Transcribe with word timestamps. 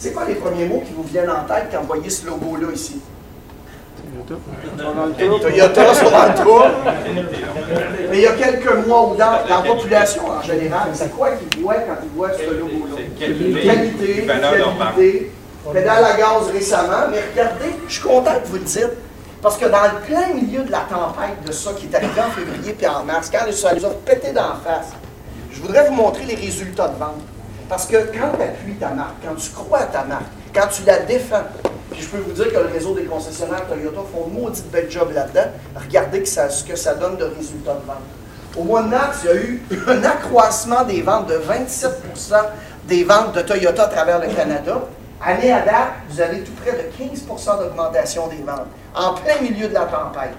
C'est 0.00 0.12
quoi 0.14 0.24
les 0.24 0.34
premiers 0.36 0.64
mots 0.64 0.82
qui 0.86 0.94
vous 0.94 1.02
viennent 1.02 1.28
en 1.28 1.44
tête 1.44 1.66
quand 1.70 1.80
vous 1.82 1.88
voyez 1.88 2.08
ce 2.08 2.24
logo-là 2.26 2.72
ici? 2.72 3.02
Toyota 5.40 5.94
sur. 5.94 6.10
Mais 8.10 8.16
il 8.16 8.22
y 8.22 8.26
a 8.26 8.32
quelques 8.32 8.86
mois 8.86 9.08
ou 9.10 9.14
dans 9.14 9.32
la 9.46 9.58
population 9.58 10.22
en 10.26 10.40
général, 10.40 10.88
c'est 10.94 11.14
quoi 11.14 11.32
qu'ils 11.32 11.62
voient 11.62 11.74
quand 11.74 11.98
ils 12.02 12.16
voient 12.16 12.32
ce 12.32 12.50
logo-là? 12.50 12.96
Qualité, 13.18 14.26
Qualité, 14.26 15.32
pédale 15.70 16.04
à 16.04 16.16
gaz 16.16 16.50
récemment, 16.50 17.08
mais 17.10 17.18
regardez, 17.32 17.76
je 17.86 17.92
suis 17.92 18.02
content 18.02 18.40
que 18.42 18.46
vous 18.46 18.56
le 18.56 18.62
dites, 18.62 18.96
parce 19.42 19.58
que 19.58 19.66
dans 19.66 19.82
le 19.82 20.00
plein 20.06 20.32
milieu 20.32 20.62
de 20.62 20.70
la 20.70 20.86
tempête 20.88 21.44
de 21.46 21.52
ça 21.52 21.72
qui 21.74 21.86
est 21.86 21.94
arrivé 21.94 22.20
en 22.26 22.30
février 22.30 22.72
puis 22.72 22.86
en 22.86 23.04
mars, 23.04 23.30
quand 23.30 23.52
ça 23.52 23.74
les 23.74 23.84
a 23.84 23.90
pété 23.90 24.32
d'en 24.32 24.54
face, 24.64 24.92
je 25.52 25.60
voudrais 25.60 25.86
vous 25.88 25.94
montrer 25.94 26.24
les 26.24 26.36
résultats 26.36 26.88
de 26.88 26.98
vente. 26.98 27.20
Parce 27.70 27.86
que 27.86 27.96
quand 27.98 28.32
tu 28.36 28.42
appuies 28.42 28.74
ta 28.74 28.88
marque, 28.88 29.14
quand 29.24 29.36
tu 29.36 29.48
crois 29.50 29.78
à 29.78 29.86
ta 29.86 30.02
marque, 30.02 30.24
quand 30.52 30.66
tu 30.66 30.82
la 30.82 30.98
défends, 30.98 31.44
puis 31.92 32.02
je 32.02 32.08
peux 32.08 32.18
vous 32.18 32.32
dire 32.32 32.48
que 32.52 32.58
le 32.58 32.66
réseau 32.66 32.94
des 32.94 33.04
concessionnaires 33.04 33.64
Toyota 33.68 34.00
font 34.12 34.26
une 34.26 34.42
maudite 34.42 34.68
belle 34.72 34.90
job 34.90 35.12
là-dedans, 35.14 35.52
regardez 35.76 36.20
que 36.20 36.28
ce 36.28 36.64
que 36.64 36.74
ça 36.74 36.96
donne 36.96 37.16
de 37.16 37.24
résultats 37.24 37.74
de 37.74 37.86
vente. 37.86 38.02
Au 38.56 38.64
mois 38.64 38.82
de 38.82 38.88
mars, 38.88 39.20
il 39.22 39.26
y 39.26 39.32
a 39.32 39.36
eu 39.36 39.62
un 39.86 40.02
accroissement 40.02 40.82
des 40.82 41.00
ventes 41.00 41.28
de 41.28 41.34
27% 41.34 41.92
des 42.86 43.04
ventes 43.04 43.36
de 43.36 43.42
Toyota 43.42 43.84
à 43.84 43.88
travers 43.88 44.18
le 44.18 44.34
Canada. 44.34 44.80
Année 45.24 45.52
à 45.52 45.60
date, 45.60 45.92
vous 46.08 46.20
avez 46.20 46.40
tout 46.40 46.52
près 46.60 46.72
de 46.72 47.04
15% 47.04 47.60
d'augmentation 47.60 48.26
des 48.26 48.42
ventes, 48.42 48.66
en 48.96 49.14
plein 49.14 49.40
milieu 49.42 49.68
de 49.68 49.74
la 49.74 49.84
tempête. 49.84 50.34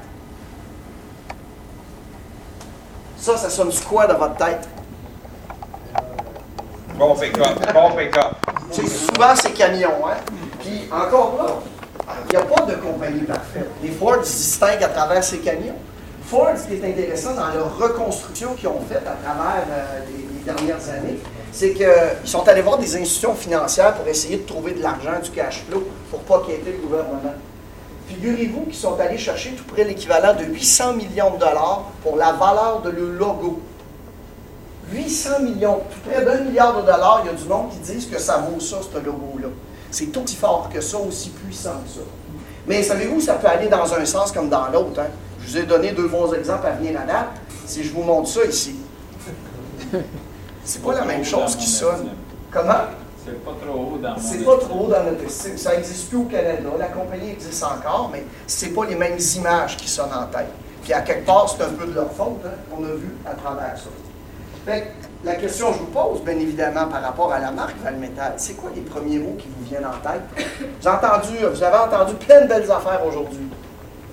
Ça, 3.17 3.38
ça 3.38 3.50
sonne 3.50 3.72
quoi 3.88 4.05
dans 4.05 4.17
votre 4.17 4.36
tête? 4.36 4.67
Bon 7.02 7.16
pick-up, 7.16 7.58
bon 7.73 7.96
pick-up. 7.98 8.36
C'est 8.70 8.88
souvent 8.88 9.36
ces 9.36 9.50
camions, 9.54 10.05
hein? 10.05 10.18
Puis 10.59 10.88
encore 10.92 11.36
là, 11.36 12.14
il 12.26 12.30
n'y 12.30 12.36
a 12.36 12.46
pas 12.46 12.62
de 12.62 12.76
compagnie 12.76 13.22
parfaite. 13.22 13.72
Les 13.81 13.89
Ford 13.89 14.23
se 14.23 14.31
distinguent 14.31 14.84
à 14.84 14.89
travers 14.89 15.23
ces 15.23 15.40
camions. 15.40 15.73
Ford, 16.23 16.52
ce 16.56 16.67
qui 16.67 16.75
est 16.75 16.88
intéressant 16.88 17.34
dans 17.34 17.48
leur 17.56 17.75
reconstruction 17.75 18.53
qu'ils 18.53 18.67
ont 18.67 18.81
faite 18.88 19.02
à 19.08 19.16
travers 19.16 19.64
euh, 19.72 20.00
les, 20.12 20.28
les 20.38 20.45
dernières 20.45 20.90
années, 20.90 21.17
c'est 21.52 21.73
qu'ils 21.73 21.90
sont 22.23 22.48
allés 22.48 22.62
voir 22.62 22.78
des 22.78 22.95
institutions 22.95 23.34
financières 23.34 23.95
pour 23.95 24.08
essayer 24.08 24.38
de 24.38 24.45
trouver 24.45 24.73
de 24.73 24.84
l'argent, 24.84 25.20
du 25.23 25.31
cash 25.31 25.64
flow, 25.68 25.84
pour 26.12 26.20
pas 26.20 26.45
quitter 26.45 26.72
le 26.72 26.88
gouvernement. 26.88 27.34
Figurez-vous 28.09 28.66
qu'ils 28.66 28.75
sont 28.75 29.00
allés 29.00 29.18
chercher 29.18 29.53
tout 29.53 29.64
près 29.64 29.86
l'équivalent 29.86 30.36
de 30.36 30.44
800 30.44 30.94
millions 30.94 31.31
de 31.31 31.40
dollars 31.40 31.86
pour 32.03 32.16
la 32.16 32.34
valeur 32.34 32.81
de 32.84 32.92
le 32.92 33.18
logo. 33.18 33.59
800 34.92 35.39
millions, 35.42 35.81
près 36.06 36.23
d'un 36.23 36.42
milliard 36.42 36.75
de 36.75 36.81
dollars, 36.81 37.22
il 37.23 37.28
y 37.28 37.30
a 37.30 37.38
du 37.38 37.45
monde 37.45 37.70
qui 37.72 37.80
disent 37.80 38.08
que 38.08 38.20
ça 38.20 38.38
vaut 38.38 38.59
ça, 38.59 38.78
ce 38.81 38.97
logo-là. 38.97 39.47
C'est 39.89 40.16
aussi 40.17 40.36
fort 40.36 40.70
que 40.73 40.81
ça, 40.81 40.97
aussi 40.97 41.30
puissant 41.30 41.81
que 41.86 41.89
ça. 41.89 42.06
Mais 42.67 42.84
savez-vous, 42.84 43.19
ça 43.19 43.36
peut 43.36 43.47
aller 43.47 43.67
dans 43.67 43.94
un 43.94 44.06
sens 44.06 44.31
comme 44.31 44.50
dans 44.50 44.67
l'autre. 44.67 45.00
hein? 45.00 45.08
Je 45.42 45.47
vous 45.47 45.58
ai 45.58 45.64
donné 45.64 45.92
deux 45.92 46.08
bons 46.08 46.34
exemples 46.34 46.67
à 46.67 46.72
venir 46.72 47.00
à 47.02 47.06
date. 47.06 47.28
Si 47.66 47.84
je 47.84 47.92
vous 47.94 48.03
montre 48.03 48.30
ça 48.30 48.45
ici, 48.45 48.75
c'est 50.64 50.81
pas 50.81 50.94
la 50.94 51.06
même 51.06 51.23
chose 51.23 51.56
qui 51.56 51.67
sonne. 51.67 52.09
Comment? 52.52 52.73
C'est 53.23 53.44
pas 53.44 53.52
trop 53.66 53.80
haut 53.80 53.97
dans 53.97 54.17
C'est 54.17 54.44
pas 54.44 54.58
trop 54.58 54.86
haut 54.86 54.88
dans 54.88 55.03
notre 55.03 55.23
estime. 55.25 55.58
Ça 55.58 55.75
n'existe 55.75 56.09
plus 56.09 56.17
au 56.17 56.23
Canada. 56.23 56.69
La 56.78 56.88
compagnie 56.88 57.31
existe 57.31 57.64
encore, 57.64 58.09
mais 58.12 58.23
c'est 58.47 58.69
pas 58.69 58.86
les 58.86 58.95
mêmes 58.95 59.19
images 59.36 59.78
qui 59.78 59.88
sonnent 59.88 60.14
en 60.14 60.25
tête. 60.25 60.52
Puis 60.84 60.94
à 60.94 61.02
quelque 61.02 61.25
part, 61.25 61.47
c'est 61.47 61.64
un 61.64 61.69
peu 61.69 61.86
de 61.86 61.94
leur 61.94 62.12
faute 62.12 62.39
hein, 62.45 62.50
qu'on 62.69 62.84
a 62.84 62.94
vu 62.94 63.16
à 63.25 63.36
travers 63.36 63.78
ça. 63.78 63.89
Fait 64.66 64.81
que 64.81 64.86
la 65.28 65.36
question 65.36 65.72
que 65.72 65.73
je 65.73 65.80
vous 65.80 65.86
pose, 65.88 66.22
bien 66.23 66.36
évidemment, 66.36 66.88
par 66.88 67.02
rapport 67.02 67.31
à 67.31 67.40
la 67.40 67.52
marque 67.52 67.78
Valmetal, 67.84 68.34
c'est 68.38 68.54
quoi 68.54 68.70
les 68.76 68.81
premiers 68.81 69.18
mots 69.18 69.36
qui 69.38 69.48
vous 69.48 69.66
viennent 69.66 69.86
en 69.86 70.00
tête? 70.08 70.22
Vous, 70.81 70.88
avez 70.88 70.98
entendu, 70.98 71.38
vous 71.52 71.64
avez 71.64 71.78
entendu 71.78 72.14
plein 72.16 72.42
de 72.42 72.48
belles 72.48 72.72
affaires 72.72 73.02
aujourd'hui. 73.06 73.48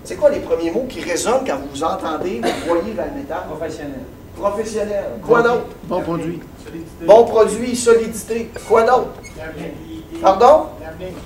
C'est 0.05 0.17
quoi 0.17 0.31
les 0.31 0.41
premiers 0.41 0.71
mots 0.71 0.87
qui 0.89 1.03
résonnent 1.03 1.45
quand 1.47 1.57
vous 1.57 1.69
vous 1.71 1.85
entendez, 1.85 2.41
vous 2.43 2.67
voyez 2.75 2.93
Valmetal? 2.93 3.45
Professionnel. 3.49 4.01
Professionnel. 4.37 5.05
Quoi 5.27 5.43
d'autre? 5.43 5.67
Bon 5.85 6.01
produit. 6.01 6.41
Bon 7.03 7.25
produit, 7.25 7.77
solidité. 7.77 8.51
Quoi 8.69 8.83
d'autre? 8.83 9.15
Pardon? 10.23 10.67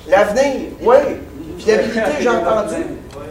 L'avenir, 0.08 0.70
oui. 0.82 0.96
Fiabilité, 1.58 2.00
j'ai 2.20 2.28
entendu. 2.28 2.86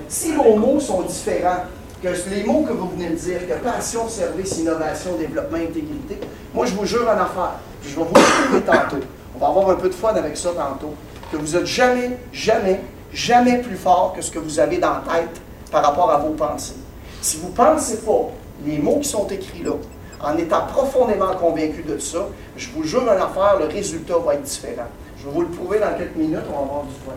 Si 0.08 0.34
vos 0.34 0.56
mots 0.56 0.80
sont 0.80 1.02
différents, 1.02 1.64
que 2.02 2.08
les 2.30 2.44
mots 2.44 2.64
que 2.64 2.74
vous 2.74 2.90
venez 2.90 3.10
de 3.10 3.16
dire, 3.16 3.40
que 3.48 3.64
passion, 3.64 4.10
service, 4.10 4.58
innovation, 4.58 5.16
développement, 5.18 5.58
intégrité, 5.58 6.20
moi 6.54 6.66
je 6.66 6.74
vous 6.74 6.86
jure 6.86 7.08
en 7.08 7.14
affaire, 7.14 7.60
puis 7.82 7.92
je 7.92 7.96
vais 7.96 8.04
vous 8.04 8.16
le 8.16 8.44
prouver 8.46 8.62
tantôt. 8.62 9.06
On 9.36 9.40
va 9.40 9.48
avoir 9.48 9.70
un 9.70 9.76
peu 9.76 9.88
de 9.88 9.94
fun 9.94 10.14
avec 10.16 10.36
ça 10.36 10.50
tantôt. 10.50 10.94
Que 11.32 11.38
vous 11.38 11.56
êtes 11.56 11.66
jamais, 11.66 12.18
jamais, 12.34 12.82
jamais 13.14 13.60
plus 13.60 13.76
fort 13.76 14.14
que 14.16 14.22
ce 14.22 14.32
que 14.32 14.40
vous 14.40 14.60
avez 14.60 14.78
dans 14.78 14.94
la 14.94 15.04
tête 15.14 15.42
par 15.72 15.84
rapport 15.86 16.12
à 16.12 16.18
vos 16.18 16.34
pensées. 16.34 16.76
Si 17.22 17.38
vous 17.38 17.50
ne 17.50 17.54
pensez 17.54 17.98
pas 17.98 18.30
les 18.66 18.80
mots 18.80 19.00
qui 19.00 19.10
sont 19.10 19.28
écrits 19.28 19.64
là, 19.64 19.74
en 20.24 20.38
étant 20.38 20.66
profondément 20.68 21.36
convaincu 21.36 21.84
de 21.84 21.98
ça, 22.00 22.28
je 22.58 22.70
vous 22.76 22.84
jure 22.84 23.04
en 23.04 23.24
affaire, 23.24 23.58
le 23.60 23.66
résultat 23.66 24.18
va 24.18 24.36
être 24.36 24.44
différent. 24.44 24.88
Je 25.18 25.26
vais 25.26 25.32
vous 25.32 25.42
le 25.42 25.48
prouver 25.48 25.80
dans 25.80 25.94
quelques 25.98 26.16
minutes, 26.16 26.46
on 26.50 26.54
va 26.54 26.62
avoir 26.64 26.84
du 26.84 26.94
fun. 27.06 27.14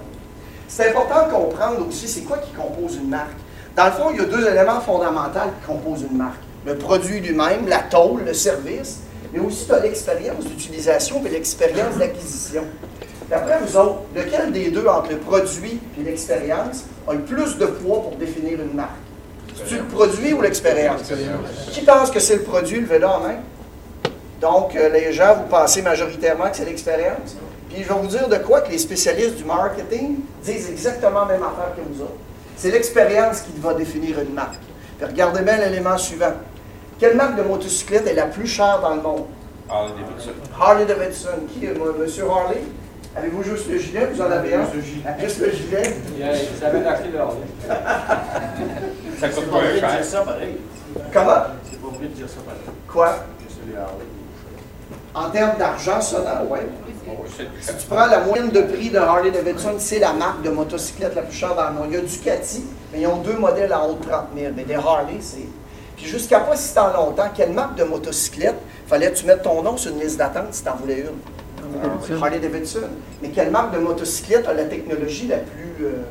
C'est 0.68 0.90
important 0.90 1.26
de 1.26 1.32
comprendre 1.32 1.88
aussi 1.88 2.06
c'est 2.06 2.22
quoi 2.22 2.38
qui 2.38 2.52
compose 2.52 2.96
une 2.96 3.08
marque? 3.08 3.36
Dans 3.76 3.86
le 3.86 3.90
fond, 3.90 4.10
il 4.12 4.18
y 4.18 4.20
a 4.20 4.24
deux 4.24 4.46
éléments 4.46 4.80
fondamentaux 4.80 5.40
qui 5.60 5.66
composent 5.66 6.02
une 6.08 6.16
marque. 6.16 6.38
Le 6.64 6.76
produit 6.76 7.20
lui-même, 7.20 7.66
la 7.66 7.80
tôle, 7.80 8.22
le 8.24 8.32
service, 8.32 9.00
mais 9.32 9.40
aussi 9.40 9.66
tu 9.66 9.72
as 9.72 9.80
l'expérience 9.80 10.44
d'utilisation 10.44 11.22
et 11.26 11.30
l'expérience 11.30 11.96
d'acquisition. 11.98 12.62
D'après 13.28 13.58
vous 13.58 13.76
autres, 13.76 14.02
lequel 14.14 14.52
des 14.52 14.70
deux 14.70 14.86
entre 14.86 15.10
le 15.10 15.18
produit 15.18 15.80
et 15.98 16.02
l'expérience 16.04 16.84
a 17.08 17.14
le 17.14 17.22
plus 17.22 17.58
de 17.58 17.66
poids 17.66 18.02
pour 18.02 18.16
définir 18.16 18.60
une 18.60 18.74
marque? 18.74 18.90
C'est-tu 19.56 19.78
le 19.78 19.84
produit 19.84 20.32
ou 20.32 20.40
l'expérience? 20.40 21.00
Qui 21.72 21.80
pense 21.82 22.10
que 22.10 22.20
c'est 22.20 22.36
le 22.36 22.42
produit? 22.42 22.80
Levez-le 22.80 23.06
en 23.06 23.20
main? 23.20 23.36
Donc, 24.40 24.76
euh, 24.76 24.88
les 24.88 25.12
gens, 25.12 25.34
vous 25.36 25.48
pensez 25.48 25.82
majoritairement 25.82 26.50
que 26.50 26.56
c'est 26.56 26.64
l'expérience. 26.64 27.36
Puis, 27.68 27.82
je 27.82 27.88
vais 27.88 27.94
vous 27.94 28.06
dire 28.06 28.28
de 28.28 28.36
quoi 28.36 28.60
que 28.60 28.70
les 28.70 28.78
spécialistes 28.78 29.36
du 29.36 29.44
marketing 29.44 30.18
disent 30.44 30.70
exactement 30.70 31.20
la 31.20 31.34
même 31.34 31.42
affaire 31.42 31.74
que 31.76 31.80
vous 31.92 32.02
autres. 32.02 32.12
C'est 32.56 32.70
l'expérience 32.70 33.40
qui 33.42 33.52
va 33.60 33.74
définir 33.74 34.20
une 34.20 34.32
marque. 34.34 34.58
Puis, 34.98 35.06
regardez 35.06 35.42
bien 35.42 35.56
l'élément 35.58 35.98
suivant. 35.98 36.32
Quelle 36.98 37.16
marque 37.16 37.36
de 37.36 37.42
motocyclette 37.42 38.06
est 38.06 38.14
la 38.14 38.26
plus 38.26 38.46
chère 38.46 38.80
dans 38.80 38.94
le 38.94 39.02
monde? 39.02 39.24
Harley 39.68 39.92
Davidson. 39.98 40.30
Harley 40.60 40.84
Davidson. 40.86 41.28
Qui 41.52 41.66
est 41.66 41.74
moi? 41.74 41.88
Monsieur 41.98 42.24
Harley? 42.30 42.60
Avez-vous 43.16 43.42
juste 43.42 43.68
le 43.70 43.78
gilet? 43.78 44.06
Vous 44.12 44.20
en 44.20 44.30
avez 44.30 44.54
un? 44.54 44.64
Juste 45.20 45.40
le 45.40 45.50
gilet? 45.50 45.96
Il 46.14 46.20
y 46.20 46.22
a- 46.22 46.32
Ils 46.36 46.64
avaient 46.64 46.86
acheté 46.86 47.08
leur 47.12 47.28
lait. 47.30 47.68
Ça 49.20 49.28
coûte 49.28 49.50
pas 49.50 49.58
un 49.58 49.78
cher. 49.80 50.04
ça 50.04 50.20
pareil. 50.22 50.56
Comment? 51.12 51.30
C'est 51.70 51.80
pas 51.80 51.88
vrai 51.88 52.06
de 52.06 52.12
dire 52.14 52.28
ça 52.28 52.40
pareil. 52.44 52.60
Quoi? 52.88 53.08
Que 53.38 53.44
c'est 53.52 53.76
Harley. 53.76 54.04
En 55.14 55.30
termes 55.30 55.56
d'argent 55.58 56.00
sonnant, 56.00 56.44
oui. 56.50 56.58
Si 57.60 57.76
tu 57.76 57.86
prends 57.88 58.06
la 58.06 58.20
moyenne 58.20 58.50
de 58.50 58.60
prix 58.62 58.90
de 58.90 58.98
Harley 58.98 59.30
Davidson, 59.30 59.74
c'est 59.78 59.98
la 59.98 60.12
marque 60.12 60.42
de 60.42 60.50
motocyclette 60.50 61.14
la 61.14 61.22
plus 61.22 61.36
chère 61.36 61.54
dans 61.54 61.68
le 61.68 61.74
monde. 61.74 61.86
Il 61.90 61.94
y 61.94 61.96
a 61.98 62.00
Ducati, 62.00 62.64
mais 62.92 63.00
ils 63.02 63.06
ont 63.06 63.18
deux 63.18 63.36
modèles 63.36 63.72
en 63.74 63.88
haut 63.88 63.94
de 63.94 64.04
30 64.08 64.26
000. 64.36 64.52
Mais 64.56 64.64
des 64.64 64.74
Harley, 64.74 65.18
c'est. 65.20 65.46
Puis 65.96 66.06
jusqu'à 66.06 66.40
pas 66.40 66.56
si 66.56 66.74
tant 66.74 66.92
longtemps, 66.92 67.28
quelle 67.34 67.52
marque 67.52 67.76
de 67.76 67.84
motocyclette 67.84 68.56
fallait 68.86 69.10
que 69.12 69.16
tu 69.16 69.26
mettes 69.26 69.42
ton 69.42 69.62
nom 69.62 69.76
sur 69.76 69.92
une 69.92 70.00
liste 70.00 70.18
d'attente 70.18 70.48
si 70.52 70.62
tu 70.62 70.68
en 70.68 70.76
voulais 70.76 71.00
une? 71.00 71.80
Davidson. 71.82 72.22
Harley 72.22 72.38
Davidson. 72.40 72.80
Mais 73.22 73.28
quelle 73.28 73.50
marque 73.50 73.72
de 73.74 73.78
motocyclette 73.78 74.46
a 74.48 74.54
la 74.54 74.64
technologie 74.64 75.26
la 75.28 75.38
plus. 75.38 75.84
euh, 75.84 76.02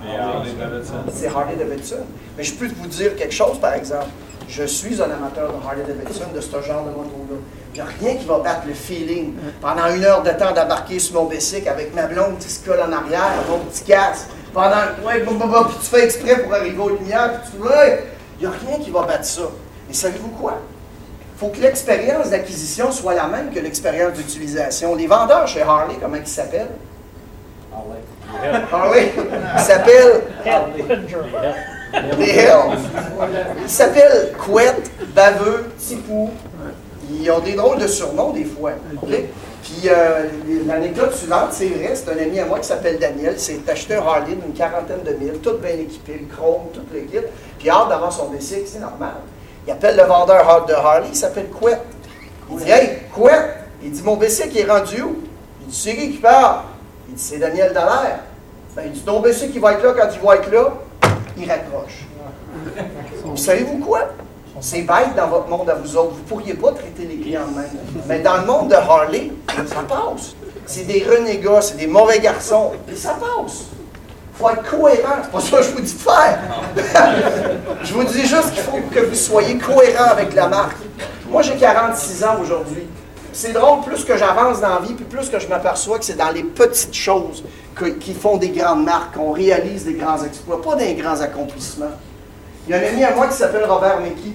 C'est 0.00 0.16
Harley 0.18 0.50
Davidson. 0.58 0.94
c'est 1.12 1.26
Harley 1.28 1.56
Davidson. 1.56 1.96
Mais 2.36 2.44
je 2.44 2.54
peux 2.54 2.66
vous 2.66 2.86
dire 2.86 3.16
quelque 3.16 3.34
chose, 3.34 3.58
par 3.58 3.74
exemple. 3.74 4.06
Je 4.48 4.64
suis 4.64 5.00
un 5.00 5.10
amateur 5.10 5.48
de 5.52 5.66
Harley 5.66 5.84
Davidson, 5.86 6.24
de 6.34 6.40
ce 6.40 6.50
genre 6.60 6.84
de 6.84 6.90
moto-là. 6.90 7.36
Il 7.74 7.76
n'y 7.76 7.80
a 7.80 7.90
rien 8.00 8.16
qui 8.16 8.26
va 8.26 8.38
battre 8.38 8.66
le 8.66 8.74
feeling. 8.74 9.34
Pendant 9.60 9.86
une 9.94 10.04
heure 10.04 10.22
de 10.22 10.30
temps 10.30 10.52
d'embarquer 10.52 10.98
sur 10.98 11.14
mon 11.14 11.24
bicycle 11.28 11.68
avec 11.68 11.94
ma 11.94 12.06
blonde 12.06 12.38
qui 12.38 12.50
se 12.50 12.62
colle 12.64 12.80
en 12.80 12.92
arrière, 12.92 13.32
mon 13.48 13.60
petit 13.60 13.84
casque. 13.84 14.26
Pendant, 14.52 14.76
ouais, 15.06 15.20
bah, 15.20 15.32
bah, 15.38 15.46
bah, 15.50 15.66
puis 15.68 15.78
tu 15.80 15.86
fais 15.86 16.04
exprès 16.04 16.42
pour 16.42 16.52
arriver 16.52 16.78
aux 16.78 16.90
lumières, 16.90 17.40
puis 17.40 17.52
tu 17.52 17.66
ouais, 17.66 18.04
il 18.38 18.46
n'y 18.46 18.54
a 18.54 18.58
rien 18.58 18.78
qui 18.78 18.90
va 18.90 19.02
battre 19.04 19.24
ça. 19.24 19.42
Mais 19.88 19.94
savez-vous 19.94 20.28
quoi? 20.28 20.58
Il 21.34 21.40
faut 21.40 21.48
que 21.48 21.60
l'expérience 21.60 22.28
d'acquisition 22.28 22.92
soit 22.92 23.14
la 23.14 23.26
même 23.26 23.50
que 23.50 23.58
l'expérience 23.58 24.12
d'utilisation. 24.12 24.94
Les 24.94 25.06
vendeurs 25.06 25.48
chez 25.48 25.62
Harley, 25.62 25.94
comment 26.00 26.16
ils 26.16 26.26
s'appellent? 26.26 26.68
Harley. 27.72 28.66
Harley, 28.70 29.12
ils 29.54 29.60
s'appellent 29.60 30.22
des 32.18 32.28
Hells. 32.28 32.78
Ils 33.62 33.70
s'appellent 33.70 34.32
Couette, 34.38 34.90
Baveux, 35.14 35.72
Tipou. 35.78 36.30
Ils 37.20 37.30
ont 37.30 37.40
des 37.40 37.54
drôles 37.54 37.78
de 37.78 37.86
surnoms 37.86 38.30
des 38.30 38.44
fois. 38.44 38.72
Puis 39.62 39.88
euh, 39.88 40.24
l'anecdote 40.66 41.14
suivante, 41.14 41.48
c'est 41.52 41.68
vrai, 41.68 41.92
c'est 41.94 42.10
un 42.10 42.20
ami 42.20 42.40
à 42.40 42.46
moi 42.46 42.58
qui 42.58 42.66
s'appelle 42.66 42.98
Daniel. 42.98 43.34
C'est 43.36 43.68
acheté 43.68 43.94
un 43.94 44.00
Harley 44.00 44.34
d'une 44.34 44.54
quarantaine 44.54 45.02
de 45.04 45.12
mille, 45.12 45.38
tout 45.38 45.56
bien 45.58 45.74
équipé, 45.74 46.20
le 46.28 46.34
chrome, 46.34 46.62
tout 46.72 46.82
le 46.92 47.00
kit. 47.00 47.18
Puis 47.58 47.70
hâte 47.70 47.88
d'avoir 47.88 48.12
son 48.12 48.28
bicycle, 48.28 48.66
c'est 48.66 48.80
normal. 48.80 49.14
Il 49.66 49.72
appelle 49.72 49.96
le 49.96 50.02
vendeur 50.02 50.66
de 50.66 50.72
Harley, 50.72 51.08
il 51.10 51.16
s'appelle 51.16 51.48
Couette. 51.48 51.82
Il 52.50 52.56
dit 52.56 52.70
Hey, 52.70 52.98
Couette! 53.14 53.58
Il 53.82 53.92
dit 53.92 54.02
Mon 54.02 54.16
bicycle 54.16 54.58
est 54.58 54.70
rendu 54.70 55.02
où? 55.02 55.16
Il 55.60 55.68
dit, 55.68 55.76
c'est 55.76 55.94
qui 55.94 56.12
qui 56.12 56.18
parle? 56.18 56.62
Il 57.08 57.14
dit, 57.14 57.22
c'est 57.22 57.38
Daniel 57.38 57.72
Dallaire. 57.72 58.20
Ben, 58.74 58.82
il 58.86 58.92
dit, 58.92 59.02
ben, 59.04 59.32
c'est 59.32 59.48
qui 59.48 59.58
va 59.58 59.74
être 59.74 59.82
là 59.84 59.92
quand 59.96 60.08
il 60.12 60.26
va 60.26 60.36
être 60.36 60.50
là? 60.50 60.72
Il 61.36 61.48
raccroche. 61.48 62.06
Puis 63.34 63.42
savez-vous 63.42 63.78
quoi? 63.78 64.08
C'est 64.64 64.82
bête 64.82 65.16
dans 65.16 65.26
votre 65.26 65.48
monde 65.48 65.68
à 65.68 65.74
vous 65.74 65.96
autres. 65.96 66.12
Vous 66.12 66.20
ne 66.22 66.28
pourriez 66.28 66.54
pas 66.54 66.70
traiter 66.70 67.04
les 67.04 67.16
clients 67.16 67.48
de 67.50 67.56
même. 67.56 67.70
Mais 68.06 68.20
dans 68.20 68.36
le 68.36 68.46
monde 68.46 68.68
de 68.68 68.76
Harley, 68.76 69.32
ça 69.66 69.82
passe. 69.88 70.36
C'est 70.66 70.86
des 70.86 71.04
renégats, 71.04 71.60
c'est 71.60 71.76
des 71.76 71.88
mauvais 71.88 72.20
garçons. 72.20 72.70
Et 72.88 72.94
ça 72.94 73.18
passe. 73.18 73.62
Il 74.34 74.38
faut 74.38 74.50
être 74.50 74.62
cohérent. 74.62 75.16
C'est 75.24 75.32
pas 75.32 75.40
ça 75.40 75.56
que 75.58 75.62
je 75.64 75.70
vous 75.70 75.80
dis 75.80 75.92
de 75.92 75.98
faire. 75.98 76.38
je 77.82 77.92
vous 77.92 78.04
dis 78.04 78.20
juste 78.24 78.52
qu'il 78.52 78.62
faut 78.62 78.78
que 78.88 79.00
vous 79.00 79.14
soyez 79.16 79.58
cohérent 79.58 80.10
avec 80.12 80.32
la 80.32 80.46
marque. 80.46 80.76
Moi, 81.28 81.42
j'ai 81.42 81.56
46 81.56 82.22
ans 82.22 82.36
aujourd'hui. 82.40 82.86
C'est 83.32 83.52
drôle, 83.52 83.80
plus 83.80 84.04
que 84.04 84.16
j'avance 84.16 84.60
dans 84.60 84.68
la 84.76 84.78
vie, 84.80 84.94
puis 84.94 85.06
plus 85.06 85.28
que 85.28 85.40
je 85.40 85.48
m'aperçois 85.48 85.98
que 85.98 86.04
c'est 86.04 86.16
dans 86.18 86.30
les 86.30 86.44
petites 86.44 86.94
choses 86.94 87.42
que- 87.74 87.86
qui 87.86 88.14
font 88.14 88.36
des 88.36 88.50
grandes 88.50 88.84
marques, 88.84 89.14
qu'on 89.16 89.32
réalise 89.32 89.86
des 89.86 89.94
grands 89.94 90.22
exploits, 90.22 90.62
pas 90.62 90.76
des 90.76 90.94
grands 90.94 91.20
accomplissements. 91.20 91.86
Il 92.68 92.70
y 92.70 92.78
a 92.78 92.78
un 92.82 92.88
ami 92.92 93.02
à 93.02 93.12
moi 93.14 93.26
qui 93.26 93.34
s'appelle 93.34 93.64
Robert 93.64 94.00
Mickey. 94.00 94.32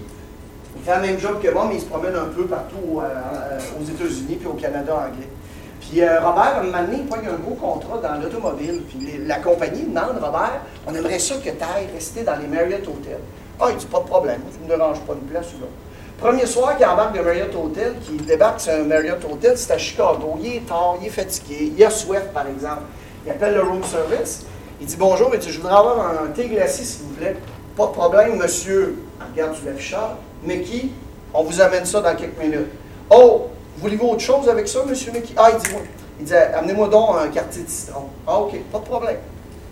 Fait 0.88 0.96
le 0.96 1.02
même 1.02 1.20
job 1.20 1.42
que 1.44 1.50
moi, 1.50 1.66
mais 1.68 1.76
il 1.76 1.82
se 1.82 1.86
promène 1.86 2.16
un 2.16 2.34
peu 2.34 2.46
partout 2.46 3.02
euh, 3.02 3.02
euh, 3.02 3.60
aux 3.78 3.84
États-Unis 3.84 4.38
puis 4.40 4.48
au 4.48 4.54
Canada 4.54 4.94
anglais. 4.96 5.28
Puis 5.82 6.02
euh, 6.02 6.22
Robert, 6.22 6.60
un 6.62 6.64
moment 6.64 6.82
donné, 6.82 7.00
il 7.00 7.06
pogne 7.08 7.28
un 7.28 7.36
gros 7.36 7.56
contrat 7.56 7.98
dans 7.98 8.22
l'automobile. 8.22 8.84
Puis 8.88 9.20
la 9.26 9.40
compagnie 9.40 9.82
demande, 9.82 10.16
Robert, 10.24 10.62
on 10.88 10.96
aimerait 10.96 11.20
ça 11.20 11.36
que 11.36 11.50
tu 11.50 11.50
ailles 11.50 11.90
rester 11.94 12.24
dans 12.24 12.38
les 12.38 12.48
Marriott 12.48 12.88
Hotels. 12.88 13.20
Ah, 13.60 13.66
il 13.70 13.76
dit, 13.76 13.86
pas 13.86 14.00
de 14.00 14.06
problème, 14.06 14.40
ça 14.50 14.58
ne 14.60 14.64
me 14.64 14.78
dérange 14.78 15.02
pas 15.02 15.14
une 15.16 15.28
place 15.28 15.48
ou 15.56 15.60
l'autre. 15.60 15.74
Premier 16.20 16.46
soir 16.46 16.78
qu'il 16.78 16.86
embarque 16.86 17.18
de 17.18 17.22
Marriott 17.22 17.54
Hotel, 17.54 17.96
qu'il 18.06 18.26
débarque 18.26 18.62
sur 18.62 18.72
un 18.72 18.84
Marriott 18.84 19.20
Hotel, 19.30 19.58
c'est 19.58 19.74
à 19.74 19.78
Chicago. 19.78 20.40
Il 20.42 20.56
est 20.56 20.68
tard, 20.70 20.96
il 21.02 21.08
est 21.08 21.10
fatigué, 21.10 21.74
il 21.78 21.84
a 21.84 21.90
soif, 21.90 22.24
par 22.34 22.48
exemple. 22.48 22.84
Il 23.26 23.32
appelle 23.32 23.56
le 23.56 23.62
room 23.62 23.84
service. 23.84 24.46
Il 24.80 24.88
dit 24.88 24.96
bonjour, 24.96 25.32
il 25.34 25.40
dit 25.42 25.52
je 25.52 25.60
voudrais 25.60 25.76
avoir 25.76 26.00
un 26.24 26.28
thé 26.28 26.48
glacé, 26.48 26.86
s'il 26.86 27.08
vous 27.08 27.14
plaît. 27.16 27.36
Pas 27.76 27.88
de 27.88 27.92
problème, 27.92 28.38
monsieur. 28.38 28.96
Il 29.20 29.34
regarde 29.34 29.54
sur 29.54 29.66
l'affichage. 29.66 30.16
Qui? 30.46 30.92
On 31.34 31.44
vous 31.44 31.62
amène 31.62 31.86
ça 31.86 32.02
dans 32.02 32.16
quelques 32.16 32.40
minutes. 32.40 32.70
Oh, 33.10 33.48
voulez-vous 33.78 34.08
autre 34.08 34.22
chose 34.22 34.48
avec 34.50 34.68
ça, 34.68 34.80
monsieur 34.86 35.12
Mickey 35.12 35.34
Ah, 35.38 35.50
il 35.52 35.58
dit. 35.60 35.76
Il 36.20 36.26
dit 36.26 36.34
amenez-moi 36.34 36.88
donc 36.88 37.10
un 37.20 37.28
quartier 37.28 37.64
de 37.64 37.70
citron. 37.70 38.06
Ah, 38.26 38.40
ok, 38.40 38.56
pas 38.72 38.80
de 38.80 38.84
problème. 38.84 39.18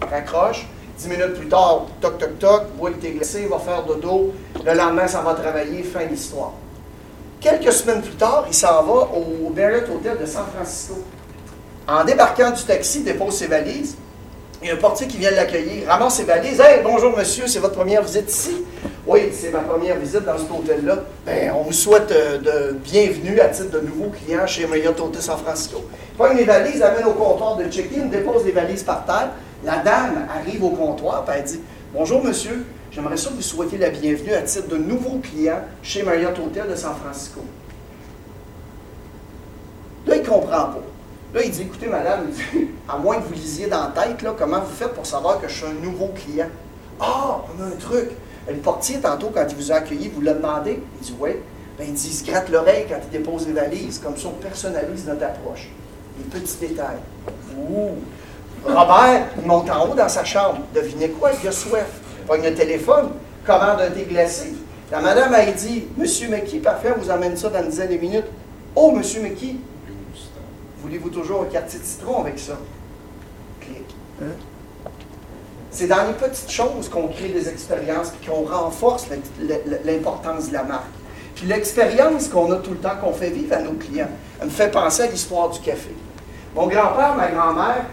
Raccroche. 0.02 0.68
Dix 0.98 1.10
minutes 1.10 1.34
plus 1.34 1.50
tard, 1.50 1.88
toc, 2.00 2.18
toc, 2.18 2.40
toc, 2.40 2.64
boit 2.78 2.90
le 2.90 2.96
thé 2.96 3.12
glacé, 3.12 3.48
va 3.48 3.60
faire 3.60 3.84
dodo. 3.84 4.34
Le 4.64 4.74
lendemain, 4.74 5.08
ça 5.08 5.22
va 5.22 5.34
travailler, 5.34 5.84
fin 5.84 6.06
de 6.06 6.12
l'histoire. 6.12 6.54
Quelques 7.42 7.74
semaines 7.74 8.02
plus 8.02 8.16
tard, 8.16 8.46
il 8.48 8.54
s'en 8.54 8.82
va 8.84 9.10
au 9.14 9.50
Marriott 9.54 9.90
Hotel 9.90 10.18
de 10.22 10.26
San 10.26 10.46
Francisco. 10.56 10.96
En 11.88 12.04
débarquant 12.06 12.52
du 12.52 12.64
taxi, 12.64 13.00
il 13.00 13.04
dépose 13.04 13.36
ses 13.36 13.48
valises. 13.48 13.98
Il 14.66 14.70
y 14.70 14.72
a 14.72 14.74
un 14.74 14.78
portier 14.78 15.06
qui 15.06 15.18
vient 15.18 15.30
l'accueillir, 15.30 15.88
ramasse 15.88 16.16
ses 16.16 16.24
valises. 16.24 16.60
Hey, 16.60 16.82
bonjour 16.84 17.16
monsieur, 17.16 17.46
c'est 17.46 17.60
votre 17.60 17.76
première 17.76 18.02
visite 18.02 18.28
ici? 18.28 18.66
Oui, 19.06 19.30
c'est 19.32 19.52
ma 19.52 19.60
première 19.60 19.96
visite 20.00 20.26
dans 20.26 20.40
cet 20.40 20.50
hôtel-là. 20.50 21.04
Ben, 21.24 21.54
on 21.56 21.62
vous 21.62 21.72
souhaite 21.72 22.12
euh, 22.12 22.40
de 22.40 22.74
bienvenue 22.80 23.40
à 23.40 23.50
titre 23.50 23.70
de 23.70 23.82
nouveau 23.82 24.10
client 24.10 24.48
chez 24.48 24.66
Marriott 24.66 25.00
Hotel 25.00 25.22
San 25.22 25.38
Francisco. 25.38 25.86
Prend 26.18 26.34
les 26.34 26.46
valises, 26.46 26.82
amène 26.82 27.06
au 27.06 27.12
comptoir 27.12 27.58
de 27.58 27.66
check-in, 27.66 28.06
dépose 28.06 28.44
les 28.44 28.54
valises 28.54 28.82
par 28.82 29.06
terre. 29.06 29.30
La 29.64 29.84
dame 29.84 30.28
arrive 30.36 30.64
au 30.64 30.72
comptoir, 30.72 31.24
puis 31.26 31.36
elle 31.38 31.46
dit 31.46 31.60
Bonjour 31.94 32.24
monsieur, 32.24 32.66
j'aimerais 32.90 33.18
ça 33.18 33.30
vous 33.36 33.44
souhaiter 33.44 33.78
la 33.78 33.92
bienvenue 33.92 34.34
à 34.34 34.42
titre 34.42 34.68
de 34.68 34.78
nouveau 34.78 35.20
client 35.20 35.60
chez 35.84 36.02
Marriott 36.02 36.40
Hotel 36.40 36.68
de 36.68 36.76
San 36.76 36.96
Francisco. 36.96 37.42
Là, 40.08 40.16
il 40.16 40.24
ne 40.24 40.28
comprend 40.28 40.48
pas. 40.50 40.82
Là, 41.36 41.42
il 41.44 41.52
dit, 41.52 41.64
écoutez, 41.64 41.88
madame, 41.88 42.30
à 42.88 42.98
moins 42.98 43.18
que 43.18 43.28
vous 43.28 43.34
lisiez 43.34 43.68
dans 43.68 43.82
la 43.82 44.02
tête, 44.02 44.22
là, 44.22 44.34
comment 44.40 44.62
vous 44.62 44.74
faites 44.74 44.94
pour 44.94 45.06
savoir 45.06 45.42
que 45.42 45.50
je 45.50 45.54
suis 45.54 45.66
un 45.66 45.86
nouveau 45.86 46.08
client? 46.16 46.48
Ah, 46.98 47.42
on 47.50 47.62
a 47.62 47.66
un 47.66 47.72
truc. 47.72 48.12
Le 48.48 48.56
portier, 48.56 49.00
tantôt, 49.00 49.32
quand 49.34 49.46
il 49.50 49.56
vous 49.58 49.70
a 49.70 49.76
accueilli, 49.76 50.08
vous 50.08 50.22
l'a 50.22 50.34
demandé? 50.34 50.82
Il 51.02 51.06
dit, 51.06 51.14
oui. 51.20 51.32
Ben, 51.78 51.88
il 51.90 51.94
dit, 51.94 52.08
il 52.08 52.14
se 52.14 52.24
gratte 52.24 52.50
l'oreille 52.50 52.86
quand 52.88 53.00
il 53.04 53.10
dépose 53.10 53.48
les 53.48 53.54
valises. 53.54 54.00
Comme 54.00 54.16
ça, 54.16 54.30
on 54.30 54.42
personnalise 54.42 55.06
notre 55.06 55.26
approche. 55.26 55.68
Les 56.18 56.40
petits 56.40 56.56
détails. 56.58 57.00
Ouh! 57.58 57.96
Robert, 58.64 59.28
il 59.38 59.46
monte 59.46 59.70
en 59.70 59.90
haut 59.90 59.94
dans 59.94 60.08
sa 60.08 60.24
chambre. 60.24 60.60
Devinez 60.74 61.10
quoi? 61.10 61.32
Il 61.44 61.50
a 61.50 61.52
soif. 61.52 61.86
Il 62.22 62.28
pogne 62.28 62.44
le 62.44 62.54
téléphone, 62.54 63.10
commande 63.46 63.82
un 63.82 63.92
thé. 63.92 64.08
La 64.90 65.02
madame 65.02 65.34
a 65.34 65.46
dit, 65.48 65.84
Monsieur 65.98 66.30
McKee, 66.30 66.60
parfait, 66.60 66.94
on 66.96 67.02
vous 67.02 67.12
amène 67.12 67.36
ça 67.36 67.50
dans 67.50 67.62
une 67.62 67.70
dizaine 67.70 67.92
de 67.92 67.98
minutes. 67.98 68.28
Oh, 68.74 68.92
Monsieur 68.92 69.22
McKee, 69.22 69.58
Voulez-vous 70.86 71.10
toujours 71.10 71.42
un 71.42 71.46
quartier 71.46 71.80
de 71.80 71.84
citron 71.84 72.22
avec 72.22 72.38
ça? 72.38 72.54
Clic. 73.60 73.84
C'est 75.72 75.88
dans 75.88 76.06
les 76.08 76.14
petites 76.14 76.52
choses 76.52 76.88
qu'on 76.90 77.08
crée 77.08 77.30
des 77.30 77.50
expériences 77.50 78.10
et 78.22 78.28
qu'on 78.30 78.44
renforce 78.46 79.08
l'importance 79.84 80.50
de 80.50 80.54
la 80.54 80.62
marque. 80.64 80.86
Puis 81.34 81.48
l'expérience 81.48 82.28
qu'on 82.28 82.52
a 82.52 82.58
tout 82.58 82.70
le 82.70 82.78
temps, 82.78 82.98
qu'on 83.02 83.14
fait 83.14 83.32
vivre 83.32 83.56
à 83.56 83.62
nos 83.62 83.72
clients, 83.72 84.10
elle 84.40 84.46
me 84.46 84.52
fait 84.52 84.70
penser 84.70 85.02
à 85.04 85.08
l'histoire 85.08 85.50
du 85.50 85.60
café. 85.60 85.90
Mon 86.54 86.68
grand-père, 86.68 87.16
ma 87.16 87.30
grand-mère, 87.30 87.86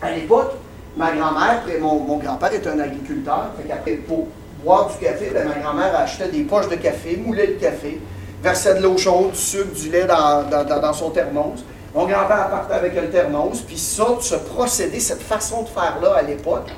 à 0.00 0.12
l'époque, 0.12 0.52
ma 0.96 1.10
grand-mère, 1.10 1.62
mon, 1.80 1.98
mon 1.98 2.18
grand-père 2.18 2.52
est 2.54 2.66
un 2.68 2.78
agriculteur, 2.78 3.50
fait 3.84 3.96
pour 3.96 4.28
boire 4.62 4.88
du 4.88 5.04
café, 5.04 5.32
ben, 5.34 5.48
ma 5.48 5.56
grand-mère 5.56 5.98
achetait 5.98 6.28
des 6.28 6.44
poches 6.44 6.68
de 6.68 6.76
café, 6.76 7.16
moulait 7.16 7.48
le 7.48 7.54
café, 7.54 8.00
versait 8.40 8.76
de 8.76 8.82
l'eau 8.84 8.96
chaude, 8.96 9.32
du 9.32 9.36
sucre, 9.38 9.74
du 9.74 9.90
lait 9.90 10.06
dans- 10.06 10.44
dans 10.80 10.92
son 10.92 11.10
thermos. 11.10 11.64
Mon 11.94 12.06
grand-père 12.06 12.48
partait 12.50 12.74
avec 12.74 13.12
thermos, 13.12 13.60
puis 13.60 13.78
ça, 13.78 14.04
ce 14.20 14.34
procédé, 14.34 14.98
cette 14.98 15.22
façon 15.22 15.62
de 15.62 15.68
faire-là 15.68 16.14
à 16.16 16.22
l'époque, 16.22 16.68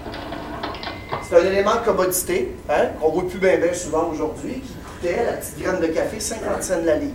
c'est 1.26 1.36
un 1.36 1.46
élément 1.46 1.76
de 1.76 1.86
commodité, 1.86 2.54
hein, 2.68 2.88
qu'on 3.00 3.12
voit 3.12 3.26
plus 3.26 3.38
bien, 3.38 3.56
bien 3.56 3.72
souvent 3.72 4.10
aujourd'hui, 4.12 4.60
qui 4.60 4.74
coûtait 4.74 5.24
la 5.24 5.32
petite 5.38 5.58
graine 5.58 5.80
de 5.80 5.86
café 5.86 6.20
50 6.20 6.62
cents 6.62 6.74
la 6.84 6.96
livre. 6.96 7.14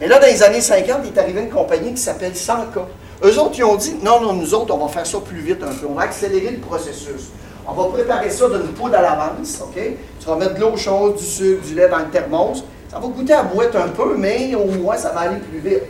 Mais 0.00 0.08
là, 0.08 0.18
dans 0.18 0.26
les 0.26 0.42
années 0.42 0.60
50, 0.60 0.98
il 1.04 1.16
est 1.16 1.18
arrivé 1.20 1.42
une 1.42 1.50
compagnie 1.50 1.94
qui 1.94 2.00
s'appelle 2.00 2.34
Sanka. 2.34 2.88
Eux 3.22 3.38
autres, 3.38 3.54
ils 3.56 3.64
ont 3.64 3.76
dit, 3.76 3.96
non, 4.02 4.20
non, 4.20 4.32
nous 4.32 4.52
autres, 4.54 4.74
on 4.74 4.84
va 4.84 4.88
faire 4.88 5.06
ça 5.06 5.18
plus 5.20 5.40
vite 5.40 5.62
un 5.62 5.72
peu. 5.72 5.86
On 5.88 5.94
va 5.94 6.02
accélérer 6.02 6.50
le 6.50 6.58
processus. 6.58 7.30
On 7.68 7.72
va 7.72 7.84
préparer 7.84 8.30
ça 8.30 8.48
d'une 8.48 8.72
poudre 8.72 8.96
à 8.96 9.02
l'avance, 9.02 9.60
OK? 9.62 9.80
Tu 10.18 10.26
vas 10.26 10.34
mettre 10.34 10.54
de 10.54 10.60
l'eau 10.60 10.76
chaude, 10.76 11.14
du 11.16 11.24
sucre, 11.24 11.64
du 11.64 11.74
lait 11.76 11.88
dans 11.88 11.98
le 11.98 12.08
thermos. 12.10 12.64
Ça 12.90 12.98
va 12.98 13.06
goûter 13.06 13.34
à 13.34 13.44
boîte 13.44 13.76
un 13.76 13.88
peu, 13.88 14.16
mais 14.16 14.54
au 14.56 14.64
moins, 14.64 14.96
ça 14.96 15.10
va 15.10 15.20
aller 15.20 15.38
plus 15.38 15.58
vite. 15.58 15.82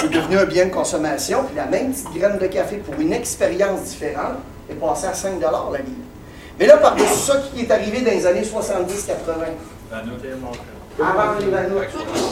C'est 0.00 0.10
devenu 0.10 0.38
un 0.38 0.44
bien 0.44 0.66
de 0.66 0.70
consommation, 0.70 1.42
puis 1.44 1.56
la 1.56 1.66
même 1.66 1.90
petite 1.92 2.12
graine 2.14 2.38
de 2.38 2.46
café 2.46 2.76
pour 2.76 2.94
une 3.00 3.12
expérience 3.12 3.80
différente 3.82 4.36
est 4.70 4.74
passée 4.74 5.06
à 5.08 5.14
5 5.14 5.40
la 5.40 5.48
livre. 5.48 6.06
Mais 6.58 6.66
là, 6.66 6.76
par-dessus 6.76 7.14
ça, 7.26 7.40
qui 7.52 7.62
est 7.62 7.70
arrivé 7.70 8.00
dans 8.02 8.10
les 8.12 8.24
années 8.26 8.42
70-80? 8.42 8.46
La 9.90 10.02
note 10.02 10.24
est 10.24 10.36
morte. 10.40 10.58
Avant 11.00 11.38
les 11.40 11.46
Vanout. 11.46 11.80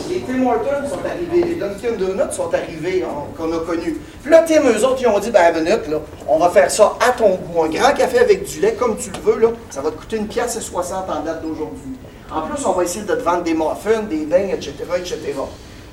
Les 0.09 0.21
Tim 0.21 0.45
Hortons 0.47 0.89
sont 0.89 1.05
arrivés, 1.05 1.49
les 1.49 1.55
Dunkin' 1.55 1.97
Donuts 1.97 2.33
sont 2.33 2.53
arrivés, 2.55 3.05
on- 3.05 3.33
qu'on 3.37 3.53
a 3.53 3.61
connus. 3.65 3.97
Puis 4.23 4.31
là, 4.31 4.45
Tim, 4.47 4.63
eux 4.65 4.85
autres, 4.85 4.99
ils 5.01 5.07
ont 5.09 5.19
dit, 5.21 5.31
ben, 5.31 5.53
minute, 5.55 5.89
là, 5.89 5.99
on 6.29 6.39
va 6.39 6.51
faire 6.51 6.71
ça 6.71 6.95
à 7.01 7.11
ton 7.13 7.31
goût. 7.37 7.63
Un 7.65 7.69
grand 7.69 7.93
café 7.95 8.19
avec 8.19 8.45
du 8.45 8.61
lait, 8.61 8.75
comme 8.75 8.97
tu 8.97 9.11
le 9.11 9.19
veux, 9.21 9.41
là, 9.41 9.49
ça 9.71 9.81
va 9.81 9.91
te 9.91 9.97
coûter 9.97 10.17
une 10.17 10.27
pièce 10.27 10.57
et 10.57 10.61
60 10.61 11.05
en 11.09 11.23
date 11.23 11.43
d'aujourd'hui. 11.43 11.97
En 12.31 12.43
plus, 12.43 12.65
on 12.67 12.73
va 12.73 12.83
essayer 12.85 13.05
de 13.05 13.15
te 13.15 13.23
vendre 13.23 13.43
des 13.45 13.55
muffins, 13.55 14.03
des 14.09 14.25
bains, 14.27 14.49
etc., 14.53 14.73
etc. 14.99 15.17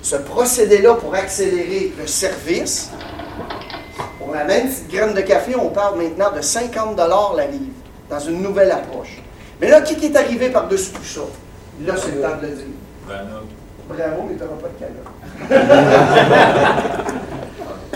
Ce 0.03 0.17
procédé-là 0.17 0.95
pour 0.95 1.15
accélérer 1.15 1.93
le 1.97 2.05
service, 2.07 2.91
pour 4.19 4.33
la 4.35 4.43
même 4.43 4.67
petite 4.67 4.91
graine 4.91 5.13
de 5.13 5.21
café, 5.21 5.55
on 5.55 5.69
parle 5.69 5.97
maintenant 5.97 6.29
de 6.35 6.41
50 6.41 6.97
la 6.97 7.47
livre, 7.47 7.71
dans 8.09 8.19
une 8.19 8.41
nouvelle 8.41 8.71
approche. 8.71 9.21
Mais 9.61 9.69
là, 9.69 9.79
qui 9.79 9.95
qui 9.95 10.07
est 10.07 10.15
arrivé 10.17 10.49
par-dessus 10.49 10.91
tout 10.91 11.05
ça? 11.05 11.21
Là, 11.85 11.93
c'est 11.97 12.15
le 12.15 12.21
temps 12.21 12.35
de 12.41 12.47
le 12.47 12.53
dire. 12.53 12.65
Note. 13.07 13.47
Bravo, 13.87 14.23
mais 14.29 14.35
tu 14.35 14.43
n'auras 14.43 14.55
pas 14.61 14.67
de 14.67 14.79
cadeau. 14.79 15.03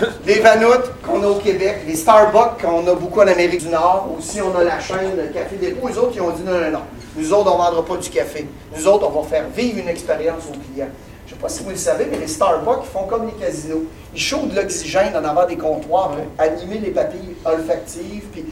les 0.26 0.40
Vanoutes 0.40 0.92
qu'on 1.06 1.22
a 1.24 1.28
au 1.28 1.40
Québec, 1.40 1.80
les 1.88 1.96
Starbucks 1.96 2.62
qu'on 2.62 2.88
a 2.88 2.94
beaucoup 2.96 3.20
en 3.20 3.28
Amérique 3.28 3.62
du 3.62 3.70
Nord, 3.70 4.10
aussi 4.18 4.42
on 4.42 4.58
a 4.58 4.64
la 4.64 4.80
chaîne 4.80 5.32
Café 5.34 5.56
Dépôt, 5.58 5.88
les 5.90 5.98
autres 5.98 6.12
ils 6.16 6.22
ont 6.22 6.32
dit 6.32 6.44
non, 6.44 6.60
non, 6.60 6.72
non, 6.72 6.82
nous 7.16 7.34
autres 7.34 7.52
on 7.52 7.58
ne 7.58 7.64
vendra 7.64 7.86
pas 7.86 7.98
du 7.98 8.10
café, 8.10 8.48
nous 8.76 8.88
autres 8.88 9.10
on 9.10 9.22
va 9.22 9.28
faire 9.28 9.46
vivre 9.56 9.80
une 9.80 9.88
expérience 9.88 10.44
aux 10.50 10.74
clients. 10.74 10.90
Je 11.28 11.34
ne 11.34 11.36
sais 11.36 11.42
pas 11.42 11.50
si 11.50 11.64
vous 11.64 11.72
le 11.72 11.76
savez, 11.76 12.08
mais 12.10 12.20
les 12.20 12.28
Starbucks 12.28 12.86
font 12.86 13.04
comme 13.04 13.26
les 13.26 13.34
casinos. 13.34 13.84
Ils 14.14 14.22
chauffent 14.22 14.48
de 14.48 14.56
l'oxygène 14.56 15.14
en 15.14 15.26
avant 15.26 15.46
des 15.46 15.58
comptoirs 15.58 16.12
pour 16.12 16.26
animer 16.38 16.78
les 16.78 16.92
papilles 16.92 17.36
olfactives, 17.44 18.24
puis 18.32 18.46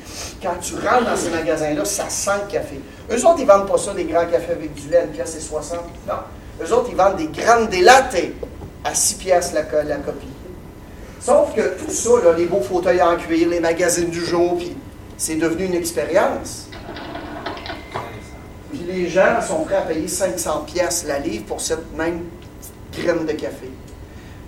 quand 0.43 0.55
tu 0.61 0.73
rentres 0.75 1.09
dans 1.09 1.15
ces 1.15 1.29
magasins-là, 1.29 1.85
ça 1.85 2.09
sent 2.09 2.31
le 2.45 2.51
café. 2.51 2.81
Eux 3.09 3.25
autres, 3.25 3.39
ils 3.39 3.45
ne 3.45 3.47
vendent 3.47 3.69
pas 3.69 3.77
ça, 3.77 3.93
des 3.93 4.03
grands 4.03 4.25
cafés 4.25 4.51
avec 4.51 4.73
du 4.73 4.89
lait 4.89 5.03
1 5.03 5.07
pièce 5.07 5.37
et 5.37 5.39
60. 5.39 5.79
Non. 6.05 6.13
Eux 6.61 6.73
autres, 6.73 6.89
ils 6.89 6.97
vendent 6.97 7.15
des 7.15 7.27
grandes 7.27 7.69
des 7.69 7.79
lattes 7.79 8.17
à 8.83 8.93
6 8.93 9.15
pièces 9.15 9.53
la, 9.53 9.61
la 9.83 9.95
copie. 9.95 10.27
Sauf 11.21 11.55
que 11.55 11.77
tout 11.81 11.89
ça, 11.89 12.09
là, 12.25 12.33
les 12.37 12.45
beaux 12.45 12.61
fauteuils 12.61 13.01
en 13.01 13.15
cuir, 13.15 13.47
les 13.47 13.61
magazines 13.61 14.09
du 14.09 14.23
jour, 14.23 14.57
puis 14.57 14.75
c'est 15.17 15.35
devenu 15.35 15.63
une 15.63 15.75
expérience. 15.75 16.67
Puis 18.69 18.83
les 18.85 19.07
gens 19.07 19.41
sont 19.41 19.63
prêts 19.63 19.75
à 19.75 19.81
payer 19.81 20.09
500 20.09 20.65
pièces 20.67 21.05
la 21.07 21.19
livre 21.19 21.45
pour 21.45 21.61
cette 21.61 21.95
même 21.95 22.19
graine 23.01 23.25
de 23.25 23.31
café. 23.33 23.71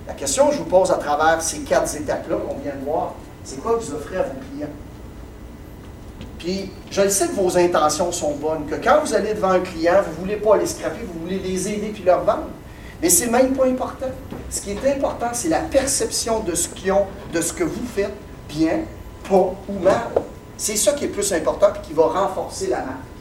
La 0.08 0.14
question 0.14 0.48
que 0.48 0.54
je 0.54 0.60
vous 0.60 0.66
pose 0.66 0.92
à 0.92 0.96
travers 0.96 1.42
ces 1.42 1.60
quatre 1.60 1.94
étapes-là 1.96 2.38
qu'on 2.38 2.58
vient 2.60 2.76
de 2.80 2.86
voir, 2.86 3.14
c'est 3.44 3.62
quoi 3.62 3.76
vous 3.76 3.94
offrez 3.94 4.18
à 4.18 4.24
vos 4.24 4.40
clients? 4.52 4.70
Puis, 6.40 6.72
je 6.92 7.02
le 7.02 7.10
sais 7.10 7.28
que 7.28 7.34
vos 7.34 7.58
intentions 7.58 8.12
sont 8.12 8.36
bonnes, 8.36 8.66
que 8.68 8.76
quand 8.76 9.02
vous 9.04 9.14
allez 9.14 9.34
devant 9.34 9.52
un 9.52 9.60
client, 9.60 10.02
vous 10.04 10.12
ne 10.12 10.18
voulez 10.18 10.36
pas 10.38 10.58
les 10.58 10.68
scraper, 10.68 11.00
vous 11.04 11.20
voulez 11.22 11.40
les 11.40 11.68
aider 11.68 11.90
puis 11.94 12.04
leur 12.04 12.24
vendre. 12.24 12.50
Mais 13.02 13.10
c'est 13.10 13.28
même 13.28 13.54
pas 13.54 13.66
important. 13.66 14.08
Ce 14.50 14.62
qui 14.62 14.72
est 14.72 14.96
important, 14.96 15.28
c'est 15.34 15.50
la 15.50 15.60
perception 15.60 16.40
de 16.40 16.56
ce 16.56 16.70
qu'ils 16.70 16.92
ont, 16.92 17.06
de 17.34 17.42
ce 17.42 17.54
que 17.54 17.64
vous 17.64 17.86
faites, 17.94 18.14
bien, 18.48 18.82
pas 19.28 19.54
ou 19.68 19.80
mal. 19.82 20.10
C'est 20.58 20.78
ça 20.78 20.94
qui 20.94 21.06
est 21.06 21.10
plus 21.10 21.32
important 21.34 21.68
et 21.76 21.86
qui 21.86 21.94
va 21.94 22.08
renforcer 22.08 22.68
la 22.68 22.78
marque. 22.78 23.17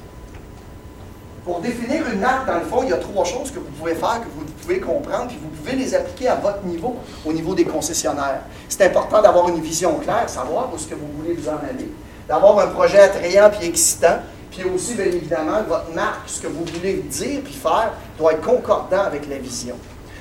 Pour 1.47 1.61
définir 1.61 2.03
une 2.12 2.19
marque, 2.19 2.49
dans 2.49 2.59
le 2.59 2.65
fond, 2.65 2.83
il 2.83 2.88
y 2.88 2.93
a 2.93 2.97
trois 2.97 3.25
choses 3.25 3.53
que 3.53 3.61
vous 3.61 3.71
pouvez 3.79 3.95
faire, 3.95 4.21
que 4.21 4.26
vous 4.37 4.45
pouvez 4.61 4.81
comprendre, 4.81 5.29
puis 5.29 5.38
vous 5.41 5.49
pouvez 5.49 5.76
les 5.76 5.95
appliquer 5.95 6.26
à 6.26 6.35
votre 6.35 6.65
niveau, 6.65 6.97
au 7.25 7.33
niveau 7.33 7.55
des 7.55 7.65
concessionnaires. 7.65 8.41
C'est 8.69 8.85
important 8.85 9.23
d'avoir 9.23 9.49
une 9.49 9.61
vision 9.61 9.95
claire, 10.00 10.29
savoir 10.29 10.69
où 10.73 10.75
est-ce 10.75 10.88
que 10.88 10.97
vous 10.97 11.07
voulez 11.17 11.35
vous 11.35 11.49
en 11.49 11.59
aller, 11.59 11.88
d'avoir 12.29 12.59
un 12.59 12.67
projet 12.67 12.99
attrayant 12.99 13.49
puis 13.57 13.69
excitant, 13.69 14.19
puis 14.50 14.65
aussi, 14.65 14.95
bien 14.95 15.05
évidemment, 15.05 15.62
votre 15.69 15.95
marque, 15.95 16.29
ce 16.29 16.41
que 16.41 16.49
vous 16.49 16.65
voulez 16.65 16.95
dire 16.95 17.43
puis 17.45 17.55
faire, 17.55 17.93
doit 18.19 18.33
être 18.33 18.45
concordant 18.45 19.03
avec 19.03 19.29
la 19.29 19.38
vision. 19.38 19.76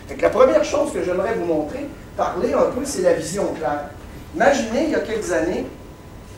Donc, 0.07 0.21
la 0.21 0.29
première 0.29 0.63
chose 0.63 0.93
que 0.93 1.03
j'aimerais 1.03 1.33
vous 1.33 1.45
montrer, 1.45 1.89
parler 2.15 2.53
un 2.53 2.69
peu, 2.69 2.81
c'est 2.83 3.01
la 3.01 3.13
vision 3.13 3.51
claire. 3.57 3.89
Imaginez, 4.35 4.83
il 4.83 4.89
y 4.91 4.95
a 4.95 4.99
quelques 4.99 5.31
années, 5.31 5.65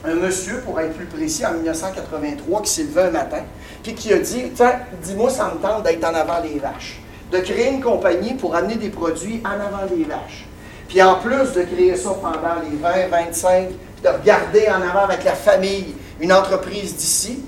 un 0.06 0.16
monsieur, 0.16 0.62
pour 0.62 0.80
être 0.80 0.94
plus 0.94 1.08
précis, 1.08 1.46
en 1.46 1.56
1983, 1.56 2.62
qui 2.62 2.72
s'est 2.72 2.84
levé 2.84 3.02
un 3.02 3.12
matin, 3.12 3.42
puis 3.88 3.96
qui 3.96 4.14
a 4.14 4.20
dit 4.20 4.52
Tiens, 4.54 4.80
dis-moi, 5.02 5.30
ça 5.30 5.54
me 5.54 5.62
tente 5.62 5.84
d'être 5.84 6.04
en 6.04 6.14
avant 6.14 6.42
des 6.42 6.60
vaches. 6.60 7.00
De 7.32 7.40
créer 7.40 7.70
une 7.70 7.82
compagnie 7.82 8.34
pour 8.34 8.54
amener 8.54 8.76
des 8.76 8.90
produits 8.90 9.42
en 9.46 9.52
avant 9.52 9.86
des 9.86 10.04
vaches. 10.04 10.46
Puis 10.90 11.02
en 11.02 11.16
plus 11.16 11.54
de 11.54 11.64
créer 11.64 11.96
ça 11.96 12.10
pendant 12.22 12.62
les 12.70 12.78
20, 12.78 13.08
25, 13.10 13.70
de 14.04 14.10
regarder 14.10 14.68
en 14.70 14.82
avant 14.82 15.06
avec 15.06 15.24
la 15.24 15.34
famille 15.34 15.96
une 16.20 16.34
entreprise 16.34 16.96
d'ici, 16.96 17.44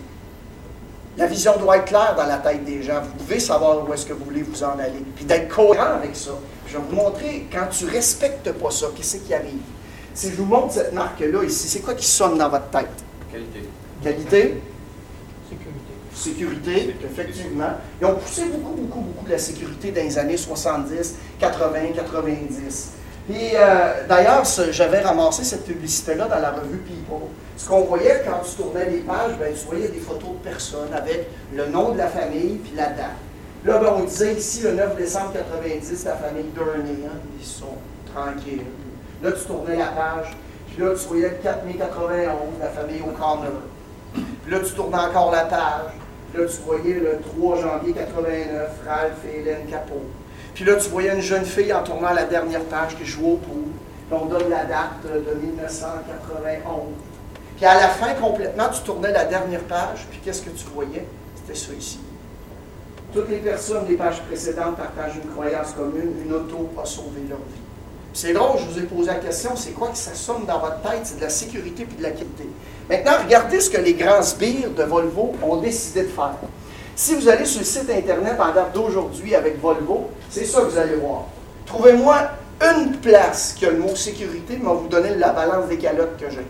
la 1.17 1.25
vision 1.25 1.57
doit 1.57 1.77
être 1.77 1.85
claire 1.85 2.15
dans 2.15 2.25
la 2.25 2.37
tête 2.37 2.63
des 2.63 2.83
gens. 2.83 3.01
Vous 3.01 3.25
devez 3.25 3.39
savoir 3.39 3.87
où 3.87 3.93
est-ce 3.93 4.05
que 4.05 4.13
vous 4.13 4.23
voulez 4.23 4.43
vous 4.43 4.63
en 4.63 4.79
aller. 4.79 5.03
Puis 5.15 5.25
d'être 5.25 5.49
cohérent 5.53 5.95
avec 5.95 6.15
ça. 6.15 6.31
je 6.67 6.77
vais 6.77 6.83
vous 6.89 6.95
montrer, 6.95 7.47
quand 7.51 7.67
tu 7.69 7.85
ne 7.85 7.91
respectes 7.91 8.51
pas 8.53 8.71
ça, 8.71 8.87
qu'est-ce 8.95 9.17
qui 9.17 9.33
arrive? 9.33 9.59
Si 10.13 10.31
je 10.31 10.35
vous 10.35 10.45
montre 10.45 10.73
cette 10.73 10.93
marque-là 10.93 11.43
ici, 11.43 11.67
c'est 11.67 11.81
quoi 11.81 11.95
qui 11.95 12.05
sonne 12.05 12.37
dans 12.37 12.49
votre 12.49 12.69
tête? 12.69 12.87
Qualité. 13.31 13.69
Qualité? 14.01 14.61
Sécurité. 16.19 16.95
Effectivement. 17.03 17.71
Ils 18.01 18.05
ont 18.05 18.15
poussé 18.15 18.45
beaucoup, 18.45 18.75
beaucoup, 18.75 18.99
beaucoup 19.01 19.25
la 19.27 19.37
sécurité 19.37 19.91
dans 19.91 20.01
les 20.01 20.17
années 20.17 20.37
70, 20.37 21.15
80, 21.39 21.79
90. 21.95 22.91
Puis 23.29 23.51
euh, 23.53 24.07
d'ailleurs, 24.07 24.43
j'avais 24.71 25.01
ramassé 25.01 25.43
cette 25.43 25.65
publicité-là 25.65 26.27
dans 26.27 26.39
la 26.39 26.51
revue 26.51 26.79
People. 26.79 27.27
Ce 27.57 27.69
qu'on 27.69 27.81
voyait 27.81 28.23
quand 28.25 28.39
tu 28.43 28.55
tournais 28.55 28.89
les 28.89 28.99
pages, 28.99 29.37
ben, 29.39 29.53
tu 29.53 29.65
voyais 29.67 29.87
des 29.87 29.99
photos 29.99 30.31
de 30.31 30.49
personnes 30.49 30.91
avec 30.93 31.27
le 31.53 31.67
nom 31.67 31.91
de 31.91 31.99
la 31.99 32.07
famille 32.07 32.57
puis 32.57 32.73
la 32.75 32.87
date. 32.87 33.17
Là, 33.65 33.77
ben, 33.77 33.93
on 33.97 34.03
disait 34.05 34.33
ici 34.33 34.61
le 34.63 34.71
9 34.71 34.95
décembre 34.95 35.33
90, 35.33 36.05
la 36.05 36.15
famille 36.15 36.49
Burney, 36.55 37.05
hein, 37.05 37.19
ils 37.39 37.45
sont 37.45 37.77
tranquilles. 38.13 38.63
Là, 39.21 39.31
tu 39.31 39.45
tournais 39.45 39.75
la 39.75 39.87
page, 39.87 40.35
puis 40.67 40.83
là, 40.83 40.93
tu 40.95 41.07
voyais 41.07 41.29
le 41.29 41.35
4 41.43 41.65
mai 41.65 41.73
91, 41.73 42.33
la 42.59 42.69
famille 42.69 43.01
O'Connor. 43.01 43.61
Puis 44.13 44.51
là, 44.51 44.59
tu 44.59 44.71
tournais 44.73 44.97
encore 44.97 45.31
la 45.31 45.45
page. 45.45 45.91
Là, 46.35 46.45
tu 46.45 46.61
voyais 46.65 46.99
le 46.99 47.19
3 47.39 47.61
janvier 47.61 47.93
89, 47.93 48.69
Ralph 48.87 49.13
et 49.27 49.39
Hélène 49.39 49.65
Capot. 49.69 50.03
Puis 50.53 50.63
là, 50.63 50.75
tu 50.75 50.89
voyais 50.89 51.13
une 51.13 51.21
jeune 51.21 51.45
fille 51.45 51.73
en 51.73 51.83
tournant 51.83 52.13
la 52.13 52.25
dernière 52.25 52.63
page 52.65 52.95
qui 52.97 53.05
jouait 53.05 53.31
au 53.31 53.37
pool. 53.37 53.71
Puis 54.09 54.19
on 54.21 54.25
donne 54.25 54.49
la 54.49 54.65
date 54.65 55.03
de 55.05 55.33
1991. 55.45 56.63
Puis 57.57 57.65
à 57.65 57.75
la 57.75 57.87
fin, 57.89 58.13
complètement, 58.13 58.69
tu 58.69 58.81
tournais 58.81 59.11
la 59.11 59.25
dernière 59.25 59.61
page, 59.61 60.07
puis 60.09 60.19
qu'est-ce 60.23 60.43
que 60.43 60.49
tu 60.49 60.65
voyais? 60.73 61.05
C'était 61.35 61.59
ça 61.59 61.73
ici. 61.73 61.99
Toutes 63.13 63.29
les 63.29 63.37
personnes 63.37 63.85
des 63.85 63.95
pages 63.95 64.21
précédentes 64.21 64.77
partagent 64.77 65.15
une 65.15 65.31
croyance 65.31 65.71
commune, 65.73 66.13
une 66.23 66.31
auto 66.31 66.69
a 66.81 66.85
sauvé 66.85 67.21
leur 67.27 67.39
vie. 67.39 67.68
C'est 68.21 68.33
drôle, 68.33 68.57
je 68.57 68.65
vous 68.65 68.79
ai 68.79 68.81
posé 68.81 69.07
la 69.07 69.15
question, 69.15 69.51
c'est 69.55 69.71
quoi 69.71 69.87
que 69.87 69.97
ça 69.97 70.13
sonne 70.13 70.45
dans 70.45 70.59
votre 70.59 70.81
tête? 70.81 71.03
C'est 71.03 71.15
de 71.15 71.21
la 71.21 71.29
sécurité 71.29 71.85
puis 71.85 71.95
de 71.95 72.03
la 72.03 72.09
qualité. 72.09 72.49
Maintenant, 72.89 73.13
regardez 73.23 73.61
ce 73.61 73.69
que 73.69 73.79
les 73.79 73.93
grands 73.93 74.21
sbires 74.21 74.71
de 74.71 74.83
Volvo 74.83 75.35
ont 75.41 75.55
décidé 75.55 76.01
de 76.01 76.09
faire. 76.09 76.35
Si 76.97 77.15
vous 77.15 77.29
allez 77.29 77.45
sur 77.45 77.59
le 77.59 77.65
site 77.65 77.89
Internet 77.89 78.35
en 78.37 78.53
date 78.53 78.73
d'aujourd'hui 78.73 79.35
avec 79.35 79.61
Volvo, 79.61 80.09
c'est 80.29 80.43
ça 80.43 80.59
que 80.59 80.65
vous 80.65 80.77
allez 80.77 80.95
voir. 80.95 81.27
Trouvez-moi 81.65 82.17
une 82.59 82.97
place 82.97 83.53
qui 83.57 83.65
a 83.65 83.69
le 83.69 83.77
mot 83.77 83.95
sécurité, 83.95 84.59
mais 84.61 84.67
on 84.67 84.73
va 84.73 84.81
vous 84.81 84.89
donner 84.89 85.15
la 85.15 85.29
balance 85.29 85.69
des 85.69 85.77
calottes 85.77 86.17
que 86.17 86.29
j'ai. 86.29 86.45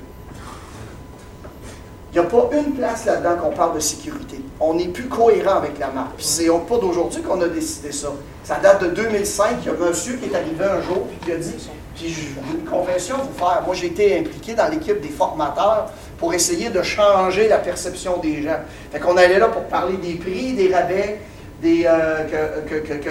Il 2.12 2.20
n'y 2.20 2.26
a 2.26 2.28
pas 2.28 2.50
une 2.52 2.74
place 2.74 3.06
là-dedans 3.06 3.36
qu'on 3.44 3.56
parle 3.56 3.76
de 3.76 3.80
sécurité. 3.80 4.44
On 4.60 4.74
n'est 4.74 4.88
plus 4.88 5.08
cohérent 5.08 5.58
avec 5.58 5.78
la 5.78 5.90
marque. 5.90 6.16
Puis 6.18 6.26
c'est 6.26 6.48
pas 6.48 6.78
d'aujourd'hui 6.82 7.22
qu'on 7.22 7.40
a 7.42 7.48
décidé 7.48 7.92
ça. 7.92 8.12
Ça 8.50 8.56
date 8.56 8.82
de 8.82 8.88
2005. 8.88 9.58
Il 9.62 9.66
y 9.68 9.70
a 9.70 9.74
un 9.74 9.90
monsieur 9.90 10.16
qui 10.16 10.26
est 10.26 10.36
arrivé 10.36 10.66
un 10.66 10.82
jour 10.82 11.06
et 11.14 11.24
qui 11.24 11.32
a 11.32 11.36
dit, 11.36 11.70
puis 11.94 12.10
j'ai 12.10 12.30
une 12.52 12.66
confession 12.66 13.18
à 13.18 13.20
vous 13.20 13.38
faire. 13.38 13.62
Moi, 13.64 13.76
j'ai 13.76 13.86
été 13.86 14.18
impliqué 14.18 14.56
dans 14.56 14.68
l'équipe 14.68 15.00
des 15.00 15.10
formateurs 15.10 15.92
pour 16.18 16.34
essayer 16.34 16.72
de 16.72 16.82
changer 16.82 17.48
la 17.48 17.60
perception 17.60 18.18
des 18.18 18.42
gens. 18.42 18.58
Fait 18.92 19.00
qu'on 19.00 19.16
allait 19.18 19.38
là 19.38 19.50
pour 19.50 19.66
parler 19.66 19.98
des 19.98 20.16
prix, 20.16 20.54
des 20.54 20.74
rabais, 20.74 21.22
des, 21.62 21.86
euh, 21.86 22.24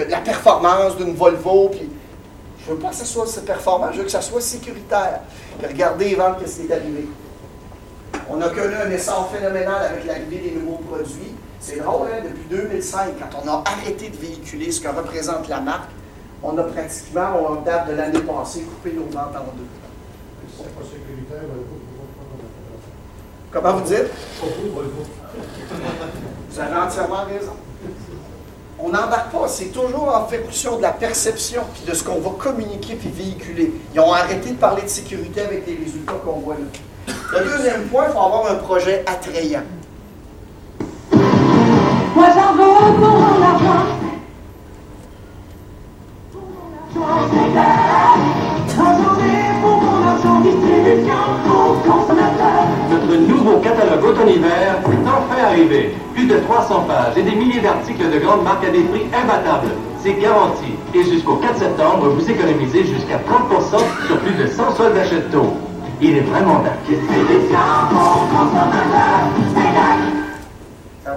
la 0.09 0.17
performance 0.17 0.97
d'une 0.97 1.13
Volvo. 1.13 1.69
Puis 1.69 1.89
je 2.65 2.71
veux 2.73 2.77
pas 2.77 2.89
que 2.89 2.95
ça 2.95 3.05
soit 3.05 3.25
performant, 3.45 3.93
je 3.93 3.99
veux 3.99 4.03
que 4.03 4.11
ça 4.11 4.21
soit 4.21 4.41
sécuritaire. 4.41 5.21
Puis 5.57 5.67
regardez, 5.71 6.09
Yvan, 6.09 6.33
qu'est-ce 6.37 6.59
qui 6.59 6.67
est 6.67 6.73
arrivé. 6.73 7.07
On 8.29 8.41
a 8.41 8.49
connu 8.49 8.75
un 8.75 8.91
essor 8.91 9.31
phénoménal 9.33 9.85
avec 9.89 10.05
l'arrivée 10.05 10.49
des 10.49 10.59
nouveaux 10.59 10.81
produits. 10.83 11.33
C'est 11.59 11.79
drôle, 11.79 12.07
hein? 12.13 12.23
depuis 12.23 12.45
2005, 12.49 13.13
quand 13.19 13.39
on 13.43 13.47
a 13.49 13.63
arrêté 13.65 14.09
de 14.09 14.17
véhiculer 14.17 14.71
ce 14.71 14.81
que 14.81 14.87
représente 14.87 15.47
la 15.49 15.59
marque, 15.59 15.89
on 16.41 16.57
a 16.57 16.63
pratiquement, 16.63 17.49
en 17.49 17.55
date 17.55 17.89
de 17.89 17.95
l'année 17.95 18.21
passée, 18.21 18.61
coupé 18.61 18.93
nos 18.93 19.03
ventes 19.05 19.35
en 19.35 19.55
deux. 19.57 19.67
C'est 20.57 20.63
pas 20.75 20.83
sécuritaire, 20.83 21.49
Comment 23.51 23.73
vous 23.73 23.83
dites? 23.83 24.09
Vous 26.49 26.59
avez 26.59 26.75
entièrement 26.75 27.23
raison. 27.25 27.53
On 28.77 28.89
n'embarque 28.89 29.31
pas, 29.31 29.47
c'est 29.47 29.71
toujours 29.71 30.15
en 30.15 30.25
fonction 30.25 30.77
de 30.77 30.83
la 30.83 30.91
perception 30.91 31.63
puis 31.73 31.83
de 31.85 31.93
ce 31.93 32.03
qu'on 32.03 32.19
va 32.19 32.29
communiquer 32.39 32.95
puis 32.95 33.09
véhiculer. 33.09 33.73
Ils 33.93 33.99
ont 33.99 34.13
arrêté 34.13 34.51
de 34.51 34.55
parler 34.55 34.83
de 34.83 34.87
sécurité 34.87 35.41
avec 35.41 35.67
les 35.67 35.75
résultats 35.75 36.13
qu'on 36.23 36.39
voit 36.39 36.55
là. 36.55 37.13
Le 37.33 37.43
deuxième 37.43 37.87
point, 37.87 38.05
il 38.07 38.13
faut 38.13 38.19
avoir 38.19 38.51
un 38.51 38.55
projet 38.55 39.03
attrayant. 39.05 39.63
Moi 42.19 42.27
j'en 42.35 42.51
veux 42.51 42.99
pour 42.99 43.11
mon 43.11 43.41
argent. 43.41 43.85
Notre 52.91 53.15
nouveau 53.15 53.59
catalogue 53.59 54.03
automne-hiver 54.03 54.81
est 54.83 55.07
enfin 55.07 55.43
arrivé. 55.45 55.95
Plus 56.13 56.25
de 56.25 56.35
300 56.39 56.87
pages 56.89 57.15
et 57.15 57.23
des 57.23 57.35
milliers 57.37 57.61
d'articles 57.61 58.11
de 58.11 58.19
grandes 58.19 58.43
marques 58.43 58.65
à 58.65 58.71
des 58.71 58.83
prix 58.83 59.07
imbattables. 59.13 59.71
C'est 60.03 60.19
garanti. 60.19 60.73
Et 60.93 61.03
jusqu'au 61.05 61.35
4 61.35 61.57
septembre, 61.57 62.09
vous 62.09 62.29
économisez 62.29 62.83
jusqu'à 62.83 63.15
30% 63.15 63.79
sur 64.07 64.17
plus 64.19 64.33
de 64.33 64.45
100 64.45 64.75
soldes 64.75 64.95
d'achète-taux. 64.95 65.53
Il 66.01 66.17
est 66.17 66.21
vraiment 66.21 66.59
dingue. 66.59 66.99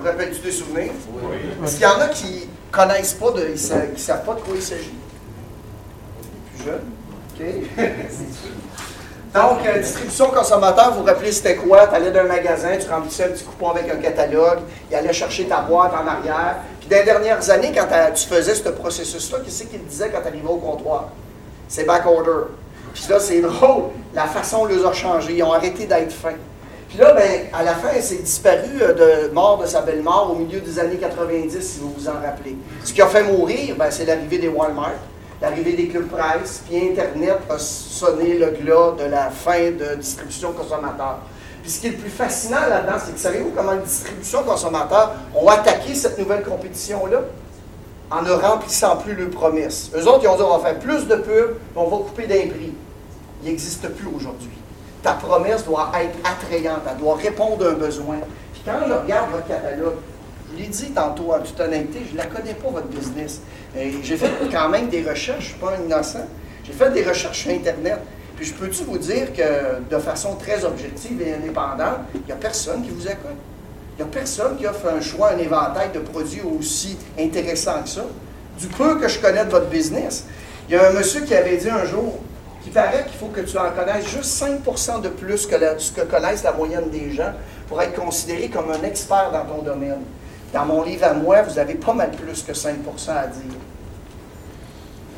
Vous 0.03 0.09
rappelle-tu 0.09 0.41
des 0.41 0.51
souvenirs? 0.51 0.91
Oui. 1.13 1.37
Est-ce 1.65 1.75
qu'il 1.75 1.85
y 1.85 1.87
en 1.87 2.01
a 2.01 2.09
qui 2.09 2.49
connaissent 2.73 3.13
pas, 3.13 3.31
de, 3.31 3.47
ils 3.47 3.93
ne 3.93 3.97
savent 3.97 4.25
pas 4.25 4.35
de 4.35 4.41
quoi 4.41 4.55
il 4.57 4.63
s'agit? 4.63 4.95
Plus 6.57 6.65
jeunes? 6.65 6.91
OK. 7.33 7.47
Donc, 9.33 9.65
euh, 9.65 9.79
distribution 9.79 10.27
consommateur, 10.27 10.93
vous 10.93 11.01
vous 11.03 11.07
rappelez 11.07 11.31
c'était 11.31 11.55
quoi? 11.55 11.87
Tu 11.87 11.95
allais 11.95 12.11
d'un 12.11 12.25
magasin, 12.25 12.77
tu 12.77 12.91
remplissais 12.91 13.27
un 13.27 13.29
petit 13.29 13.45
coupon 13.45 13.71
avec 13.71 13.89
un 13.91 13.97
catalogue, 13.97 14.59
il 14.91 14.97
allait 14.97 15.13
chercher 15.13 15.45
ta 15.47 15.61
boîte 15.61 15.93
en 15.93 16.05
arrière. 16.05 16.57
Puis 16.81 16.89
dans 16.89 16.97
les 16.97 17.05
dernières 17.05 17.51
années, 17.51 17.73
quand 17.73 17.87
tu 18.13 18.27
faisais 18.27 18.57
ce 18.57 18.71
processus-là, 18.71 19.39
qu'est-ce 19.45 19.63
qu'il 19.63 19.85
disait 19.85 20.11
quand 20.11 20.21
tu 20.21 20.27
arrivais 20.27 20.49
au 20.49 20.57
comptoir? 20.57 21.11
C'est 21.69 21.85
back 21.85 22.05
order. 22.07 22.49
Puis 22.93 23.05
là, 23.09 23.21
c'est 23.21 23.41
drôle, 23.41 23.85
la 24.13 24.27
façon 24.27 24.65
les 24.65 24.85
a 24.85 24.93
changé, 24.93 25.35
ils 25.35 25.43
ont 25.45 25.53
arrêté 25.53 25.87
d'être 25.87 26.13
fins. 26.13 26.35
Puis 26.93 27.01
là, 27.01 27.15
ben, 27.15 27.47
à 27.55 27.63
la 27.63 27.75
fin, 27.75 27.99
s'est 28.03 28.17
disparu 28.17 28.83
euh, 28.83 29.29
de 29.29 29.33
mort 29.33 29.57
de 29.57 29.67
sa 29.67 29.81
belle-mort 29.81 30.31
au 30.31 30.35
milieu 30.35 30.61
des 30.61 30.79
années 30.79 30.99
90, 30.99 31.59
si 31.59 31.81
vous 31.81 31.91
vous 31.97 32.07
en 32.07 32.21
rappelez. 32.23 32.55
Ce 32.85 32.93
qui 32.93 33.01
a 33.01 33.07
fait 33.07 33.23
mourir, 33.23 33.77
ben, 33.79 33.91
c'est 33.91 34.05
l'arrivée 34.05 34.37
des 34.37 34.49
Walmart, 34.49 34.99
l'arrivée 35.41 35.73
des 35.73 35.89
Club 35.89 36.09
Price, 36.09 36.63
puis 36.69 36.91
Internet 36.91 37.39
a 37.49 37.59
sonné 37.59 38.37
le 38.37 38.51
glas 38.51 38.93
de 38.99 39.05
la 39.05 39.31
fin 39.31 39.71
de 39.71 39.95
distribution 39.95 40.53
consommateur. 40.53 41.21
Puis 41.63 41.71
ce 41.71 41.81
qui 41.81 41.87
est 41.87 41.91
le 41.93 41.97
plus 41.97 42.11
fascinant 42.11 42.61
là-dedans, 42.69 42.99
c'est 43.03 43.15
que 43.15 43.21
savez-vous 43.21 43.53
comment 43.57 43.73
les 43.73 43.81
distribution 43.81 44.43
consommateur 44.43 45.15
ont 45.35 45.49
attaqué 45.49 45.95
cette 45.95 46.19
nouvelle 46.19 46.43
compétition-là? 46.43 47.23
en 48.11 48.21
ne 48.21 48.31
remplissant 48.31 48.99
plus 48.99 49.15
leurs 49.15 49.31
promesses. 49.31 49.91
Eux 49.97 50.07
autres, 50.07 50.21
ils 50.25 50.29
ont 50.29 50.37
dit 50.37 50.43
on 50.43 50.59
va 50.59 50.69
faire 50.69 50.79
plus 50.79 51.07
de 51.07 51.17
pubs, 51.17 51.57
on 51.75 51.85
va 51.85 51.97
couper 51.97 52.27
d'un 52.27 52.47
prix. 52.51 52.75
Il 53.43 53.49
n'existe 53.49 53.89
plus 53.89 54.09
aujourd'hui. 54.15 54.51
Ta 55.03 55.15
promesse 55.15 55.65
doit 55.65 55.91
être 56.01 56.17
attrayante, 56.25 56.83
elle 56.89 56.99
doit 56.99 57.17
répondre 57.17 57.67
à 57.67 57.71
un 57.71 57.73
besoin. 57.73 58.19
Puis 58.53 58.63
quand 58.65 58.79
je 58.87 58.93
regarde 58.93 59.31
votre 59.33 59.49
catalogue, 59.49 59.97
je 60.53 60.63
l'ai 60.63 60.69
dit 60.69 60.91
tantôt 60.91 61.33
en 61.33 61.41
toute 61.41 61.59
honnêteté, 61.59 62.03
je 62.07 62.13
ne 62.13 62.19
la 62.19 62.27
connais 62.27 62.55
pas, 62.55 62.69
votre 62.71 62.87
business. 62.87 63.41
J'ai 63.75 64.17
fait 64.17 64.31
quand 64.53 64.69
même 64.69 64.89
des 64.89 65.03
recherches, 65.03 65.41
je 65.41 65.45
ne 65.45 65.51
suis 65.53 65.59
pas 65.59 65.73
un 65.73 65.85
innocent. 65.85 66.27
J'ai 66.65 66.73
fait 66.73 66.91
des 66.91 67.03
recherches 67.03 67.41
sur 67.41 67.51
Internet. 67.51 67.99
Puis 68.37 68.47
je 68.47 68.55
peux-tu 68.55 68.85
vous 68.85 68.99
dire 68.99 69.33
que 69.33 69.81
de 69.91 69.99
façon 69.99 70.37
très 70.37 70.65
objective 70.65 71.21
et 71.21 71.35
indépendante, 71.35 72.01
il 72.15 72.23
n'y 72.27 72.33
a 72.33 72.37
personne 72.37 72.83
qui 72.83 72.91
vous 72.91 73.07
écoute? 73.07 73.39
Il 73.99 74.05
n'y 74.05 74.11
a 74.11 74.13
personne 74.13 74.57
qui 74.57 74.67
offre 74.67 74.89
un 74.89 75.01
choix, 75.01 75.33
un 75.33 75.39
éventail 75.39 75.91
de 75.93 75.99
produits 75.99 76.43
aussi 76.43 76.97
intéressant 77.19 77.83
que 77.83 77.89
ça. 77.89 78.05
Du 78.59 78.67
peu 78.69 78.99
que 78.99 79.09
je 79.09 79.19
connais 79.19 79.45
de 79.45 79.51
votre 79.51 79.69
business, 79.69 80.27
il 80.69 80.75
y 80.75 80.79
a 80.79 80.89
un 80.89 80.93
monsieur 80.93 81.23
qui 81.23 81.35
avait 81.35 81.57
dit 81.57 81.69
un 81.69 81.85
jour 81.85 82.21
qu'il 82.63 82.73
paraît 82.73 83.05
qu'il 83.05 83.19
faut 83.19 83.27
que 83.27 83.41
tu 83.41 83.57
en 83.59 83.71
connaisses 83.71 84.07
juste 84.07 84.25
5 84.25 85.03
de 85.03 85.09
plus 85.09 85.47
que 85.47 85.57
ce 85.79 85.93
que 85.93 86.03
connaissent 86.03 86.45
la 86.45 86.53
moyenne 86.53 86.91
des 86.91 87.13
gens 87.13 87.33
pour 87.69 87.81
être 87.83 87.95
considéré 87.95 88.49
comme 88.49 88.71
un 88.71 88.83
expert 88.85 89.31
dans 89.33 89.45
ton 89.45 89.63
domaine. 89.63 90.03
Dans 90.53 90.67
mon 90.67 90.83
livre 90.83 91.07
à 91.07 91.15
moi, 91.15 91.43
vous 91.43 91.59
avez 91.59 91.75
pas 91.75 91.95
mal 91.95 92.11
plus 92.11 92.43
que 92.43 92.55
5 92.55 92.77
à 93.09 93.27
dire. 93.27 93.59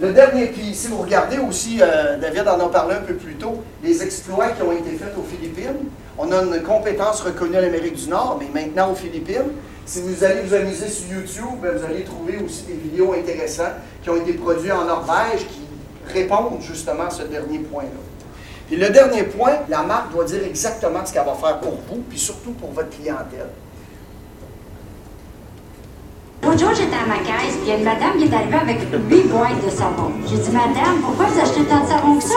Le 0.01 0.13
dernier, 0.13 0.47
puis 0.47 0.75
si 0.75 0.89
vous 0.89 0.99
regardez 0.99 1.39
aussi, 1.39 1.79
euh, 1.81 2.19
David 2.19 2.49
en 2.49 2.59
a 2.59 2.69
parlé 2.69 2.97
un 2.97 3.03
peu 3.03 3.15
plus 3.15 3.35
tôt, 3.35 3.63
les 3.83 4.03
exploits 4.03 4.49
qui 4.49 4.63
ont 4.63 4.73
été 4.73 4.91
faits 4.97 5.15
aux 5.17 5.23
Philippines. 5.23 5.89
On 6.19 6.33
a 6.33 6.43
une 6.43 6.63
compétence 6.63 7.21
reconnue 7.21 7.57
en 7.57 7.63
Amérique 7.63 7.95
du 7.95 8.09
Nord, 8.09 8.41
mais 8.41 8.61
maintenant 8.61 8.91
aux 8.91 8.97
Philippines. 8.97 9.53
Si 9.87 10.01
vous 10.03 10.25
allez 10.25 10.41
vous 10.43 10.55
amuser 10.55 10.89
sur 10.89 11.13
YouTube, 11.13 11.61
ben, 11.63 11.77
vous 11.77 11.85
allez 11.85 12.03
trouver 12.03 12.39
aussi 12.45 12.65
des 12.65 12.75
vidéos 12.75 13.13
intéressantes 13.13 13.75
qui 14.03 14.11
ont 14.11 14.17
été 14.17 14.33
produites 14.33 14.73
en 14.73 14.85
Norvège 14.85 15.47
qui 15.47 15.63
répondent 16.13 16.61
justement 16.61 17.05
à 17.05 17.11
ce 17.11 17.23
dernier 17.23 17.59
point-là. 17.59 18.01
Puis 18.67 18.77
le 18.77 18.89
dernier 18.91 19.25
point, 19.25 19.53
la 19.69 19.83
marque 19.83 20.13
doit 20.13 20.25
dire 20.25 20.43
exactement 20.45 21.05
ce 21.05 21.13
qu'elle 21.13 21.27
va 21.27 21.35
faire 21.35 21.61
pour 21.61 21.75
vous, 21.89 22.03
puis 22.09 22.19
surtout 22.19 22.53
pour 22.53 22.71
votre 22.73 22.91
clientèle. 22.91 23.51
L'autre 26.43 26.59
jour, 26.59 26.75
j'étais 26.75 26.97
à 26.97 27.07
ma 27.09 27.25
caisse, 27.25 27.57
puis 27.57 27.65
il 27.65 27.69
y 27.69 27.73
a 27.73 27.77
une 27.79 27.85
madame 27.85 28.19
qui 28.19 28.25
est 28.25 28.35
arrivée 28.35 28.57
avec 28.57 28.81
huit 29.09 29.29
boîtes 29.29 29.65
de 29.65 29.71
savon. 29.71 30.13
J'ai 30.29 30.37
dit, 30.37 30.51
madame, 30.53 31.01
pourquoi 31.01 31.25
vous 31.25 31.41
achetez 31.41 31.65
tant 31.65 31.81
de 31.81 31.89
savon 31.89 32.19
que 32.19 32.25
ça? 32.25 32.37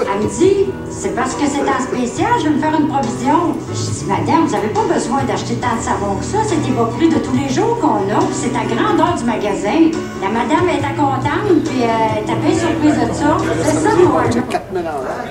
Elle 0.00 0.24
me 0.24 0.28
dit, 0.28 0.72
c'est 0.90 1.14
parce 1.14 1.34
que 1.34 1.44
c'est 1.44 1.60
en 1.60 1.80
spécial, 1.80 2.32
je 2.38 2.44
vais 2.48 2.54
me 2.56 2.58
faire 2.58 2.72
une 2.72 2.88
provision. 2.88 3.52
J'ai 3.68 3.92
dit, 4.00 4.06
madame, 4.08 4.46
vous 4.46 4.52
n'avez 4.52 4.68
pas 4.68 4.84
besoin 4.88 5.24
d'acheter 5.24 5.56
tant 5.56 5.76
de 5.76 5.82
savon 5.82 6.16
que 6.16 6.24
ça, 6.24 6.38
c'est 6.42 6.56
prix 6.96 7.08
de 7.08 7.18
tous 7.18 7.36
les 7.36 7.52
jours 7.52 7.78
qu'on 7.80 8.08
a, 8.08 8.18
puis 8.24 8.32
c'est 8.32 8.56
à 8.56 8.64
grandeur 8.64 9.14
du 9.14 9.24
magasin. 9.24 9.92
La 10.22 10.28
madame 10.28 10.68
était 10.70 10.96
contente, 10.96 11.63
puis 11.74 11.82
euh, 11.82 12.22
était 12.22 12.36
bien 12.36 12.58
surprise 12.58 12.94
de 12.94 13.12
ça. 13.12 13.36
C'est 13.64 13.76
ça, 13.76 13.94
moi. 13.96 14.22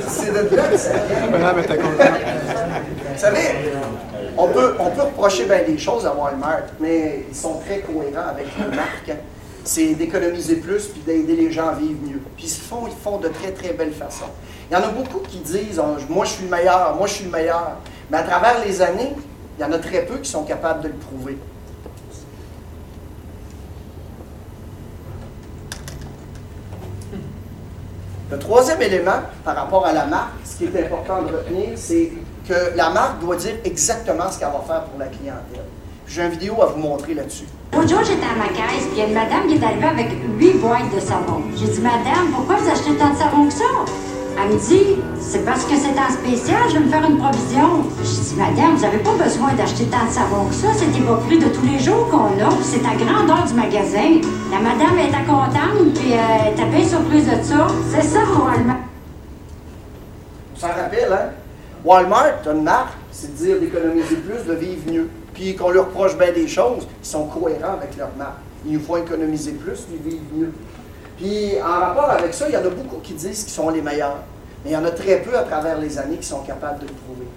C'est 0.07 0.33
de 0.33 0.55
là 0.55 0.63
que 0.63 0.77
ça 0.77 0.91
vient. 0.91 1.27
Vous 3.13 3.19
savez, 3.19 3.39
on 4.37 4.47
peut, 4.47 4.75
on 4.79 4.89
peut 4.89 5.03
reprocher 5.03 5.45
bien 5.45 5.63
des 5.63 5.77
choses 5.77 6.05
à 6.05 6.13
Walmart, 6.13 6.63
mais 6.79 7.25
ils 7.29 7.35
sont 7.35 7.59
très 7.65 7.79
cohérents 7.79 8.29
avec 8.29 8.47
leur 8.59 8.75
marque. 8.75 9.11
C'est 9.63 9.93
d'économiser 9.93 10.57
plus 10.57 10.87
puis 10.87 11.01
d'aider 11.05 11.37
les 11.37 11.51
gens 11.51 11.69
à 11.69 11.73
vivre 11.75 11.99
mieux. 12.05 12.19
Puis 12.35 12.47
ils 12.47 12.67
font, 12.67 12.85
ils 12.87 13.01
font 13.01 13.17
de 13.19 13.29
très, 13.29 13.51
très 13.51 13.71
belles 13.71 13.93
façons. 13.93 14.25
Il 14.69 14.73
y 14.73 14.77
en 14.77 14.83
a 14.83 14.89
beaucoup 14.89 15.19
qui 15.19 15.37
disent 15.37 15.79
oh, 15.81 15.95
Moi, 16.09 16.25
je 16.25 16.31
suis 16.31 16.43
le 16.43 16.49
meilleur, 16.49 16.95
moi, 16.97 17.07
je 17.07 17.13
suis 17.13 17.25
le 17.25 17.31
meilleur. 17.31 17.77
Mais 18.11 18.17
à 18.17 18.23
travers 18.23 18.55
les 18.65 18.81
années, 18.81 19.13
il 19.57 19.61
y 19.61 19.65
en 19.65 19.71
a 19.71 19.77
très 19.77 20.01
peu 20.01 20.17
qui 20.17 20.29
sont 20.29 20.43
capables 20.43 20.81
de 20.81 20.87
le 20.89 20.95
prouver. 20.95 21.37
Le 28.33 28.39
troisième 28.39 28.81
élément 28.81 29.21
par 29.45 29.55
rapport 29.55 29.85
à 29.85 29.93
la 29.93 30.07
marque, 30.07 30.31
ce 30.43 30.57
qui 30.57 30.63
est 30.63 30.85
important 30.85 31.21
de 31.21 31.27
retenir, 31.27 31.69
c'est 31.75 32.11
que 32.49 32.75
la 32.75 32.89
marque 32.89 33.19
doit 33.19 33.35
dire 33.35 33.57
exactement 33.63 34.23
ce 34.31 34.39
qu'elle 34.39 34.47
va 34.47 34.63
faire 34.65 34.85
pour 34.85 34.97
la 34.97 35.05
clientèle. 35.05 35.61
J'ai 36.07 36.23
une 36.23 36.31
vidéo 36.31 36.59
à 36.63 36.65
vous 36.65 36.79
montrer 36.79 37.13
là-dessus. 37.13 37.45
L'autre 37.73 37.89
jour, 37.89 37.99
j'étais 38.03 38.25
à 38.25 38.35
ma 38.35 38.47
caisse, 38.47 38.87
puis 38.87 38.93
il 38.93 38.97
y 38.97 39.01
a 39.03 39.05
une 39.05 39.13
madame 39.13 39.45
qui 39.47 39.53
est 39.53 39.63
arrivée 39.63 39.85
avec 39.85 40.07
huit 40.39 40.53
boîtes 40.53 40.95
de 40.95 40.99
savon. 40.99 41.43
J'ai 41.55 41.67
dit, 41.67 41.81
madame, 41.81 42.31
pourquoi 42.33 42.55
vous 42.55 42.71
achetez 42.71 42.95
tant 42.95 43.11
de 43.11 43.17
savon 43.17 43.45
que 43.45 43.53
ça? 43.53 43.65
Elle 44.35 44.55
me 44.55 44.59
dit, 44.59 45.01
c'est 45.19 45.45
parce 45.45 45.63
que 45.63 45.75
c'est 45.75 45.97
en 45.99 46.11
spécial, 46.11 46.61
je 46.69 46.73
vais 46.73 46.85
me 46.85 46.89
faire 46.89 47.05
une 47.07 47.17
provision. 47.17 47.83
J'ai 48.03 48.21
dit, 48.21 48.35
madame, 48.35 48.75
vous 48.75 48.81
n'avez 48.81 48.97
pas 48.97 49.13
besoin 49.23 49.53
d'acheter 49.53 49.85
tant 49.85 50.05
de 50.07 50.11
savon 50.11 50.45
que 50.47 50.55
ça, 50.55 50.69
c'est 50.73 50.89
bas 51.05 51.19
prix 51.27 51.37
de 51.37 51.47
tous 51.49 51.65
les 51.65 51.79
jours 51.79 52.09
qu'on 52.09 52.25
a, 52.43 52.49
puis 52.49 52.63
c'est 52.63 52.85
à 52.85 52.95
grandeur 52.95 53.45
du 53.45 53.53
magasin. 53.53 54.21
La 54.51 54.59
madame 54.59 54.97
était 54.97 55.23
contente, 55.27 55.93
puis 55.93 56.13
euh, 56.13 56.47
elle 56.47 56.53
était 56.53 56.65
bien 56.65 56.87
surprise 56.87 57.25
de 57.25 57.43
ça. 57.43 57.67
C'est 57.91 58.01
ça, 58.01 58.19
Walmart. 58.19 58.77
Ça 60.57 60.67
rappelle, 60.69 61.13
hein? 61.13 61.29
Walmart, 61.85 62.47
une 62.51 62.63
marque, 62.63 62.93
c'est 63.11 63.35
dire 63.35 63.59
d'économiser 63.59 64.15
plus, 64.15 64.45
de 64.45 64.53
vivre 64.53 64.91
mieux. 64.91 65.09
Puis 65.33 65.55
qu'on 65.55 65.69
leur 65.69 65.85
reproche 65.85 66.17
bien 66.17 66.31
des 66.31 66.47
choses, 66.47 66.87
ils 67.03 67.07
sont 67.07 67.27
cohérents 67.27 67.73
avec 67.73 67.95
leur 67.97 68.09
marque. 68.17 68.37
Il 68.65 68.73
nous 68.73 68.79
faut 68.79 68.97
économiser 68.97 69.51
plus, 69.51 69.81
puis 69.81 69.99
vivre 70.03 70.23
mieux. 70.33 70.51
Puis 71.23 71.53
en 71.61 71.79
rapport 71.79 72.09
avec 72.09 72.33
ça, 72.33 72.49
il 72.49 72.53
y 72.53 72.57
en 72.57 72.65
a 72.65 72.69
beaucoup 72.69 72.97
qui 72.97 73.13
disent 73.13 73.45
qu'ils 73.45 73.53
sont 73.53 73.69
les 73.69 73.81
meilleurs. 73.81 74.17
Mais 74.63 74.71
il 74.71 74.73
y 74.73 74.75
en 74.75 74.83
a 74.83 74.91
très 74.91 75.21
peu 75.21 75.37
à 75.37 75.43
travers 75.43 75.79
les 75.79 75.97
années 75.97 76.17
qui 76.17 76.27
sont 76.27 76.41
capables 76.41 76.79
de 76.79 76.87
le 76.87 76.93
prouver. 76.93 77.27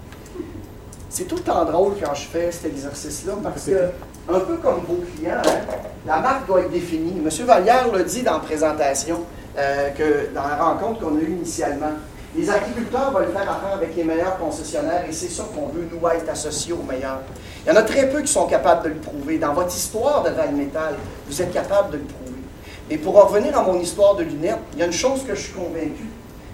C'est 1.09 1.23
tout 1.23 1.37
le 1.37 1.41
temps 1.41 1.63
drôle 1.63 1.93
quand 2.03 2.13
je 2.13 2.27
fais 2.27 2.51
cet 2.51 2.65
exercice-là, 2.65 3.35
parce 3.41 3.63
que, 3.63 3.91
un 4.27 4.39
peu 4.41 4.57
comme 4.57 4.81
vos 4.85 5.01
clients, 5.15 5.35
hein, 5.37 5.77
la 6.05 6.19
marque 6.19 6.47
doit 6.47 6.61
être 6.61 6.71
définie. 6.71 7.13
M. 7.17 7.45
Vallière 7.45 7.87
l'a 7.93 8.03
dit 8.03 8.23
dans 8.23 8.33
la 8.33 8.39
présentation, 8.39 9.21
euh, 9.57 9.89
que 9.91 10.35
dans 10.35 10.45
la 10.45 10.57
rencontre 10.57 10.99
qu'on 10.99 11.15
a 11.15 11.21
eue 11.21 11.31
initialement. 11.31 11.93
Les 12.35 12.49
agriculteurs 12.49 13.17
veulent 13.17 13.31
faire 13.31 13.49
affaire 13.49 13.73
avec 13.75 13.95
les 13.95 14.03
meilleurs 14.03 14.37
concessionnaires 14.37 15.05
et 15.09 15.13
c'est 15.13 15.29
ça 15.29 15.43
qu'on 15.55 15.67
veut, 15.67 15.87
nous, 15.89 16.07
être 16.09 16.29
associés 16.29 16.73
aux 16.73 16.83
meilleurs. 16.83 17.21
Il 17.65 17.69
y 17.69 17.71
en 17.71 17.77
a 17.77 17.83
très 17.83 18.09
peu 18.09 18.19
qui 18.19 18.31
sont 18.31 18.47
capables 18.47 18.83
de 18.83 18.89
le 18.89 18.95
prouver. 18.95 19.37
Dans 19.37 19.53
votre 19.53 19.73
histoire 19.73 20.23
de 20.23 20.31
Valmetal, 20.31 20.95
vous 21.25 21.41
êtes 21.41 21.53
capable 21.53 21.91
de 21.91 21.97
le 21.97 22.03
prouver. 22.03 22.26
Mais 22.89 22.97
pour 22.97 23.15
revenir 23.15 23.57
à 23.57 23.63
mon 23.63 23.79
histoire 23.79 24.15
de 24.15 24.23
lunettes, 24.23 24.59
il 24.73 24.79
y 24.79 24.83
a 24.83 24.85
une 24.85 24.93
chose 24.93 25.23
que 25.23 25.35
je 25.35 25.41
suis 25.41 25.53
convaincu, 25.53 26.05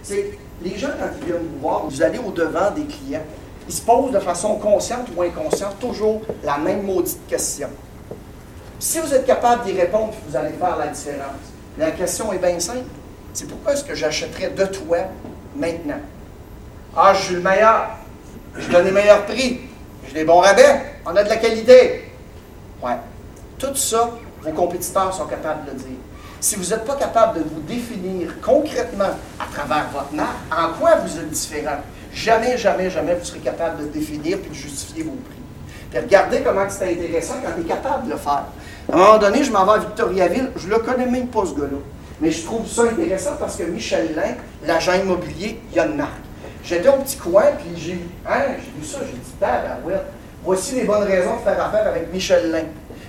c'est 0.02 0.17
que 0.17 0.36
les 0.63 0.78
gens, 0.78 0.89
quand 1.00 1.10
ils 1.19 1.26
viennent 1.26 1.48
vous 1.54 1.60
voir, 1.60 1.86
vous 1.88 2.02
allez 2.02 2.19
au-devant 2.19 2.72
des 2.72 2.86
clients. 2.86 3.22
Ils 3.67 3.74
se 3.74 3.82
posent 3.82 4.12
de 4.12 4.19
façon 4.19 4.56
consciente 4.56 5.08
ou 5.15 5.22
inconsciente 5.22 5.80
toujours 5.80 6.22
la 6.43 6.58
même 6.58 6.84
maudite 6.84 7.26
question. 7.28 7.69
Si 8.80 9.00
vous 9.00 9.13
êtes 9.13 9.26
capable 9.26 9.63
d'y 9.63 9.72
répondre, 9.74 10.13
vous 10.28 10.36
allez 10.36 10.54
faire 10.54 10.76
la 10.78 10.88
différence. 10.88 11.54
La 11.78 11.91
question 11.91 12.34
est 12.34 12.39
bien 12.39 12.60
simple. 12.60 12.86
C'est 13.34 13.48
pourquoi 13.48 13.74
est-ce 13.74 13.84
que 13.84 13.96
j'achèterais 13.96 14.50
de 14.50 14.65
toi 14.65 14.98
maintenant? 15.56 16.02
Ah, 16.96 17.13
je 17.13 17.26
suis 17.26 17.36
le 17.36 17.41
meilleur. 17.41 17.88
Je 18.56 18.69
donne 18.69 18.86
les 18.86 18.91
meilleurs 18.91 19.26
prix. 19.26 19.62
J'ai 20.08 20.13
des 20.13 20.26
bons 20.26 20.39
rabais. 20.39 20.82
On 21.06 21.15
a 21.15 21.24
de 21.24 21.30
la 21.30 21.38
qualité. 21.38 22.12
Ouais. 22.84 22.98
Tout 23.58 23.76
ça, 23.76 24.12
vos 24.41 24.52
compétiteurs 24.52 25.13
sont 25.13 25.26
capables 25.26 25.65
de 25.65 25.72
le 25.72 25.78
dire. 25.78 25.98
Si 26.43 26.58
vous 26.58 26.71
n'êtes 26.71 26.84
pas 26.84 26.95
capable 26.95 27.39
de 27.39 27.45
vous 27.49 27.62
définir 27.62 28.34
concrètement 28.41 29.12
à 29.39 29.45
travers 29.56 29.88
votre 29.93 30.12
marque, 30.12 30.36
en 30.51 30.77
quoi 30.77 30.95
vous 30.95 31.17
êtes 31.17 31.29
différent, 31.29 31.77
jamais, 32.13 32.58
jamais, 32.58 32.89
jamais 32.89 33.15
vous 33.15 33.23
serez 33.23 33.39
capable 33.39 33.84
de 33.84 33.88
définir 33.88 34.39
puis 34.39 34.49
de 34.49 34.53
justifier 34.53 35.03
vos 35.03 35.12
prix. 35.12 35.39
Puis 35.89 35.99
regardez 36.01 36.41
comment 36.41 36.65
c'est 36.67 36.91
intéressant 36.91 37.36
quand 37.41 37.53
tu 37.56 37.62
es 37.62 37.63
capable 37.63 38.08
de 38.08 38.12
le 38.12 38.17
faire. 38.17 38.43
À 38.91 38.93
un 38.93 38.97
moment 38.97 39.17
donné, 39.19 39.41
je 39.41 39.53
m'en 39.53 39.63
vais 39.63 39.71
à 39.71 39.77
Victoriaville, 39.77 40.51
je 40.58 40.67
ne 40.67 40.71
le 40.71 40.79
connais 40.79 41.06
même 41.06 41.27
pas 41.27 41.45
ce 41.45 41.53
gars-là. 41.53 41.77
Mais 42.19 42.29
je 42.29 42.43
trouve 42.43 42.67
ça 42.67 42.82
intéressant 42.82 43.38
parce 43.39 43.56
que 43.56 43.63
Michel 43.63 44.13
Lin, 44.13 44.36
l'agent 44.67 44.95
immobilier, 44.95 45.62
il 45.71 45.77
y 45.77 45.79
a 45.79 45.86
une 45.86 45.95
marque. 45.95 46.12
J'étais 46.62 46.89
au 46.89 46.97
petit 46.97 47.15
coin, 47.15 47.43
puis 47.58 47.82
j'ai 47.82 48.06
hein, 48.27 48.58
vu 48.77 48.86
ça, 48.86 48.97
j'ai 48.99 49.13
dit, 49.13 49.86
ouais, 49.86 49.93
voici 50.43 50.75
les 50.75 50.84
bonnes 50.84 51.03
raisons 51.03 51.38
de 51.38 51.41
faire 51.41 51.65
affaire 51.65 51.88
avec 51.88 52.12
Michel 52.12 52.51
Lin. 52.51 52.65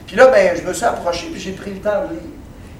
Puis 0.06 0.14
là, 0.14 0.28
ben, 0.28 0.56
je 0.56 0.62
me 0.62 0.72
suis 0.72 0.84
approché, 0.84 1.26
puis 1.32 1.40
j'ai 1.40 1.52
pris 1.52 1.72
le 1.72 1.80
temps 1.80 2.04
de 2.04 2.12
lire. 2.12 2.33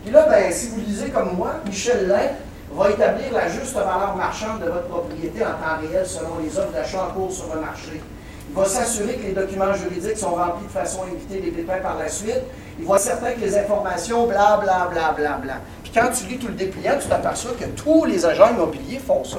Puis 0.05 0.13
là, 0.13 0.27
ben, 0.29 0.53
si 0.53 0.69
vous 0.69 0.81
lisez 0.81 1.09
comme 1.09 1.37
moi, 1.37 1.55
Michel 1.67 2.07
Lin 2.07 2.29
va 2.75 2.91
établir 2.91 3.33
la 3.33 3.49
juste 3.49 3.75
valeur 3.75 4.15
marchande 4.17 4.61
de 4.61 4.67
votre 4.67 4.89
propriété 4.89 5.43
en 5.43 5.51
temps 5.51 5.81
réel 5.81 6.07
selon 6.07 6.39
les 6.43 6.59
offres 6.59 6.73
d'achat 6.73 7.09
en 7.09 7.15
cours 7.15 7.33
sur 7.33 7.55
le 7.55 7.61
marché. 7.61 8.03
Il 8.51 8.55
va 8.55 8.67
s'assurer 8.67 9.15
que 9.15 9.27
les 9.27 9.33
documents 9.33 9.75
juridiques 9.75 10.19
sont 10.19 10.35
remplis 10.35 10.67
de 10.67 10.71
façon 10.71 11.01
à 11.03 11.07
éviter 11.07 11.41
les 11.41 11.51
pépins 11.51 11.81
par 11.83 11.99
la 11.99 12.09
suite. 12.09 12.43
Il 12.79 12.87
va 12.87 12.97
être 12.97 13.03
certain 13.03 13.33
que 13.33 13.41
les 13.41 13.57
informations, 13.57 14.27
bla, 14.27 14.61
bla, 14.63 14.89
bla, 14.93 15.13
bla, 15.17 15.39
bla 15.39 15.55
quand 15.95 16.11
tu 16.11 16.27
lis 16.27 16.39
tout 16.39 16.49
le 16.49 16.55
dépliant, 16.55 16.99
tu 17.01 17.09
t'aperçois 17.09 17.53
que 17.53 17.67
tous 17.67 18.05
les 18.05 18.27
agents 18.27 18.51
immobiliers 18.51 18.99
font 18.99 19.23
ça. 19.23 19.39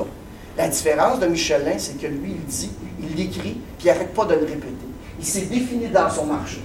La 0.57 0.69
différence 0.69 1.19
de 1.19 1.27
Michelin, 1.27 1.77
c'est 1.77 1.99
que 1.99 2.07
lui, 2.07 2.31
il 2.31 2.45
dit, 2.45 2.71
il 3.01 3.15
l'écrit, 3.15 3.57
puis 3.77 3.83
il 3.83 3.87
n'arrête 3.87 4.13
pas 4.13 4.23
de 4.23 4.35
le 4.35 4.45
répéter. 4.45 4.87
Il 5.19 5.25
s'est 5.25 5.41
défini 5.41 5.87
dans 5.87 6.09
son 6.09 6.25
marché. 6.25 6.61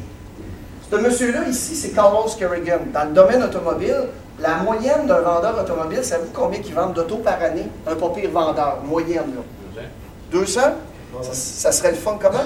Ce 0.90 0.96
monsieur-là, 0.96 1.46
ici, 1.48 1.76
c'est 1.76 1.90
Carlos 1.90 2.26
Kerrigan. 2.36 2.80
Dans 2.92 3.04
le 3.04 3.12
domaine 3.12 3.44
automobile, 3.44 4.08
la 4.40 4.56
moyenne 4.56 5.06
d'un 5.06 5.20
vendeur 5.20 5.56
automobile, 5.60 6.02
savez-vous 6.02 6.32
combien 6.34 6.58
ils 6.58 6.74
vendent 6.74 6.94
d'auto 6.94 7.18
par 7.18 7.40
année? 7.40 7.68
Un 7.86 7.94
pas 7.94 8.08
pire 8.08 8.30
vendeur, 8.32 8.78
moyenne, 8.84 9.34
là. 9.76 9.82
200? 10.32 10.60
Ça, 11.22 11.32
ça 11.32 11.72
serait 11.72 11.90
le 11.90 11.96
fun 11.96 12.18
comment? 12.20 12.38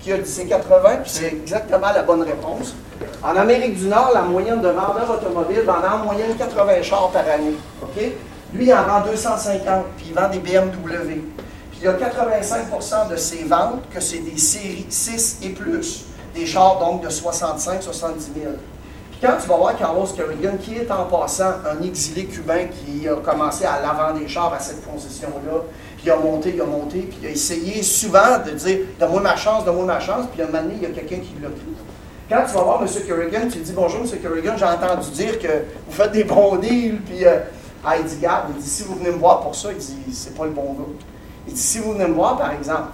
Qui 0.00 0.12
a 0.12 0.18
dit 0.18 0.30
c'est 0.30 0.46
80, 0.46 0.96
puis 1.02 1.10
c'est 1.10 1.26
exactement 1.26 1.92
la 1.92 2.02
bonne 2.02 2.22
réponse. 2.22 2.74
En 3.22 3.34
Amérique 3.36 3.76
du 3.76 3.86
Nord, 3.86 4.12
la 4.14 4.22
moyenne 4.22 4.60
de 4.60 4.68
vendeurs 4.68 5.10
automobiles 5.10 5.62
vend 5.62 5.82
en 5.92 6.04
moyenne 6.04 6.36
80 6.36 6.82
chars 6.82 7.10
par 7.12 7.22
année. 7.22 7.54
OK? 7.82 8.00
Lui, 8.54 8.66
il 8.66 8.74
en 8.74 8.84
vend 8.84 9.00
250, 9.10 9.84
puis 9.96 10.06
il 10.10 10.14
vend 10.14 10.28
des 10.28 10.38
BMW. 10.38 11.20
Puis 11.70 11.80
il 11.80 11.84
y 11.84 11.88
a 11.88 11.94
85% 11.94 13.10
de 13.10 13.16
ses 13.16 13.44
ventes 13.44 13.82
que 13.92 14.00
c'est 14.00 14.18
des 14.18 14.38
séries 14.38 14.86
6 14.88 15.38
et 15.42 15.48
plus. 15.50 16.04
Des 16.36 16.44
chars 16.44 16.78
donc 16.78 17.02
de 17.02 17.08
65 17.08 17.82
70 17.82 18.30
000. 18.38 18.52
Puis 19.10 19.20
quand 19.22 19.36
tu 19.40 19.48
vas 19.48 19.56
voir 19.56 19.76
Carlos 19.76 20.04
Kerrigan, 20.04 20.58
qui 20.60 20.74
est 20.74 20.90
en 20.90 21.04
passant 21.06 21.54
un 21.64 21.82
exilé 21.82 22.26
cubain 22.26 22.66
qui 22.66 23.08
a 23.08 23.16
commencé 23.16 23.64
à 23.64 23.80
l'avant 23.80 24.18
des 24.18 24.28
chars 24.28 24.52
à 24.52 24.60
cette 24.60 24.82
position-là, 24.82 25.62
puis 25.96 26.04
il 26.04 26.10
a 26.10 26.16
monté, 26.16 26.52
il 26.54 26.60
a 26.60 26.66
monté, 26.66 27.00
puis 27.00 27.18
il 27.22 27.26
a 27.28 27.30
essayé 27.30 27.82
souvent 27.82 28.38
de 28.44 28.50
dire 28.50 28.80
Donne-moi 29.00 29.22
ma 29.22 29.36
chance, 29.36 29.64
donne-moi 29.64 29.86
ma 29.86 29.98
chance, 30.00 30.26
puis 30.30 30.42
un 30.42 30.46
moment 30.46 30.62
donné, 30.62 30.74
il 30.76 30.82
y 30.82 30.86
a 30.86 30.90
quelqu'un 30.90 31.16
qui 31.16 31.34
l'a 31.40 31.48
pris. 31.48 31.74
Quand 32.28 32.44
tu 32.46 32.54
vas 32.54 32.62
voir 32.62 32.82
M. 32.82 32.88
Kerrigan, 33.06 33.48
tu 33.50 33.58
lui 33.58 33.64
dis 33.64 33.72
Bonjour, 33.72 34.00
M. 34.02 34.20
Kerrigan, 34.20 34.56
j'ai 34.58 34.64
entendu 34.66 35.10
dire 35.12 35.38
que 35.38 35.48
vous 35.88 35.92
faites 35.92 36.12
des 36.12 36.24
bons 36.24 36.56
deals, 36.56 37.00
puis 37.06 37.24
euh, 37.24 37.38
ah, 37.82 37.96
il 37.96 38.04
dit 38.04 38.18
Garde, 38.18 38.48
il 38.54 38.62
dit 38.62 38.68
Si 38.68 38.82
vous 38.82 38.96
venez 38.96 39.10
me 39.10 39.18
voir 39.18 39.40
pour 39.40 39.54
ça, 39.54 39.70
il 39.72 39.78
dit 39.78 39.96
C'est 40.12 40.36
pas 40.36 40.44
le 40.44 40.50
bon 40.50 40.74
gars. 40.74 40.92
Il 41.48 41.54
dit 41.54 41.60
Si 41.60 41.78
vous 41.78 41.92
venez 41.92 42.06
me 42.06 42.14
voir, 42.14 42.36
par 42.36 42.52
exemple, 42.52 42.88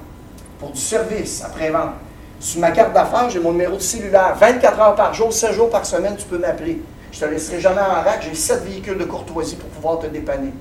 pour 0.60 0.70
du 0.70 0.80
service 0.80 1.42
après-vente, 1.42 1.94
sur 2.42 2.60
ma 2.60 2.72
carte 2.72 2.92
d'affaires, 2.92 3.30
j'ai 3.30 3.38
mon 3.38 3.52
numéro 3.52 3.76
de 3.76 3.82
cellulaire. 3.82 4.34
24 4.38 4.80
heures 4.80 4.94
par 4.96 5.14
jour, 5.14 5.32
7 5.32 5.52
jours 5.52 5.70
par 5.70 5.86
semaine, 5.86 6.16
tu 6.16 6.24
peux 6.24 6.38
m'appeler. 6.38 6.82
Je 7.12 7.20
te 7.20 7.24
laisserai 7.24 7.60
jamais 7.60 7.80
en 7.80 8.02
rack. 8.02 8.26
J'ai 8.28 8.34
7 8.34 8.64
véhicules 8.64 8.98
de 8.98 9.04
courtoisie 9.04 9.54
pour 9.54 9.68
pouvoir 9.68 10.00
te 10.00 10.08
dépanner. 10.08 10.52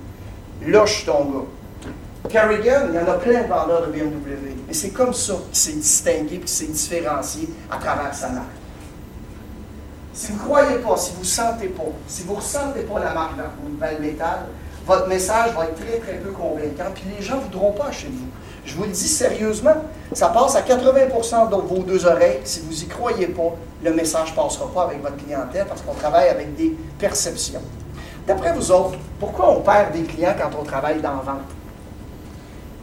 Là, 0.67 0.85
je 0.85 0.93
suis 0.93 1.05
ton 1.05 1.25
gars. 1.25 2.29
Kerrigan, 2.29 2.81
il 2.89 2.95
y 2.95 2.99
en 2.99 3.11
a 3.11 3.15
plein 3.15 3.41
de 3.41 3.47
vendeurs 3.47 3.87
de 3.87 3.91
BMW. 3.91 4.53
Et 4.69 4.73
c'est 4.75 4.91
comme 4.91 5.11
ça 5.11 5.33
qu'il 5.33 5.55
s'est 5.55 5.71
distingué 5.71 6.35
et 6.35 6.39
qu'il 6.39 6.47
s'est 6.47 6.65
différencié 6.65 7.49
à 7.71 7.77
travers 7.77 8.13
sa 8.13 8.29
marque. 8.29 8.45
Si 10.13 10.31
vous 10.31 10.37
ne 10.37 10.43
croyez 10.43 10.77
pas, 10.77 10.97
si 10.97 11.13
vous 11.13 11.21
ne 11.21 11.25
sentez 11.25 11.67
pas, 11.69 11.81
si 12.07 12.21
vous 12.21 12.33
ne 12.33 12.37
ressentez 12.37 12.81
pas 12.81 12.99
la 12.99 13.13
marque 13.13 13.37
dans 13.37 13.87
le 13.87 13.99
métal, 13.99 14.41
votre 14.85 15.07
message 15.07 15.55
va 15.55 15.65
être 15.65 15.75
très, 15.75 15.97
très 15.97 16.17
peu 16.19 16.29
convaincant, 16.29 16.91
puis 16.93 17.05
les 17.17 17.23
gens 17.23 17.37
ne 17.37 17.41
voudront 17.41 17.71
pas 17.71 17.91
chez 17.91 18.07
vous. 18.07 18.27
Je 18.65 18.75
vous 18.75 18.83
le 18.83 18.89
dis 18.89 19.07
sérieusement, 19.07 19.83
ça 20.13 20.27
passe 20.27 20.55
à 20.55 20.61
80% 20.61 21.49
dans 21.49 21.59
vos 21.59 21.83
deux 21.83 22.05
oreilles. 22.05 22.41
Si 22.43 22.59
vous 22.61 22.73
n'y 22.73 22.87
croyez 22.87 23.27
pas, 23.27 23.55
le 23.83 23.93
message 23.93 24.31
ne 24.31 24.35
passera 24.35 24.67
pas 24.73 24.83
avec 24.83 25.01
votre 25.01 25.17
clientèle 25.17 25.65
parce 25.67 25.81
qu'on 25.81 25.93
travaille 25.93 26.27
avec 26.27 26.55
des 26.55 26.75
perceptions. 26.99 27.61
D'après 28.27 28.53
vous 28.53 28.71
autres, 28.71 28.97
pourquoi 29.19 29.51
on 29.51 29.61
perd 29.61 29.93
des 29.93 30.03
clients 30.03 30.35
quand 30.37 30.51
on 30.59 30.63
travaille 30.63 31.01
dans 31.01 31.17
vente? 31.23 31.49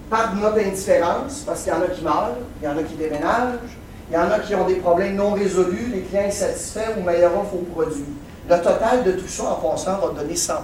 Par 0.08 0.34
notre 0.36 0.58
indifférence, 0.58 1.42
parce 1.46 1.62
qu'il 1.62 1.72
y 1.72 1.76
en 1.76 1.82
a 1.82 1.86
qui 1.88 2.02
meurent, 2.02 2.36
il 2.62 2.64
y 2.64 2.68
en 2.68 2.78
a 2.78 2.82
qui 2.82 2.94
déménagent, 2.94 3.76
il 4.10 4.14
y 4.14 4.16
en 4.16 4.30
a 4.30 4.38
qui 4.38 4.54
ont 4.54 4.66
des 4.66 4.76
problèmes 4.76 5.16
non 5.16 5.32
résolus, 5.32 5.90
les 5.92 6.00
clients 6.00 6.26
insatisfaits 6.26 6.96
ou 6.98 7.02
meilleur 7.02 7.38
offre 7.38 7.54
au 7.54 7.58
produit. 7.74 8.06
Le 8.48 8.56
total 8.56 9.04
de 9.04 9.12
tout 9.12 9.28
ça 9.28 9.44
en 9.44 9.56
passant 9.56 9.98
va 9.98 10.18
donner 10.18 10.32
100% 10.32 10.54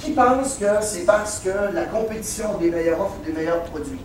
Qui 0.00 0.10
pense 0.10 0.56
que 0.56 0.66
c'est 0.80 1.06
parce 1.06 1.38
que 1.38 1.72
la 1.72 1.84
compétition 1.84 2.58
des 2.60 2.72
meilleures 2.72 3.00
offres 3.00 3.18
ou 3.22 3.24
des 3.24 3.32
meilleurs 3.32 3.62
produits? 3.62 4.00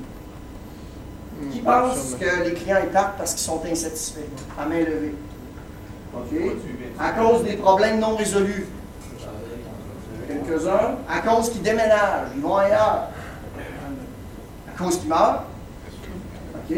Qui 1.52 1.60
pense 1.60 2.16
que 2.20 2.44
les 2.44 2.54
clients 2.54 2.78
partent 2.92 3.18
parce 3.18 3.34
qu'ils 3.34 3.44
sont 3.44 3.62
insatisfaits? 3.70 4.20
À 4.60 4.66
main 4.66 4.80
levée. 4.80 5.16
À 7.00 7.12
cause 7.12 7.44
des 7.44 7.58
problèmes 7.58 8.00
non 8.00 8.16
résolus. 8.16 8.68
Quelques-uns. 10.28 10.96
À 11.10 11.20
cause 11.20 11.52
qu'ils 11.52 11.62
déménagent, 11.62 12.30
ils 12.36 12.42
vont 12.42 12.58
ailleurs. 12.58 13.10
À 14.68 14.78
cause 14.78 15.00
qu'ils 15.00 15.10
meurent. 15.10 15.44
OK? 16.56 16.78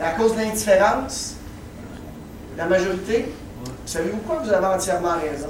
À 0.00 0.10
cause 0.12 0.34
de 0.34 0.40
l'indifférence. 0.40 1.34
La 2.56 2.66
majorité. 2.66 3.32
Savez-vous 3.84 4.18
quoi? 4.18 4.40
Vous 4.42 4.52
avez 4.52 4.66
entièrement 4.66 5.14
raison. 5.20 5.48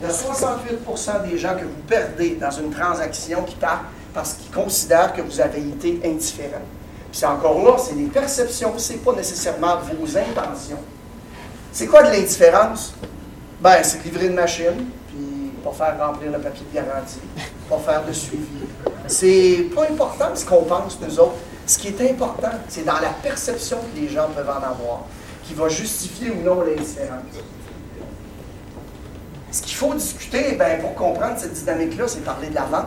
Il 0.00 0.06
y 0.08 0.10
a 0.10 0.14
68% 0.14 1.28
des 1.28 1.38
gens 1.38 1.54
que 1.56 1.64
vous 1.64 1.82
perdez 1.86 2.36
dans 2.40 2.50
une 2.50 2.70
transaction 2.70 3.42
qui 3.42 3.56
partent 3.56 3.84
parce 4.14 4.34
qu'ils 4.34 4.50
considèrent 4.52 5.12
que 5.12 5.22
vous 5.22 5.40
avez 5.40 5.60
été 5.60 6.00
indifférent. 6.04 6.62
C'est 7.12 7.26
encore 7.26 7.64
là, 7.64 7.76
c'est 7.78 7.94
des 7.94 8.06
perceptions, 8.06 8.78
ce 8.78 8.92
n'est 8.92 8.98
pas 8.98 9.12
nécessairement 9.12 9.76
vos 9.78 10.16
intentions. 10.16 10.78
C'est 11.72 11.86
quoi 11.86 12.02
de 12.02 12.10
l'indifférence? 12.10 12.94
Ben, 13.60 13.82
c'est 13.82 14.04
livrer 14.04 14.26
une 14.26 14.34
machine, 14.34 14.86
puis 15.08 15.52
pas 15.64 15.72
faire 15.72 15.98
remplir 15.98 16.30
le 16.30 16.38
papier 16.38 16.64
de 16.70 16.74
garantie, 16.74 17.20
pas 17.68 17.78
faire 17.78 18.04
de 18.04 18.12
suivi. 18.12 18.46
C'est 19.06 19.68
pas 19.74 19.82
important 19.84 20.34
ce 20.34 20.44
qu'on 20.44 20.62
pense, 20.62 20.98
nous 21.00 21.18
autres. 21.18 21.36
Ce 21.66 21.78
qui 21.78 21.88
est 21.88 22.10
important, 22.10 22.50
c'est 22.68 22.84
dans 22.84 23.00
la 23.00 23.10
perception 23.22 23.78
que 23.78 24.00
les 24.00 24.08
gens 24.08 24.28
peuvent 24.34 24.48
en 24.48 24.62
avoir, 24.62 25.04
qui 25.44 25.54
va 25.54 25.68
justifier 25.68 26.30
ou 26.30 26.42
non 26.42 26.62
l'indifférence. 26.62 27.22
Ce 29.50 29.62
qu'il 29.62 29.74
faut 29.74 29.94
discuter, 29.94 30.52
ben, 30.56 30.80
pour 30.80 30.94
comprendre 30.94 31.34
cette 31.38 31.54
dynamique-là, 31.54 32.06
c'est 32.06 32.22
parler 32.24 32.48
de 32.48 32.54
la 32.54 32.64
vente. 32.64 32.86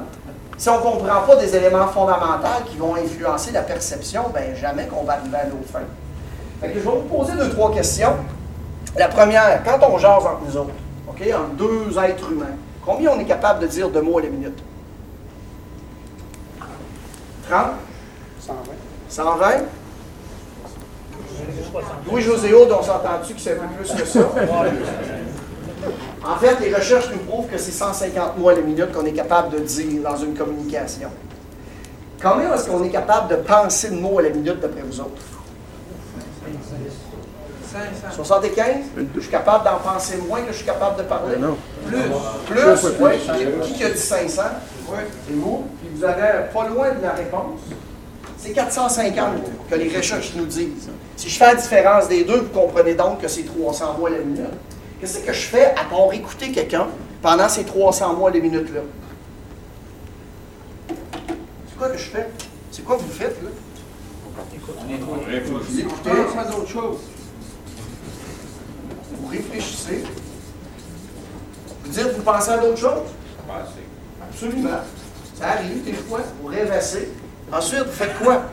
Si 0.62 0.70
on 0.70 0.78
ne 0.78 0.82
comprend 0.84 1.22
pas 1.22 1.38
des 1.38 1.56
éléments 1.56 1.88
fondamentaux 1.88 2.64
qui 2.70 2.78
vont 2.78 2.94
influencer 2.94 3.50
la 3.52 3.64
perception, 3.64 4.26
ben 4.32 4.56
jamais 4.56 4.86
qu'on 4.86 5.04
va 5.04 5.14
arriver 5.14 5.38
à 5.38 5.46
nos 5.46 5.64
fins. 5.66 5.80
je 6.62 6.68
vais 6.68 6.80
vous 6.80 7.02
poser 7.10 7.34
deux, 7.34 7.50
trois 7.50 7.74
questions. 7.74 8.16
La 8.96 9.08
première, 9.08 9.64
quand 9.64 9.80
on 9.90 9.98
jase 9.98 10.24
entre 10.24 10.42
nous 10.46 10.56
autres, 10.58 10.70
OK, 11.08 11.20
entre 11.20 11.56
deux 11.56 11.98
êtres 11.98 12.32
humains, 12.32 12.56
combien 12.86 13.10
on 13.10 13.20
est 13.20 13.26
capable 13.26 13.62
de 13.62 13.66
dire 13.66 13.90
de 13.90 14.02
mots 14.02 14.20
à 14.20 14.22
la 14.22 14.30
minute? 14.30 14.60
30? 17.50 17.72
120. 18.42 18.62
120? 19.10 19.50
Louis-José 22.08 22.54
Aude, 22.54 22.72
on 22.80 22.84
s'entend-tu 22.84 23.34
que 23.34 23.42
c'est 23.42 23.54
un 23.54 23.64
peu 23.64 23.84
plus 23.84 23.96
que 23.96 24.06
ça? 24.08 24.20
En 26.24 26.36
fait, 26.38 26.60
les 26.60 26.74
recherches 26.74 27.10
nous 27.12 27.20
prouvent 27.20 27.48
que 27.48 27.58
c'est 27.58 27.72
150 27.72 28.38
mots 28.38 28.50
à 28.50 28.54
la 28.54 28.62
minute 28.62 28.92
qu'on 28.92 29.06
est 29.06 29.14
capable 29.14 29.56
de 29.56 29.60
dire 29.60 30.04
dans 30.04 30.18
une 30.18 30.36
communication. 30.36 31.10
Combien 32.22 32.54
est-ce 32.54 32.70
qu'on 32.70 32.84
est 32.84 32.90
capable 32.90 33.30
de 33.30 33.36
penser 33.38 33.90
de 33.90 33.96
mots 33.96 34.20
à 34.20 34.24
la 34.24 34.30
minute 34.30 34.60
d'après 34.60 34.82
vous 34.82 35.00
autres? 35.00 35.22
75? 38.12 38.76
Je 39.16 39.20
suis 39.20 39.32
capable 39.32 39.64
d'en 39.64 39.78
penser 39.78 40.18
moins 40.28 40.42
que 40.42 40.52
je 40.52 40.58
suis 40.58 40.66
capable 40.66 40.98
de 40.98 41.04
parler? 41.04 41.38
Non. 41.38 41.58
Plus? 41.88 41.98
Plus? 42.52 42.92
Oui. 43.00 43.12
Qui, 43.64 43.84
a 43.84 43.90
dit 43.90 43.98
500? 43.98 44.42
Oui. 44.90 44.98
C'est 45.28 45.34
vous. 45.34 45.66
Puis 45.80 45.90
vous 45.96 46.04
avez 46.04 46.50
pas 46.54 46.68
loin 46.68 46.92
de 46.92 47.02
la 47.02 47.14
réponse. 47.14 47.62
C'est 48.38 48.52
450 48.52 49.26
que 49.70 49.76
les 49.76 49.96
recherches 49.96 50.34
nous 50.36 50.46
disent. 50.46 50.90
Si 51.16 51.30
je 51.30 51.38
fais 51.38 51.54
la 51.54 51.56
différence 51.56 52.08
des 52.08 52.24
deux, 52.24 52.42
vous 52.42 52.60
comprenez 52.60 52.94
donc 52.94 53.22
que 53.22 53.28
c'est 53.28 53.44
300 53.44 53.98
mots 53.98 54.08
à 54.08 54.10
la 54.12 54.18
minute. 54.20 54.46
Qu'est-ce 55.02 55.18
que 55.18 55.34
je 55.34 55.48
fais 55.48 55.66
à 55.66 55.84
part 55.86 56.14
écouter 56.14 56.52
quelqu'un 56.52 56.88
pendant 57.24 57.50
ces 57.50 57.64
300 57.64 58.14
mois, 58.14 58.30
les 58.30 58.40
minutes-là? 58.40 58.82
C'est 60.88 61.76
quoi 61.76 61.90
que 61.90 61.98
je 61.98 62.04
fais? 62.04 62.30
C'est 62.72 62.86
quoi 62.86 62.98
que 62.98 63.02
vous 63.02 63.12
faites, 63.12 63.42
là? 63.42 63.50
Vous 64.30 65.80
écoutez, 65.80 66.12
vous 66.12 66.52
d'autres 66.52 66.70
choses. 66.70 67.00
Vous 69.12 69.28
réfléchissez. 69.28 70.04
Vous 71.84 71.92
dites, 71.92 72.12
vous 72.16 72.22
pensez 72.22 72.52
à 72.52 72.60
d'autres 72.60 72.78
choses? 72.78 73.10
Absolument. 74.22 74.70
Ça 75.34 75.48
arrive 75.48 75.84
des 75.84 75.94
fois, 75.94 76.20
vous 76.40 76.48
rêvassez. 76.50 77.10
Ensuite, 77.52 77.86
vous 77.86 77.92
faites 77.92 78.20
quoi? 78.20 78.44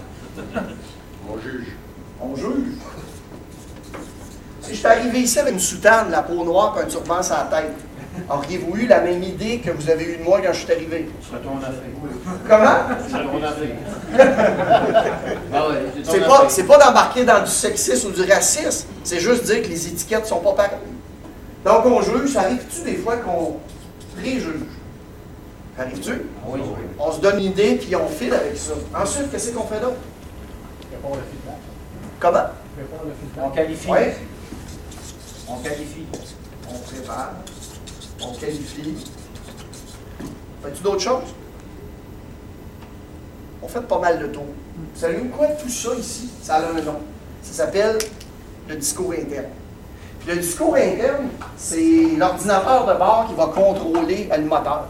On 1.28 1.38
juge. 1.38 1.76
On 2.22 2.34
juge. 2.34 2.78
Si 4.68 4.74
je 4.74 4.80
suis 4.80 4.86
arrivé 4.86 5.20
ici 5.20 5.38
avec 5.38 5.54
une 5.54 5.60
soutane, 5.60 6.10
la 6.10 6.20
peau 6.22 6.44
noire 6.44 6.76
et 6.78 6.82
un 6.82 6.86
turban 6.86 7.22
sur 7.22 7.34
la 7.36 7.44
tête, 7.44 7.72
auriez-vous 8.28 8.76
eu 8.76 8.86
la 8.86 9.00
même 9.00 9.22
idée 9.22 9.60
que 9.60 9.70
vous 9.70 9.88
avez 9.88 10.04
eue 10.04 10.16
de 10.18 10.22
moi 10.22 10.42
quand 10.44 10.52
je 10.52 10.58
suis 10.58 10.70
arrivé? 10.70 11.08
Comment? 12.46 12.80
c'est 16.04 16.20
pas, 16.20 16.44
c'est 16.50 16.64
pas 16.64 16.76
d'embarquer 16.76 17.24
dans 17.24 17.42
du 17.42 17.50
sexisme 17.50 18.08
ou 18.08 18.10
du 18.10 18.30
racisme, 18.30 18.88
c'est 19.04 19.20
juste 19.20 19.44
dire 19.44 19.62
que 19.62 19.68
les 19.68 19.88
étiquettes 19.88 20.26
sont 20.26 20.40
pas 20.40 20.52
pareilles. 20.52 20.78
Donc 21.64 21.86
on 21.86 22.02
juge, 22.02 22.34
ça 22.34 22.42
arrive-tu 22.42 22.82
des 22.82 22.96
fois 22.96 23.16
qu'on 23.16 23.56
préjuge? 24.20 24.66
Arrive-tu? 25.78 26.12
Ah 26.44 26.56
on 26.98 27.12
se 27.12 27.20
donne 27.20 27.38
une 27.38 27.46
idée 27.46 27.76
puis 27.76 27.96
on 27.96 28.08
file 28.08 28.34
avec 28.34 28.58
ça. 28.58 28.74
Ensuite, 28.94 29.30
qu'est-ce 29.30 29.50
qu'on 29.52 29.64
fait 29.64 29.80
d'autre? 29.80 29.96
Comment? 32.20 32.38
On 33.42 33.48
qualifie. 33.48 33.88
On 35.50 35.56
qualifie, 35.60 36.04
on 36.68 36.78
prépare, 36.78 37.32
on 38.22 38.32
qualifie. 38.34 39.06
Fais-tu 40.62 40.82
d'autres 40.82 41.00
choses? 41.00 41.34
On 43.62 43.68
fait 43.68 43.80
pas 43.80 43.98
mal 43.98 44.18
de 44.18 44.26
tours. 44.26 44.42
Vous 44.44 45.00
savez 45.00 45.22
quoi? 45.36 45.46
Tout 45.48 45.68
ça 45.70 45.94
ici, 45.98 46.28
ça 46.42 46.56
a 46.56 46.70
un 46.70 46.82
nom. 46.82 46.98
Ça 47.42 47.64
s'appelle 47.64 47.98
le 48.68 48.76
discours 48.76 49.12
interne. 49.12 49.46
Puis 50.20 50.34
le 50.34 50.36
discours 50.36 50.74
interne, 50.74 51.28
c'est 51.56 52.16
l'ordinateur 52.16 52.86
de 52.86 52.98
bord 52.98 53.26
qui 53.28 53.34
va 53.34 53.46
contrôler 53.46 54.28
le 54.30 54.44
moteur. 54.44 54.88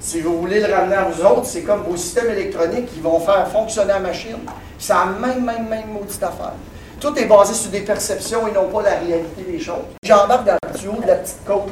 Si 0.00 0.20
vous 0.20 0.40
voulez 0.40 0.60
le 0.60 0.72
ramener 0.72 0.96
à 0.96 1.04
vous 1.04 1.22
autres, 1.22 1.46
c'est 1.46 1.62
comme 1.62 1.82
vos 1.82 1.96
systèmes 1.96 2.30
électroniques 2.30 2.86
qui 2.92 3.00
vont 3.00 3.20
faire 3.20 3.46
fonctionner 3.48 3.88
la 3.88 4.00
machine. 4.00 4.38
C'est 4.78 4.94
la 4.94 5.04
même, 5.04 5.44
même, 5.44 5.68
même 5.68 5.88
maudite 5.92 6.22
affaire. 6.22 6.54
Tout 7.02 7.18
est 7.18 7.24
basé 7.24 7.52
sur 7.52 7.68
des 7.72 7.80
perceptions 7.80 8.46
et 8.46 8.52
non 8.52 8.68
pas 8.68 8.82
la 8.82 8.94
réalité 8.94 9.42
des 9.42 9.58
choses. 9.58 9.82
J'embarque 10.04 10.46
dans 10.46 10.56
le 10.62 10.78
tuyau 10.78 10.92
de 11.02 11.08
la 11.08 11.16
petite 11.16 11.44
côte, 11.44 11.66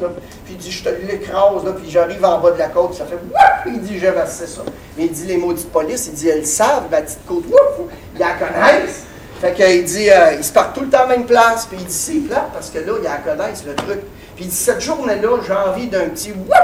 puis 0.45 0.55
il 0.55 0.57
dit 0.57 0.73
Je 0.73 0.83
te 0.83 0.89
l'écrase, 0.89 1.63
puis 1.81 1.89
j'arrive 1.89 2.25
en 2.25 2.41
bas 2.41 2.51
de 2.51 2.59
la 2.59 2.67
côte, 2.67 2.95
ça 2.95 3.05
fait 3.05 3.15
Wouh! 3.15 3.73
Il 3.73 3.81
dit 3.81 4.01
J'aime 4.01 4.19
assez 4.19 4.49
ça. 4.49 4.63
Mais 4.99 5.05
il 5.05 5.13
dit 5.13 5.27
Les 5.27 5.37
maudites 5.37 5.71
police, 5.71 6.09
il 6.09 6.15
dit 6.15 6.29
Elles 6.29 6.45
savent, 6.45 6.89
la 6.91 7.03
petite 7.03 7.25
côte, 7.29 7.45
Wouh! 7.47 7.89
Ils 8.17 8.19
la 8.19 8.33
connaissent. 8.33 9.05
Fait 9.41 9.55
qu'il 9.55 9.85
dit 9.85 10.11
euh, 10.11 10.33
Ils 10.37 10.43
se 10.43 10.53
partent 10.53 10.75
tout 10.75 10.81
le 10.81 10.89
temps 10.89 11.05
à 11.05 11.07
la 11.07 11.17
même 11.17 11.27
place, 11.27 11.65
puis 11.67 11.79
il 11.81 11.87
dit 11.87 11.95
C'est 11.95 12.29
plat 12.29 12.49
parce 12.53 12.71
que 12.71 12.79
là, 12.81 12.95
ils 12.99 13.05
la 13.05 13.19
connaissent, 13.19 13.65
le 13.65 13.77
truc. 13.77 14.01
Puis 14.35 14.47
il 14.47 14.49
dit 14.49 14.57
Cette 14.57 14.81
journée-là, 14.81 15.39
j'ai 15.47 15.53
envie 15.53 15.87
d'un 15.87 16.09
petit 16.09 16.33
Wouh! 16.33 16.55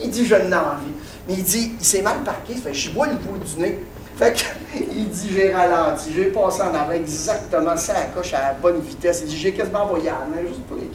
Il 0.00 0.10
dit 0.10 0.24
Je 0.24 0.36
n'ai 0.36 0.54
envie. 0.54 0.94
Mais 1.26 1.34
il 1.34 1.42
dit 1.42 1.72
Il 1.76 1.84
s'est 1.84 2.02
mal 2.02 2.18
parqué, 2.24 2.54
ça 2.54 2.68
fait 2.68 2.74
Je 2.74 2.92
bois 2.92 3.08
le 3.08 3.14
bout 3.14 3.36
du 3.36 3.60
nez. 3.60 3.80
Fait 4.16 4.32
qu'il 4.32 5.08
dit, 5.10 5.30
j'ai 5.32 5.52
ralenti, 5.52 6.12
j'ai 6.14 6.26
passé 6.26 6.62
en 6.62 6.74
avant 6.74 6.92
exactement 6.92 7.76
ça 7.76 7.94
à 7.94 8.04
coche 8.14 8.34
à 8.34 8.40
la 8.40 8.52
bonne 8.54 8.80
vitesse. 8.80 9.22
Il 9.22 9.28
dit, 9.28 9.36
j'ai 9.36 9.52
quasiment 9.52 9.84
envoyé 9.84 10.10
à 10.10 10.18
juste 10.46 10.62
pour 10.64 10.76
les 10.76 10.90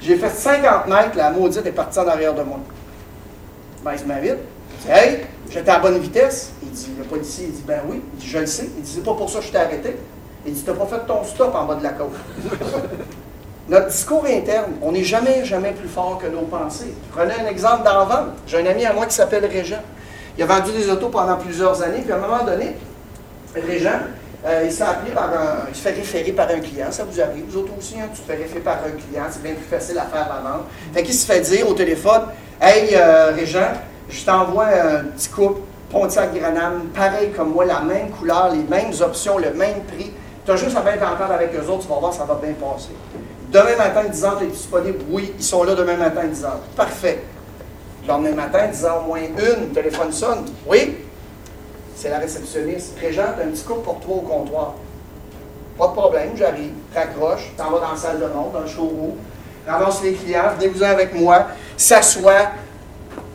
J'ai 0.00 0.16
fait 0.16 0.30
50 0.30 0.86
mètres, 0.88 1.16
la 1.16 1.30
maudite 1.30 1.64
est 1.66 1.72
partie 1.72 1.98
en 1.98 2.08
arrière 2.08 2.34
de 2.34 2.42
moi. 2.42 2.60
Ben, 3.82 3.92
il 3.92 3.98
se 3.98 4.04
met 4.04 4.20
vite. 4.20 4.36
Il 4.72 4.86
dit, 4.86 4.92
hey, 4.92 5.20
j'étais 5.50 5.70
à 5.70 5.78
bonne 5.78 5.98
vitesse. 5.98 6.52
Il 6.62 6.70
dit, 6.70 6.90
le 6.98 7.04
policier, 7.04 7.46
il 7.46 7.52
dit, 7.52 7.64
ben 7.66 7.80
oui. 7.88 8.02
Il 8.14 8.20
dit, 8.20 8.28
je 8.28 8.38
le 8.38 8.46
sais. 8.46 8.68
Il 8.76 8.82
dit, 8.82 8.92
c'est 8.96 9.04
pas 9.04 9.14
pour 9.14 9.30
ça 9.30 9.38
que 9.38 9.46
je 9.46 9.50
t'ai 9.50 9.58
arrêté. 9.58 9.96
Il 10.46 10.52
dit, 10.52 10.62
t'as 10.62 10.74
pas 10.74 10.86
fait 10.86 11.06
ton 11.06 11.24
stop 11.24 11.54
en 11.54 11.64
bas 11.64 11.74
de 11.74 11.82
la 11.82 11.90
côte. 11.90 12.14
Notre 13.68 13.86
discours 13.86 14.24
interne, 14.24 14.72
on 14.82 14.90
n'est 14.90 15.04
jamais, 15.04 15.44
jamais 15.44 15.70
plus 15.70 15.88
fort 15.88 16.18
que 16.18 16.26
nos 16.26 16.42
pensées. 16.42 16.92
Prenez 17.12 17.34
un 17.34 17.46
exemple 17.46 17.84
d'en 17.84 18.08
J'ai 18.46 18.58
un 18.58 18.66
ami 18.66 18.84
à 18.84 18.92
moi 18.92 19.06
qui 19.06 19.14
s'appelle 19.14 19.46
Régent. 19.46 19.82
Il 20.36 20.42
a 20.42 20.46
vendu 20.46 20.72
des 20.72 20.88
autos 20.88 21.08
pendant 21.08 21.36
plusieurs 21.36 21.82
années, 21.82 22.00
puis 22.02 22.12
à 22.12 22.16
un 22.16 22.18
moment 22.18 22.44
donné, 22.44 22.76
Régent, 23.54 24.00
euh, 24.46 24.62
il 24.64 24.72
s'est 24.72 24.84
appelé 24.84 25.12
par 25.12 25.24
un. 25.24 25.68
Il 25.68 25.74
se 25.74 25.82
fait 25.82 25.90
référer 25.90 26.32
par 26.32 26.48
un 26.48 26.60
client, 26.60 26.86
ça 26.90 27.04
vous 27.04 27.20
arrive, 27.20 27.44
vous 27.48 27.58
autres 27.58 27.72
aussi, 27.76 27.96
hein, 28.00 28.08
tu 28.14 28.20
te 28.22 28.26
fais 28.26 28.38
référer 28.38 28.60
par 28.60 28.78
un 28.78 28.90
client, 28.90 29.24
c'est 29.30 29.42
bien 29.42 29.52
plus 29.52 29.64
facile 29.64 29.98
à 29.98 30.04
faire 30.04 30.32
à 30.32 30.40
vendre. 30.40 30.64
Fait 30.94 31.02
qu'il 31.02 31.14
se 31.14 31.26
fait 31.26 31.40
dire 31.40 31.68
au 31.68 31.74
téléphone 31.74 32.22
Hey 32.60 32.90
euh, 32.94 33.32
Régent, 33.34 33.72
je 34.08 34.24
t'envoie 34.24 34.66
un 34.66 35.04
petit 35.04 35.28
couple 35.28 35.60
Pontiac-Granam, 35.90 36.88
pareil 36.94 37.32
comme 37.36 37.50
moi, 37.52 37.64
la 37.64 37.80
même 37.80 38.10
couleur, 38.10 38.50
les 38.52 38.62
mêmes 38.62 38.92
options, 39.00 39.38
le 39.38 39.52
même 39.52 39.82
prix. 39.92 40.12
Tu 40.44 40.50
as 40.50 40.56
juste 40.56 40.76
à 40.76 40.80
bien 40.80 40.96
t'entendre 40.96 41.32
avec 41.32 41.50
eux 41.54 41.68
autres, 41.68 41.82
tu 41.82 41.88
vas 41.88 41.98
voir, 41.98 42.14
ça 42.14 42.24
va 42.24 42.36
bien 42.36 42.54
passer. 42.54 42.90
Demain 43.50 43.76
matin, 43.76 44.04
10 44.08 44.24
ans, 44.24 44.32
tu 44.38 44.44
es 44.44 44.46
disponible? 44.46 44.98
Oui, 45.10 45.32
ils 45.36 45.44
sont 45.44 45.64
là 45.64 45.74
demain 45.74 45.96
matin, 45.96 46.22
10 46.24 46.44
ans. 46.44 46.60
Parfait. 46.76 47.24
Le 48.10 48.16
lendemain 48.16 48.42
matin, 48.42 48.66
disant 48.66 49.02
au 49.04 49.06
moins 49.06 49.20
une, 49.20 49.68
le 49.68 49.72
téléphone 49.72 50.10
sonne. 50.10 50.44
Oui, 50.66 50.96
c'est 51.94 52.10
la 52.10 52.18
réceptionniste. 52.18 52.98
Régent, 53.00 53.22
un 53.40 53.50
petit 53.50 53.62
coup 53.62 53.74
pour 53.74 54.00
toi 54.00 54.16
au 54.16 54.20
comptoir. 54.22 54.74
Pas 55.78 55.86
de 55.86 55.92
problème, 55.92 56.30
j'arrive, 56.36 56.72
raccroche, 56.92 57.52
t'en 57.56 57.70
vas 57.70 57.78
dans 57.78 57.92
la 57.92 57.96
salle 57.96 58.18
de 58.18 58.26
monde, 58.26 58.52
dans 58.52 58.60
le 58.62 58.66
showroom, 58.66 59.12
ramasse 59.64 60.02
les 60.02 60.14
clients, 60.14 60.50
venez-vous 60.58 60.82
avec 60.82 61.14
moi, 61.14 61.46
s'assoit, 61.76 62.50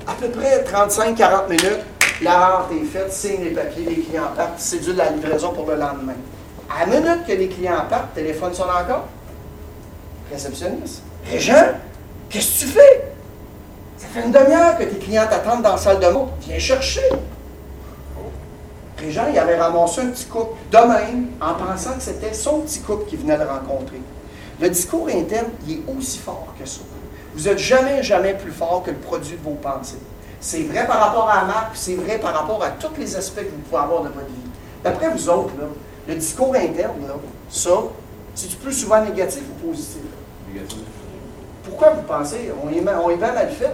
à 0.05 0.13
peu 0.19 0.27
près 0.27 0.63
35-40 0.63 1.49
minutes, 1.49 1.85
la 2.21 2.57
rente 2.57 2.71
est 2.73 2.85
faite, 2.85 3.13
signe 3.13 3.45
les 3.45 3.51
papiers, 3.51 3.85
les 3.85 4.01
clients 4.01 4.27
partent, 4.35 4.55
c'est 4.57 4.79
dû 4.79 4.91
de 4.91 4.97
la 4.97 5.09
livraison 5.09 5.53
pour 5.53 5.65
le 5.65 5.75
lendemain. 5.75 6.15
À 6.69 6.85
la 6.85 6.99
minute 6.99 7.25
que 7.25 7.31
les 7.31 7.47
clients 7.47 7.85
partent, 7.89 8.15
le 8.15 8.21
téléphone 8.23 8.53
sonne 8.53 8.69
encore. 8.69 9.05
Réceptionniste. 10.29 11.01
Régent, 11.31 11.71
qu'est-ce 12.29 12.65
que 12.65 12.65
tu 12.65 12.71
fais? 12.73 13.14
Ça 14.05 14.21
fait 14.21 14.27
une 14.27 14.31
demi-heure 14.31 14.77
que 14.77 14.83
tes 14.83 14.97
clients 14.97 15.25
t'attendent 15.27 15.63
dans 15.63 15.71
la 15.71 15.77
salle 15.77 15.99
de 15.99 16.07
monde. 16.07 16.29
Viens 16.41 16.59
chercher. 16.59 17.01
Les 19.01 19.11
gens, 19.11 19.25
ils 19.31 19.37
avaient 19.37 19.57
ramassé 19.57 20.01
un 20.01 20.07
petit 20.07 20.25
couple 20.25 20.55
de 20.71 20.77
même 20.77 21.27
en 21.41 21.53
pensant 21.53 21.93
que 21.93 22.01
c'était 22.01 22.33
son 22.33 22.61
petit 22.61 22.79
couple 22.81 23.05
qui 23.09 23.17
venait 23.17 23.37
le 23.37 23.45
rencontrer. 23.45 24.01
Le 24.61 24.69
discours 24.69 25.07
interne, 25.09 25.47
il 25.67 25.73
est 25.73 25.81
aussi 25.97 26.19
fort 26.19 26.47
que 26.57 26.65
ça. 26.67 26.81
Vous 27.33 27.43
n'êtes 27.43 27.57
jamais, 27.57 28.03
jamais 28.03 28.33
plus 28.35 28.51
fort 28.51 28.83
que 28.85 28.91
le 28.91 28.97
produit 28.97 29.37
de 29.37 29.43
vos 29.43 29.55
pensées. 29.55 29.99
C'est 30.39 30.63
vrai 30.63 30.85
par 30.85 30.99
rapport 30.99 31.29
à 31.29 31.41
la 31.41 31.45
marque, 31.45 31.75
c'est 31.75 31.95
vrai 31.95 32.17
par 32.17 32.33
rapport 32.33 32.63
à 32.63 32.69
tous 32.69 32.97
les 32.97 33.15
aspects 33.15 33.41
que 33.41 33.49
vous 33.49 33.61
pouvez 33.69 33.81
avoir 33.81 34.03
de 34.03 34.09
votre 34.09 34.27
vie. 34.27 34.49
D'après 34.83 35.09
vous 35.09 35.29
autres, 35.29 35.53
le 36.07 36.15
discours 36.15 36.55
interne, 36.55 36.93
ça, 37.49 37.71
c'est 38.33 38.55
plus 38.59 38.73
souvent 38.73 39.03
négatif 39.03 39.41
ou 39.51 39.67
positif? 39.67 40.01
Négatif. 40.51 40.79
Pourquoi 41.77 41.93
vous 41.93 42.03
pensez? 42.03 42.49
On 42.63 42.69
est, 42.69 42.81
on 43.03 43.09
est 43.09 43.17
mal 43.17 43.49
fait. 43.49 43.71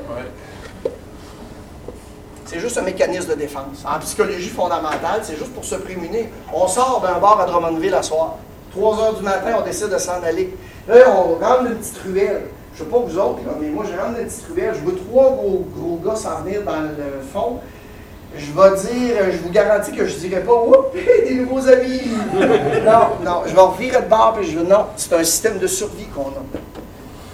C'est 2.46 2.60
juste 2.60 2.76
un 2.80 2.82
mécanisme 2.82 3.30
de 3.30 3.36
défense. 3.36 3.86
En 3.86 4.00
psychologie 4.00 4.50
fondamentale, 4.50 5.22
c'est 5.22 5.38
juste 5.38 5.54
pour 5.54 5.64
se 5.64 5.76
prémunir. 5.76 6.26
On 6.52 6.68
sort 6.68 7.02
d'un 7.02 7.20
bar 7.20 7.40
à 7.40 7.46
Drummondville 7.46 7.94
à 7.94 8.02
soir. 8.02 8.38
3 8.72 9.00
heures 9.02 9.14
du 9.14 9.22
matin, 9.22 9.58
on 9.60 9.62
décide 9.64 9.90
de 9.90 10.00
s'en 10.00 10.24
aller. 10.24 10.58
Là, 10.88 10.96
on 11.10 11.36
rentre 11.36 11.68
une 11.68 11.76
petite 11.76 12.00
ruelle. 12.00 12.42
Je 12.74 12.82
ne 12.82 12.86
sais 12.88 12.92
pas 12.92 12.98
vous 12.98 13.18
autres, 13.20 13.40
mais 13.62 13.70
moi, 13.70 13.86
je 13.86 13.96
rentre 13.96 14.20
une 14.20 14.26
petite 14.26 14.48
ruelle. 14.52 14.74
Je 14.74 14.80
vois 14.80 15.00
trois 15.08 15.32
gros, 15.36 15.68
gros 15.78 16.00
gars 16.04 16.16
s'en 16.16 16.42
venir 16.42 16.64
dans 16.64 16.82
le 16.82 17.22
fond. 17.32 17.60
Je 18.36 18.46
vais 18.46 18.78
dire, 18.78 19.32
je 19.32 19.38
vous 19.38 19.52
garantis 19.52 19.92
que 19.92 20.08
je 20.08 20.16
ne 20.16 20.20
dirai 20.22 20.42
pas, 20.42 20.54
oups, 20.54 20.88
des 21.28 21.36
nouveaux 21.36 21.68
amis. 21.68 22.02
non, 22.34 23.24
non, 23.24 23.44
je 23.46 23.54
vais 23.54 23.62
revirer 23.62 24.02
de 24.02 24.08
bord 24.08 24.40
et 24.42 24.46
je 24.46 24.58
non, 24.58 24.86
c'est 24.96 25.14
un 25.14 25.24
système 25.24 25.60
de 25.60 25.68
survie 25.68 26.06
qu'on 26.06 26.30
a. 26.30 26.71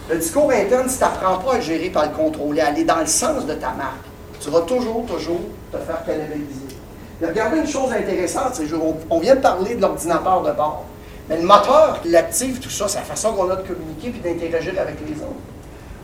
Le 0.10 0.18
discours 0.18 0.50
interne, 0.52 0.88
si 0.88 0.98
tu 0.98 1.04
n'apprends 1.04 1.38
pas 1.40 1.56
à 1.56 1.60
gérer 1.60 1.90
par 1.90 2.06
le 2.06 2.16
contrôler, 2.16 2.62
à 2.62 2.68
aller 2.68 2.86
dans 2.86 3.00
le 3.00 3.08
sens 3.08 3.46
de 3.46 3.54
ta 3.54 3.72
marque, 3.72 4.06
tu 4.40 4.50
vas 4.50 4.62
toujours, 4.62 5.06
toujours 5.06 5.42
te 5.70 5.78
faire 5.78 6.02
cannibaliser. 6.06 6.78
Mais 7.20 7.28
regardez 7.28 7.58
une 7.58 7.68
chose 7.68 7.92
intéressante, 7.92 8.54
c'est 8.54 8.64
on 9.10 9.20
vient 9.20 9.36
de 9.36 9.42
parler 9.42 9.76
de 9.76 9.82
l'ordinateur 9.82 10.44
de 10.44 10.52
bord. 10.54 10.86
Mais 11.28 11.36
le 11.36 11.44
moteur 11.44 12.00
qui 12.02 12.10
l'active, 12.10 12.60
tout 12.60 12.70
ça, 12.70 12.88
c'est 12.88 13.00
la 13.00 13.04
façon 13.04 13.34
qu'on 13.34 13.50
a 13.50 13.58
de 13.58 13.68
communiquer 13.68 14.14
et 14.16 14.34
d'interagir 14.34 14.80
avec 14.80 14.96
les 15.06 15.16
autres. 15.16 15.44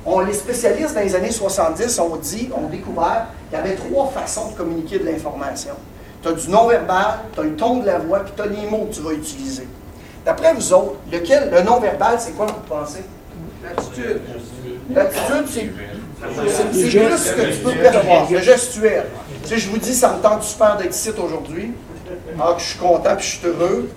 On, 0.05 0.19
les 0.19 0.33
spécialistes 0.33 0.95
dans 0.95 1.01
les 1.01 1.15
années 1.15 1.31
70 1.31 1.97
ont 1.99 2.17
dit, 2.17 2.49
ont 2.53 2.67
découvert 2.67 3.27
qu'il 3.49 3.57
y 3.57 3.61
avait 3.61 3.75
trois 3.75 4.07
façons 4.07 4.49
de 4.49 4.57
communiquer 4.57 4.99
de 4.99 5.05
l'information. 5.05 5.75
Tu 6.21 6.27
as 6.27 6.33
du 6.33 6.49
non-verbal, 6.49 7.19
tu 7.33 7.39
as 7.39 7.43
le 7.43 7.55
ton 7.55 7.77
de 7.77 7.85
la 7.85 7.99
voix, 7.99 8.19
puis 8.19 8.33
tu 8.35 8.41
as 8.41 8.47
les 8.47 8.69
mots 8.69 8.87
que 8.89 8.95
tu 8.95 9.01
vas 9.01 9.13
utiliser. 9.13 9.65
D'après 10.25 10.53
vous 10.53 10.73
autres, 10.73 10.95
lequel, 11.09 11.49
le 11.49 11.61
non-verbal, 11.61 12.17
c'est 12.19 12.31
quoi 12.31 12.47
vous 12.47 12.53
pensez? 12.67 13.03
L'attitude. 13.63 14.21
L'attitude, 14.93 15.45
c'est 15.47 15.69
c'est 16.71 16.89
juste 16.89 17.17
ce 17.17 17.33
que 17.33 17.41
tu 17.41 17.57
peux 17.59 17.71
percevoir, 17.71 18.31
le 18.31 18.39
gestuel. 18.39 19.05
Tu 19.43 19.49
sais, 19.49 19.57
je 19.57 19.69
vous 19.69 19.77
dis, 19.77 19.93
ça 19.93 20.13
me 20.13 20.21
tente 20.21 20.43
super 20.43 20.77
d'être 20.77 20.95
ici 20.95 21.11
aujourd'hui. 21.17 21.73
Alors 22.39 22.55
que 22.55 22.61
je 22.61 22.67
suis 22.67 22.79
content 22.79 23.17
et 23.17 23.21
je 23.21 23.25
suis 23.25 23.47
heureux. 23.47 23.89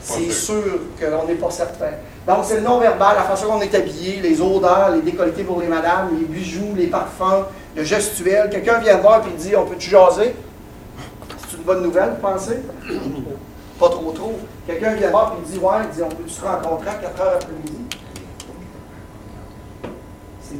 C'est 0.00 0.30
sûr 0.30 0.80
qu'on 0.98 1.26
n'est 1.26 1.34
pas 1.34 1.50
certain. 1.50 1.92
Donc, 2.26 2.38
c'est 2.44 2.56
le 2.56 2.62
non-verbal, 2.62 3.16
la 3.16 3.22
façon 3.22 3.46
dont 3.46 3.54
on 3.54 3.60
est 3.60 3.74
habillé, 3.74 4.20
les 4.20 4.40
odeurs, 4.40 4.90
les 4.94 5.02
décolletés 5.02 5.44
pour 5.44 5.60
les 5.60 5.68
madames, 5.68 6.08
les 6.18 6.24
bijoux, 6.24 6.74
les 6.76 6.88
parfums, 6.88 7.44
le 7.76 7.84
gestuel. 7.84 8.50
Quelqu'un 8.50 8.78
vient 8.78 8.96
voir 8.96 9.22
et 9.26 9.36
dit 9.36 9.54
On 9.54 9.66
peut-tu 9.66 9.90
jaser? 9.90 10.34
C'est 11.48 11.56
une 11.56 11.62
bonne 11.64 11.82
nouvelle, 11.82 12.10
vous 12.10 12.28
pensez? 12.28 12.60
Pas 13.78 13.88
trop 13.88 14.12
trop. 14.12 14.38
Quelqu'un 14.66 14.94
vient 14.94 15.10
voir 15.10 15.36
et 15.38 15.50
dit 15.50 15.58
Ouais, 15.58 15.74
il 15.84 15.96
dit 15.96 16.02
On 16.02 16.08
peut-tu 16.08 16.32
se 16.32 16.44
rencontrer 16.44 16.90
à 16.90 16.94
4 16.94 17.20
heures 17.20 17.34
après-midi? 17.34 17.81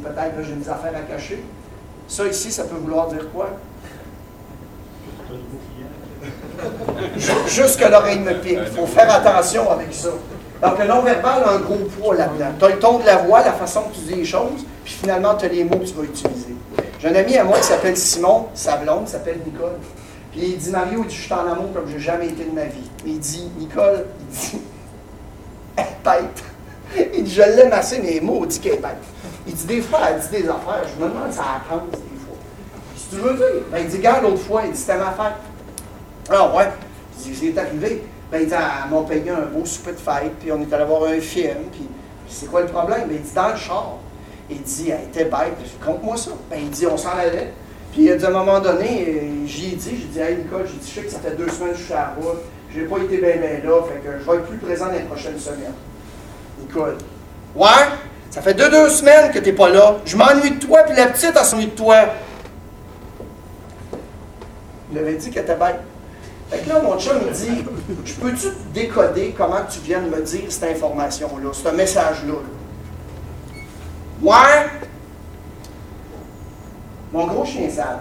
Peut-être 0.03 0.37
que 0.37 0.43
j'ai 0.43 0.53
des 0.53 0.69
affaires 0.69 0.93
à 0.95 1.01
cacher. 1.01 1.43
Ça 2.07 2.25
ici, 2.25 2.51
ça 2.51 2.65
peut 2.65 2.75
vouloir 2.75 3.07
dire 3.07 3.31
quoi? 3.31 3.49
Juste 7.47 7.79
que 7.79 7.89
l'oreille 7.89 8.19
me 8.19 8.33
pique. 8.35 8.59
Il 8.65 8.71
faut 8.71 8.85
faire 8.85 9.11
attention 9.11 9.69
avec 9.71 9.93
ça. 9.93 10.09
Donc, 10.61 10.79
le 10.79 10.85
non-verbal 10.85 11.43
a 11.43 11.51
un 11.51 11.59
gros 11.59 11.75
poids 11.99 12.15
là-dedans. 12.15 12.51
Tu 12.57 12.65
as 12.65 12.69
le 12.69 12.79
ton 12.79 12.99
de 12.99 13.05
la 13.05 13.17
voix, 13.17 13.43
la 13.43 13.51
façon 13.51 13.81
que 13.81 13.95
tu 13.95 14.01
dis 14.01 14.15
les 14.15 14.25
choses, 14.25 14.65
puis 14.83 14.93
finalement, 14.93 15.35
tu 15.35 15.45
as 15.45 15.49
les 15.49 15.63
mots 15.63 15.77
que 15.77 15.85
tu 15.85 15.93
vas 15.93 16.03
utiliser. 16.03 16.55
J'ai 16.99 17.09
un 17.09 17.15
ami 17.15 17.37
à 17.37 17.43
moi 17.43 17.57
qui 17.57 17.65
s'appelle 17.65 17.97
Simon, 17.97 18.47
sa 18.53 18.77
blonde 18.77 19.09
s'appelle 19.09 19.39
Nicole. 19.45 19.73
Puis 20.31 20.41
il 20.41 20.57
dit 20.57 20.69
Mario, 20.71 21.01
il 21.03 21.07
dit, 21.07 21.15
je 21.15 21.21
suis 21.23 21.33
en 21.33 21.51
amour 21.51 21.73
comme 21.73 21.87
je 21.87 21.95
n'ai 21.95 21.99
jamais 21.99 22.27
été 22.27 22.45
de 22.45 22.51
ma 22.51 22.65
vie. 22.65 22.89
Il 23.05 23.19
dit 23.19 23.51
Nicole, 23.57 24.05
il 24.21 24.37
dit, 24.37 24.61
bête. 26.03 26.43
Il 27.13 27.23
dit, 27.23 27.31
je 27.31 27.41
l'aime 27.41 27.73
assez, 27.73 27.99
mais 27.99 28.13
les 28.13 28.21
mots, 28.21 28.41
il 28.43 28.47
dit 28.47 28.59
qu'elle 28.59 28.73
est 28.73 28.77
bête. 28.77 28.97
Il 29.47 29.53
dit 29.53 29.65
des 29.65 29.81
fois, 29.81 29.99
elle 30.09 30.21
dit 30.21 30.41
des 30.43 30.49
affaires. 30.49 30.83
Je 30.87 31.03
me 31.03 31.09
demande 31.09 31.31
si 31.31 31.39
elle 31.39 31.77
pense 31.77 31.91
des 31.91 31.97
fois. 31.97 32.37
Si 32.95 33.09
tu 33.09 33.15
veux 33.15 33.33
dire, 33.33 33.63
ben, 33.71 33.79
il 33.79 33.87
dit, 33.87 33.97
regarde 33.97 34.23
l'autre 34.23 34.41
fois, 34.41 34.63
il 34.65 34.71
dit, 34.71 34.77
c'était 34.79 34.97
ma 34.97 35.11
fête. 35.11 35.33
Ah 36.29 36.55
ouais. 36.55 36.69
Il 37.25 37.31
dit, 37.31 37.53
c'est 37.53 37.59
arrivé. 37.59 38.03
Ben, 38.31 38.41
il 38.41 38.47
dit, 38.47 38.53
elle 38.53 38.91
m'a 38.91 39.01
payé 39.03 39.29
un 39.31 39.45
beau 39.45 39.65
souper 39.65 39.91
de 39.91 39.97
fête, 39.97 40.33
puis 40.39 40.51
on 40.51 40.61
est 40.61 40.73
allé 40.73 40.85
voir 40.85 41.03
un 41.03 41.19
film, 41.19 41.57
puis 41.71 41.87
c'est 42.27 42.49
quoi 42.49 42.61
le 42.61 42.67
problème? 42.67 43.07
Ben, 43.07 43.15
il 43.15 43.21
dit, 43.21 43.33
dans 43.33 43.49
le 43.49 43.57
char. 43.57 43.97
Il 44.49 44.61
dit, 44.61 44.89
elle 44.89 45.07
était 45.09 45.25
bête. 45.25 45.57
Compte-moi 45.83 46.17
ça. 46.17 46.31
Ben, 46.49 46.59
il 46.61 46.69
dit, 46.69 46.85
on 46.85 46.97
s'en 46.97 47.17
allait. 47.17 47.53
Puis, 47.91 48.09
à 48.11 48.15
un 48.15 48.31
moment 48.31 48.59
donné, 48.59 49.43
j'y 49.45 49.73
ai 49.73 49.75
dit, 49.75 49.91
j'ai 49.91 50.07
dit, 50.07 50.19
hey 50.19 50.37
Nicole, 50.37 50.65
j'ai 50.65 50.79
dit, 50.79 50.89
je 50.89 50.99
sais 50.99 51.05
que 51.05 51.11
ça 51.11 51.19
fait 51.19 51.35
deux 51.35 51.49
semaines 51.49 51.73
que 51.73 51.77
je 51.77 51.83
suis 51.83 51.93
à 51.93 51.97
la 51.97 52.15
route. 52.17 52.39
Je 52.73 52.79
n'ai 52.79 52.87
pas 52.87 52.97
été 52.97 53.17
bien, 53.17 53.37
bien 53.37 53.69
là, 53.69 53.81
fait 53.83 53.99
que 53.99 54.19
je 54.19 54.25
vais 54.25 54.37
être 54.37 54.47
plus 54.47 54.57
présent 54.57 54.87
les 54.91 55.01
prochaines 55.01 55.37
semaines. 55.37 55.73
Nicole. 56.59 56.97
Ouais? 57.55 57.87
Ça 58.29 58.41
fait 58.41 58.53
deux, 58.53 58.69
deux 58.69 58.89
semaines 58.89 59.31
que 59.31 59.39
tu 59.39 59.45
n'es 59.45 59.53
pas 59.53 59.69
là. 59.69 59.97
Je 60.05 60.17
m'ennuie 60.17 60.51
de 60.51 60.65
toi, 60.65 60.83
puis 60.83 60.95
la 60.95 61.07
petite, 61.07 61.33
elle 61.35 61.45
s'ennuie 61.45 61.67
de 61.67 61.71
toi. 61.71 61.97
Il 64.91 64.97
avait 64.97 65.15
dit 65.15 65.29
qu'elle 65.29 65.43
était 65.43 65.55
bête. 65.55 65.79
Fait 66.49 66.59
que 66.59 66.69
là, 66.69 66.81
mon 66.81 66.99
chum 66.99 67.17
me 67.17 67.31
dit 67.31 67.63
Je 68.05 68.13
peux-tu 68.13 68.47
décoder 68.73 69.33
comment 69.37 69.61
tu 69.69 69.79
viens 69.79 70.01
de 70.01 70.09
me 70.09 70.21
dire 70.21 70.43
cette 70.49 70.75
information-là, 70.75 71.49
ce 71.51 71.69
message-là? 71.69 72.33
Ouais! 74.21 74.69
Mon 77.11 77.27
gros 77.27 77.45
chien 77.45 77.69
sale. 77.69 77.99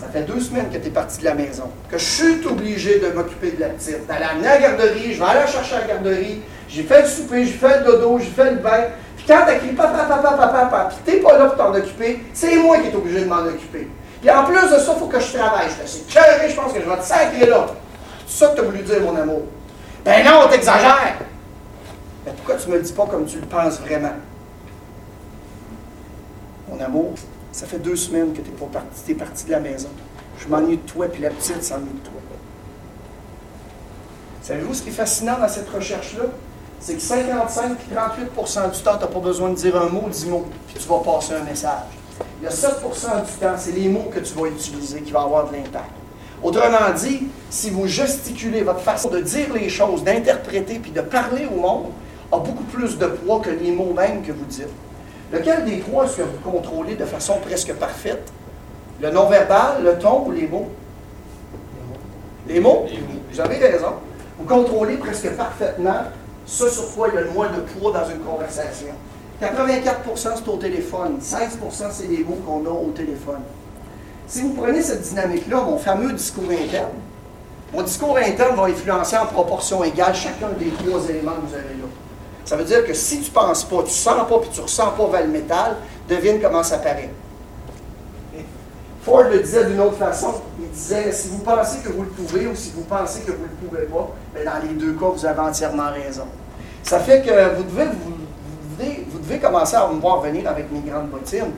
Ça 0.00 0.08
fait 0.12 0.22
deux 0.22 0.40
semaines 0.40 0.70
que 0.70 0.78
tu 0.78 0.86
es 0.88 0.90
parti 0.90 1.20
de 1.20 1.24
la 1.24 1.34
maison, 1.34 1.70
que 1.90 1.98
je 1.98 2.04
suis 2.04 2.46
obligé 2.46 3.00
de 3.00 3.08
m'occuper 3.08 3.52
de 3.52 3.60
la 3.60 3.68
petite, 3.68 4.06
d'aller 4.06 4.24
à 4.24 4.34
la 4.34 4.58
garderie, 4.58 5.12
je 5.12 5.18
vais 5.18 5.28
aller 5.28 5.50
chercher 5.50 5.74
à 5.76 5.80
la 5.80 5.86
garderie, 5.86 6.40
j'ai 6.70 6.84
fait 6.84 7.02
le 7.02 7.08
souper, 7.08 7.44
j'ai 7.44 7.52
fait 7.52 7.80
le 7.80 7.84
dodo, 7.84 8.18
j'ai 8.18 8.30
fait 8.30 8.52
le 8.52 8.58
bain. 8.58 8.84
Puis 9.16 9.26
quand 9.26 9.44
tu 9.46 9.58
crie 9.58 9.74
papa, 9.74 10.04
papa, 10.04 10.22
papa, 10.22 10.48
papa, 10.48 10.88
puis 10.88 10.98
t'es 11.04 11.20
pas 11.20 11.36
là 11.36 11.46
pour 11.46 11.56
t'en 11.56 11.74
occuper, 11.74 12.20
c'est 12.32 12.56
moi 12.56 12.78
qui 12.78 12.88
est 12.88 12.94
obligé 12.94 13.22
de 13.22 13.28
m'en 13.28 13.40
occuper. 13.40 13.88
Puis 14.20 14.30
en 14.30 14.44
plus 14.44 14.54
de 14.54 14.78
ça, 14.78 14.92
il 14.94 14.98
faut 14.98 15.06
que 15.06 15.18
je 15.18 15.32
travaille. 15.32 15.66
Je 15.68 15.86
c'est 15.86 16.06
cœuré, 16.06 16.48
je 16.48 16.54
pense 16.54 16.72
que 16.72 16.80
je 16.80 16.88
vais 16.88 16.96
te 16.96 17.04
sacrer 17.04 17.46
là. 17.46 17.66
C'est 18.26 18.44
ça 18.44 18.52
que 18.52 18.60
tu 18.60 18.66
voulu 18.66 18.82
dire, 18.82 19.00
mon 19.02 19.16
amour. 19.16 19.42
Ben 20.04 20.24
non, 20.24 20.48
t'exagères. 20.48 21.18
Mais 22.24 22.32
pourquoi 22.36 22.54
tu 22.54 22.68
me 22.68 22.76
le 22.76 22.82
dis 22.82 22.92
pas 22.92 23.06
comme 23.06 23.26
tu 23.26 23.40
le 23.40 23.46
penses 23.46 23.80
vraiment? 23.80 24.12
Mon 26.68 26.80
amour, 26.80 27.14
ça 27.50 27.66
fait 27.66 27.78
deux 27.78 27.96
semaines 27.96 28.32
que 28.32 28.42
tu 28.42 28.50
es, 28.50 28.66
parti, 28.72 29.14
parti 29.14 29.44
de 29.46 29.50
la 29.50 29.60
maison. 29.60 29.88
Je 30.38 30.46
m'ennuie 30.46 30.76
de 30.76 30.88
toi, 30.88 31.06
puis 31.08 31.20
la 31.20 31.30
petite 31.30 31.64
s'ennuie 31.64 31.92
de 31.92 32.04
toi. 32.04 32.20
Savez-vous 34.42 34.74
ce 34.74 34.82
qui 34.82 34.88
est 34.88 34.92
fascinant 34.92 35.38
dans 35.38 35.48
cette 35.48 35.68
recherche-là? 35.68 36.24
C'est 36.80 36.94
que 36.94 37.02
55 37.02 37.76
puis 37.76 37.94
38 37.94 38.24
du 38.24 38.82
temps, 38.82 38.96
tu 38.96 39.00
n'as 39.00 39.06
pas 39.06 39.20
besoin 39.20 39.50
de 39.50 39.54
dire 39.54 39.76
un 39.76 39.90
mot, 39.90 40.04
dix 40.10 40.26
mots, 40.26 40.46
puis 40.66 40.82
tu 40.82 40.88
vas 40.88 41.00
passer 41.00 41.34
un 41.34 41.44
message. 41.44 41.84
Il 42.40 42.44
y 42.44 42.46
a 42.46 42.50
7% 42.50 42.70
du 42.72 43.32
temps, 43.38 43.54
c'est 43.58 43.72
les 43.72 43.88
mots 43.88 44.10
que 44.12 44.20
tu 44.20 44.32
vas 44.34 44.46
utiliser 44.46 45.02
qui 45.02 45.12
vont 45.12 45.20
avoir 45.20 45.48
de 45.48 45.56
l'impact. 45.56 45.90
Autrement 46.42 46.90
dit, 46.96 47.28
si 47.50 47.68
vous 47.68 47.86
gesticulez, 47.86 48.62
votre 48.62 48.80
façon 48.80 49.10
de 49.10 49.20
dire 49.20 49.52
les 49.52 49.68
choses, 49.68 50.02
d'interpréter 50.04 50.78
puis 50.78 50.90
de 50.90 51.02
parler 51.02 51.46
au 51.46 51.60
monde 51.60 51.88
a 52.32 52.38
beaucoup 52.38 52.64
plus 52.64 52.96
de 52.96 53.06
poids 53.06 53.40
que 53.40 53.50
les 53.50 53.72
mots 53.72 53.92
mêmes 53.92 54.22
que 54.22 54.32
vous 54.32 54.46
dites. 54.46 54.68
Lequel 55.32 55.66
des 55.66 55.80
trois 55.80 56.06
est-ce 56.06 56.16
que 56.16 56.22
vous 56.22 56.50
contrôlez 56.50 56.94
de 56.94 57.04
façon 57.04 57.34
presque 57.44 57.74
parfaite? 57.74 58.32
Le 59.02 59.10
non-verbal, 59.10 59.84
le 59.84 59.98
ton 59.98 60.26
ou 60.26 60.30
les 60.30 60.46
mots? 60.46 60.70
Les 62.48 62.58
mots? 62.58 62.86
Vous 63.30 63.40
avez 63.40 63.56
raison. 63.56 63.92
Vous 64.38 64.46
contrôlez 64.46 64.96
presque 64.96 65.30
parfaitement 65.36 66.04
ce 66.50 66.68
sur 66.68 66.92
quoi 66.94 67.08
il 67.08 67.14
y 67.14 67.18
a 67.18 67.20
le 67.20 67.30
moins 67.30 67.48
de 67.48 67.60
poids 67.60 67.92
dans 67.92 68.10
une 68.10 68.18
conversation. 68.18 68.88
84% 69.40 69.94
c'est 70.14 70.48
au 70.48 70.56
téléphone. 70.56 71.18
16% 71.22 71.86
c'est 71.92 72.08
les 72.08 72.24
mots 72.24 72.40
qu'on 72.44 72.66
a 72.66 72.70
au 72.70 72.90
téléphone. 72.90 73.40
Si 74.26 74.42
vous 74.42 74.54
prenez 74.54 74.82
cette 74.82 75.02
dynamique-là, 75.02 75.60
mon 75.62 75.78
fameux 75.78 76.12
discours 76.12 76.50
interne, 76.50 76.90
mon 77.72 77.82
discours 77.82 78.18
interne 78.18 78.56
va 78.56 78.64
influencer 78.64 79.16
en 79.16 79.26
proportion 79.26 79.84
égale 79.84 80.14
chacun 80.14 80.48
des 80.58 80.70
trois 80.70 81.08
éléments 81.08 81.34
que 81.34 81.46
vous 81.46 81.54
avez 81.54 81.74
là. 81.74 81.86
Ça 82.44 82.56
veut 82.56 82.64
dire 82.64 82.84
que 82.84 82.94
si 82.94 83.20
tu 83.20 83.30
ne 83.30 83.34
penses 83.34 83.62
pas, 83.62 83.78
tu 83.78 83.84
ne 83.84 83.88
sens 83.88 84.28
pas, 84.28 84.38
puis 84.40 84.50
tu 84.52 84.58
ne 84.58 84.64
ressens 84.64 84.90
pas 84.90 85.06
vers 85.06 85.22
le 85.22 85.28
métal, 85.28 85.76
devine 86.08 86.40
comment 86.40 86.64
ça 86.64 86.78
paraît. 86.78 87.10
Ford 89.02 89.22
le 89.22 89.38
disait 89.38 89.66
d'une 89.66 89.80
autre 89.80 89.96
façon. 89.96 90.34
Il 90.60 90.68
disait, 90.68 91.12
si 91.12 91.28
vous 91.28 91.38
pensez 91.38 91.78
que 91.78 91.90
vous 91.90 92.02
le 92.02 92.08
pouvez 92.08 92.46
ou 92.48 92.54
si 92.54 92.72
vous 92.72 92.82
pensez 92.82 93.20
que 93.20 93.30
vous 93.30 93.44
ne 93.44 93.48
le 93.48 93.68
pouvez 93.68 93.82
pas, 93.82 94.10
bien 94.34 94.44
dans 94.44 94.66
les 94.66 94.74
deux 94.74 94.92
cas, 94.92 95.06
vous 95.06 95.24
avez 95.24 95.40
entièrement 95.40 95.90
raison. 95.90 96.26
Ça 96.82 96.98
fait 97.00 97.22
que 97.22 97.56
vous 97.56 97.62
devez, 97.64 97.84
vous, 99.12 99.18
devez, 99.18 99.38
commencer 99.38 99.76
à 99.76 99.88
me 99.88 100.00
voir 100.00 100.20
venir 100.20 100.48
avec 100.48 100.70
mes 100.72 100.80
grandes 100.80 101.08
bottines. 101.08 101.52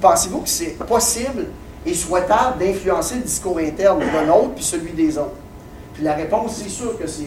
Pensez-vous 0.00 0.40
que 0.40 0.48
c'est 0.48 0.76
possible 0.78 1.46
et 1.86 1.94
souhaitable 1.94 2.58
d'influencer 2.58 3.16
le 3.16 3.22
discours 3.22 3.58
interne 3.58 4.00
d'un 4.00 4.32
autre 4.32 4.54
puis 4.54 4.64
celui 4.64 4.92
des 4.92 5.16
autres? 5.18 5.36
Puis 5.94 6.02
la 6.02 6.14
réponse, 6.14 6.60
c'est 6.62 6.70
sûr 6.70 6.98
que 6.98 7.06
c'est 7.06 7.26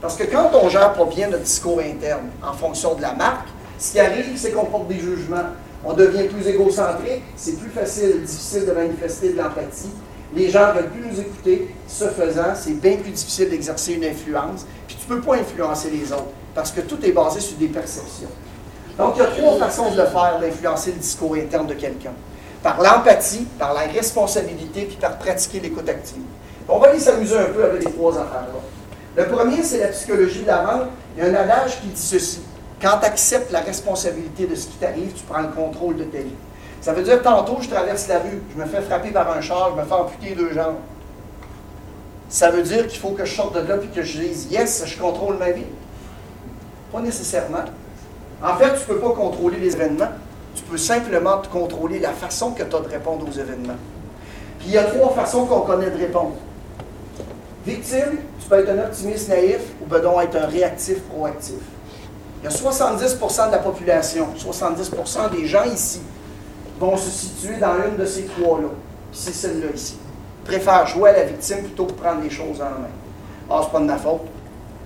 parce 0.00 0.16
que 0.16 0.24
quand 0.24 0.50
on 0.54 0.68
gère 0.68 0.92
pas 0.92 1.04
bien 1.06 1.28
notre 1.28 1.42
discours 1.42 1.80
interne 1.80 2.28
en 2.42 2.52
fonction 2.52 2.94
de 2.94 3.02
la 3.02 3.14
marque, 3.14 3.48
ce 3.78 3.92
qui 3.92 4.00
arrive, 4.00 4.36
c'est 4.36 4.52
qu'on 4.52 4.66
porte 4.66 4.88
des 4.88 4.98
jugements. 4.98 5.36
On 5.84 5.92
devient 5.92 6.28
plus 6.28 6.46
égocentrique, 6.46 7.22
c'est 7.36 7.58
plus 7.58 7.70
facile, 7.70 8.22
difficile 8.22 8.66
de 8.66 8.72
manifester 8.72 9.32
de 9.32 9.38
l'empathie. 9.38 9.90
Les 10.34 10.50
gens 10.50 10.68
ne 10.68 10.80
veulent 10.80 10.90
plus 10.90 11.06
nous 11.06 11.20
écouter. 11.20 11.74
Ce 11.86 12.04
faisant, 12.04 12.54
c'est 12.54 12.80
bien 12.80 12.96
plus 12.96 13.10
difficile 13.10 13.50
d'exercer 13.50 13.94
une 13.94 14.04
influence. 14.04 14.66
Puis 14.86 14.96
tu 14.96 15.10
ne 15.10 15.16
peux 15.16 15.22
pas 15.22 15.36
influencer 15.36 15.90
les 15.90 16.12
autres 16.12 16.32
parce 16.54 16.70
que 16.72 16.80
tout 16.80 17.04
est 17.04 17.12
basé 17.12 17.40
sur 17.40 17.56
des 17.56 17.68
perceptions. 17.68 18.28
Donc, 18.98 19.14
il 19.16 19.18
y 19.20 19.22
a 19.22 19.26
trois 19.26 19.58
façons 19.58 19.90
de 19.92 19.96
le 19.96 20.06
faire, 20.06 20.38
d'influencer 20.40 20.92
le 20.92 20.98
discours 20.98 21.34
interne 21.36 21.66
de 21.66 21.74
quelqu'un. 21.74 22.12
Par 22.62 22.82
l'empathie, 22.82 23.46
par 23.58 23.72
la 23.72 23.82
responsabilité, 23.82 24.82
puis 24.82 24.96
par 24.96 25.18
pratiquer 25.18 25.60
l'écoute 25.60 25.88
active. 25.88 26.22
On 26.68 26.78
va 26.78 26.88
aller 26.88 26.98
s'amuser 26.98 27.38
un 27.38 27.46
peu 27.46 27.64
avec 27.64 27.84
les 27.84 27.92
trois 27.92 28.12
affaires-là. 28.12 28.60
Le 29.16 29.26
premier, 29.26 29.62
c'est 29.62 29.78
la 29.78 29.88
psychologie 29.88 30.42
de 30.42 30.48
la. 30.48 30.88
Il 31.16 31.24
y 31.24 31.26
a 31.26 31.30
un 31.30 31.34
adage 31.34 31.80
qui 31.80 31.88
dit 31.88 32.00
ceci. 32.00 32.40
Quand 32.80 32.98
tu 33.00 33.06
acceptes 33.06 33.50
la 33.50 33.60
responsabilité 33.60 34.46
de 34.46 34.54
ce 34.54 34.66
qui 34.66 34.76
t'arrive, 34.76 35.12
tu 35.12 35.24
prends 35.24 35.42
le 35.42 35.48
contrôle 35.48 35.96
de 35.96 36.04
ta 36.04 36.18
vie. 36.18 36.34
Ça 36.80 36.92
veut 36.92 37.02
dire, 37.02 37.20
tantôt, 37.22 37.58
je 37.60 37.68
traverse 37.68 38.06
la 38.06 38.20
rue, 38.20 38.40
je 38.54 38.60
me 38.60 38.66
fais 38.66 38.80
frapper 38.80 39.10
par 39.10 39.30
un 39.30 39.40
char, 39.40 39.72
je 39.74 39.80
me 39.80 39.86
fais 39.86 39.94
amputer 39.94 40.34
deux 40.34 40.52
jambes. 40.52 40.76
Ça 42.28 42.50
veut 42.50 42.62
dire 42.62 42.86
qu'il 42.86 43.00
faut 43.00 43.10
que 43.10 43.24
je 43.24 43.34
sorte 43.34 43.54
de 43.54 43.60
là 43.60 43.76
et 43.82 43.86
que 43.86 44.02
je 44.02 44.18
dise, 44.18 44.48
yes, 44.50 44.84
je 44.86 44.98
contrôle 44.98 45.38
ma 45.38 45.50
vie. 45.50 45.64
Pas 46.92 47.00
nécessairement. 47.00 47.64
En 48.42 48.54
fait, 48.56 48.74
tu 48.74 48.80
ne 48.80 48.94
peux 48.94 48.98
pas 48.98 49.10
contrôler 49.10 49.58
les 49.58 49.74
événements. 49.74 50.10
Tu 50.54 50.62
peux 50.62 50.76
simplement 50.76 51.38
te 51.38 51.48
contrôler 51.48 51.98
la 51.98 52.12
façon 52.12 52.52
que 52.52 52.62
tu 52.62 52.74
as 52.74 52.80
de 52.80 52.88
répondre 52.88 53.26
aux 53.28 53.32
événements. 53.32 53.76
Puis 54.58 54.68
il 54.68 54.74
y 54.74 54.78
a 54.78 54.84
trois 54.84 55.12
façons 55.12 55.46
qu'on 55.46 55.60
connaît 55.60 55.90
de 55.90 55.98
répondre. 55.98 56.34
Victime, 57.66 58.18
tu 58.40 58.48
peux 58.48 58.58
être 58.60 58.70
un 58.70 58.78
optimiste 58.86 59.28
naïf 59.28 59.60
ou 59.82 59.86
ben 59.86 60.00
donc 60.00 60.22
être 60.22 60.36
un 60.36 60.46
réactif 60.46 61.00
proactif. 61.02 61.58
Il 62.40 62.44
y 62.44 62.46
a 62.46 62.56
70% 62.56 63.46
de 63.48 63.52
la 63.52 63.58
population, 63.58 64.28
70% 64.36 65.30
des 65.32 65.46
gens 65.46 65.64
ici 65.64 66.00
vont 66.78 66.96
se 66.96 67.10
situer 67.10 67.56
dans 67.56 67.74
l'une 67.74 67.96
de 67.96 68.06
ces 68.06 68.24
trois-là. 68.24 68.68
c'est 69.12 69.34
celle-là 69.34 69.66
ici. 69.74 69.98
Préfère 70.44 70.86
jouer 70.86 71.10
à 71.10 71.12
la 71.14 71.24
victime 71.24 71.58
plutôt 71.58 71.86
que 71.86 71.92
prendre 71.92 72.22
les 72.22 72.30
choses 72.30 72.60
en 72.60 72.80
main. 72.80 72.88
Ah, 73.50 73.60
c'est 73.64 73.72
pas 73.72 73.80
de 73.80 73.84
ma 73.84 73.96
faute. 73.96 74.22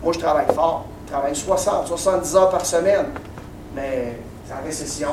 Moi, 0.02 0.12
je 0.12 0.18
travaille 0.18 0.46
fort. 0.54 0.86
Je 1.12 1.18
travaille 1.18 1.36
60, 1.36 1.88
70 1.88 2.36
heures 2.36 2.48
par 2.48 2.64
semaine. 2.64 3.04
Mais 3.76 4.16
c'est 4.46 4.54
la 4.54 4.60
récession, 4.64 5.08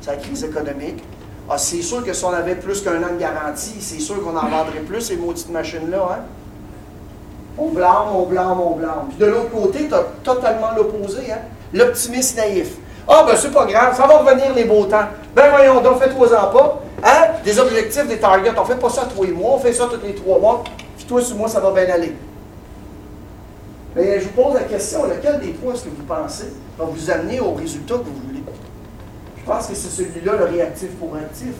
c'est 0.00 0.12
la 0.12 0.16
crise 0.16 0.44
économique. 0.44 1.04
Ah, 1.46 1.58
c'est 1.58 1.82
sûr 1.82 2.02
que 2.02 2.14
si 2.14 2.24
on 2.24 2.32
avait 2.32 2.54
plus 2.54 2.80
qu'un 2.80 3.02
an 3.02 3.12
de 3.12 3.20
garantie, 3.20 3.76
c'est 3.80 4.00
sûr 4.00 4.24
qu'on 4.24 4.34
en 4.34 4.48
vendrait 4.48 4.80
plus, 4.86 5.02
ces 5.02 5.16
maudites 5.16 5.50
machines-là. 5.50 6.08
Hein? 6.10 6.22
On 7.58 7.68
blâme, 7.68 8.16
on 8.16 8.22
blâme, 8.22 8.60
on 8.62 8.76
blâme. 8.76 9.08
Puis 9.10 9.18
de 9.18 9.26
l'autre 9.26 9.50
côté, 9.50 9.88
tu 9.88 9.94
as 9.94 10.04
totalement 10.24 10.70
l'opposé, 10.74 11.30
hein? 11.30 11.40
l'optimiste 11.74 12.38
naïf. 12.38 12.70
Ah, 13.06 13.24
ben 13.26 13.36
c'est 13.36 13.52
pas 13.52 13.66
grave, 13.66 13.94
ça 13.94 14.06
va 14.06 14.20
revenir 14.20 14.54
les 14.54 14.64
beaux 14.64 14.86
temps. 14.86 15.04
Ben 15.36 15.50
voyons 15.50 15.82
donc, 15.82 16.02
fais-toi-en 16.02 16.50
pas. 16.50 16.80
Hein? 17.04 17.26
Des 17.44 17.58
objectifs, 17.58 18.08
des 18.08 18.18
targets, 18.18 18.54
on 18.58 18.64
fait 18.64 18.76
pas 18.76 18.88
ça 18.88 19.06
tous 19.14 19.24
les 19.24 19.32
mois, 19.32 19.56
on 19.56 19.58
fait 19.58 19.74
ça 19.74 19.84
tous 19.84 20.00
les 20.02 20.14
trois 20.14 20.38
mois. 20.38 20.64
Puis 20.96 21.04
toi, 21.04 21.20
sur 21.20 21.36
moi, 21.36 21.46
ça 21.46 21.60
va 21.60 21.72
bien 21.72 21.92
aller. 21.92 22.16
Mais 23.94 24.20
je 24.20 24.24
vous 24.24 24.42
pose 24.42 24.54
la 24.54 24.62
question, 24.62 25.04
lequel 25.04 25.40
des 25.40 25.52
trois 25.52 25.74
est-ce 25.74 25.84
que 25.84 25.90
vous 25.90 26.04
pensez 26.04 26.52
va 26.78 26.84
vous 26.86 27.10
amener 27.10 27.40
au 27.40 27.52
résultat 27.52 27.94
que 27.94 28.04
vous 28.04 28.22
voulez? 28.26 28.42
Je 29.38 29.44
pense 29.44 29.66
que 29.66 29.74
c'est 29.74 29.90
celui-là, 29.90 30.32
le 30.38 30.44
réactif 30.44 30.90
pour 30.92 31.14
actif. 31.16 31.52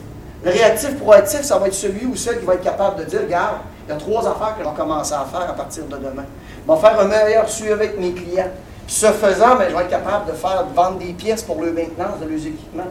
Le 0.45 0.51
réactif 0.51 0.99
proactif, 0.99 1.43
ça 1.43 1.59
va 1.59 1.67
être 1.67 1.75
celui 1.75 2.07
ou 2.07 2.17
celle 2.17 2.41
qui 2.41 2.47
va 2.47 2.55
être 2.55 2.63
capable 2.63 3.01
de 3.01 3.05
dire, 3.05 3.21
regarde, 3.23 3.59
il 3.87 3.91
y 3.91 3.93
a 3.93 3.99
trois 3.99 4.21
affaires 4.21 4.57
que 4.57 4.65
je 4.65 4.69
vais 4.69 4.75
commencer 4.75 5.15
à 5.15 5.25
faire 5.25 5.51
à 5.51 5.53
partir 5.53 5.85
de 5.85 5.97
demain. 5.97 6.25
Je 6.67 6.73
vais 6.73 6.81
faire 6.81 7.01
un 7.01 7.05
meilleur 7.05 7.49
suivi 7.49 7.73
avec 7.73 7.99
mes 7.99 8.13
clients. 8.13 8.51
Ce 8.87 9.07
faisant, 9.07 9.57
ben, 9.57 9.69
je 9.69 9.77
vais 9.77 9.83
être 9.83 9.91
capable 9.91 10.31
de 10.31 10.37
faire 10.37 10.65
vendre 10.75 10.99
des 10.99 11.13
pièces 11.13 11.43
pour 11.43 11.61
le 11.61 11.73
maintenance 11.73 12.19
de 12.21 12.29
leurs 12.29 12.47
équipements. 12.47 12.91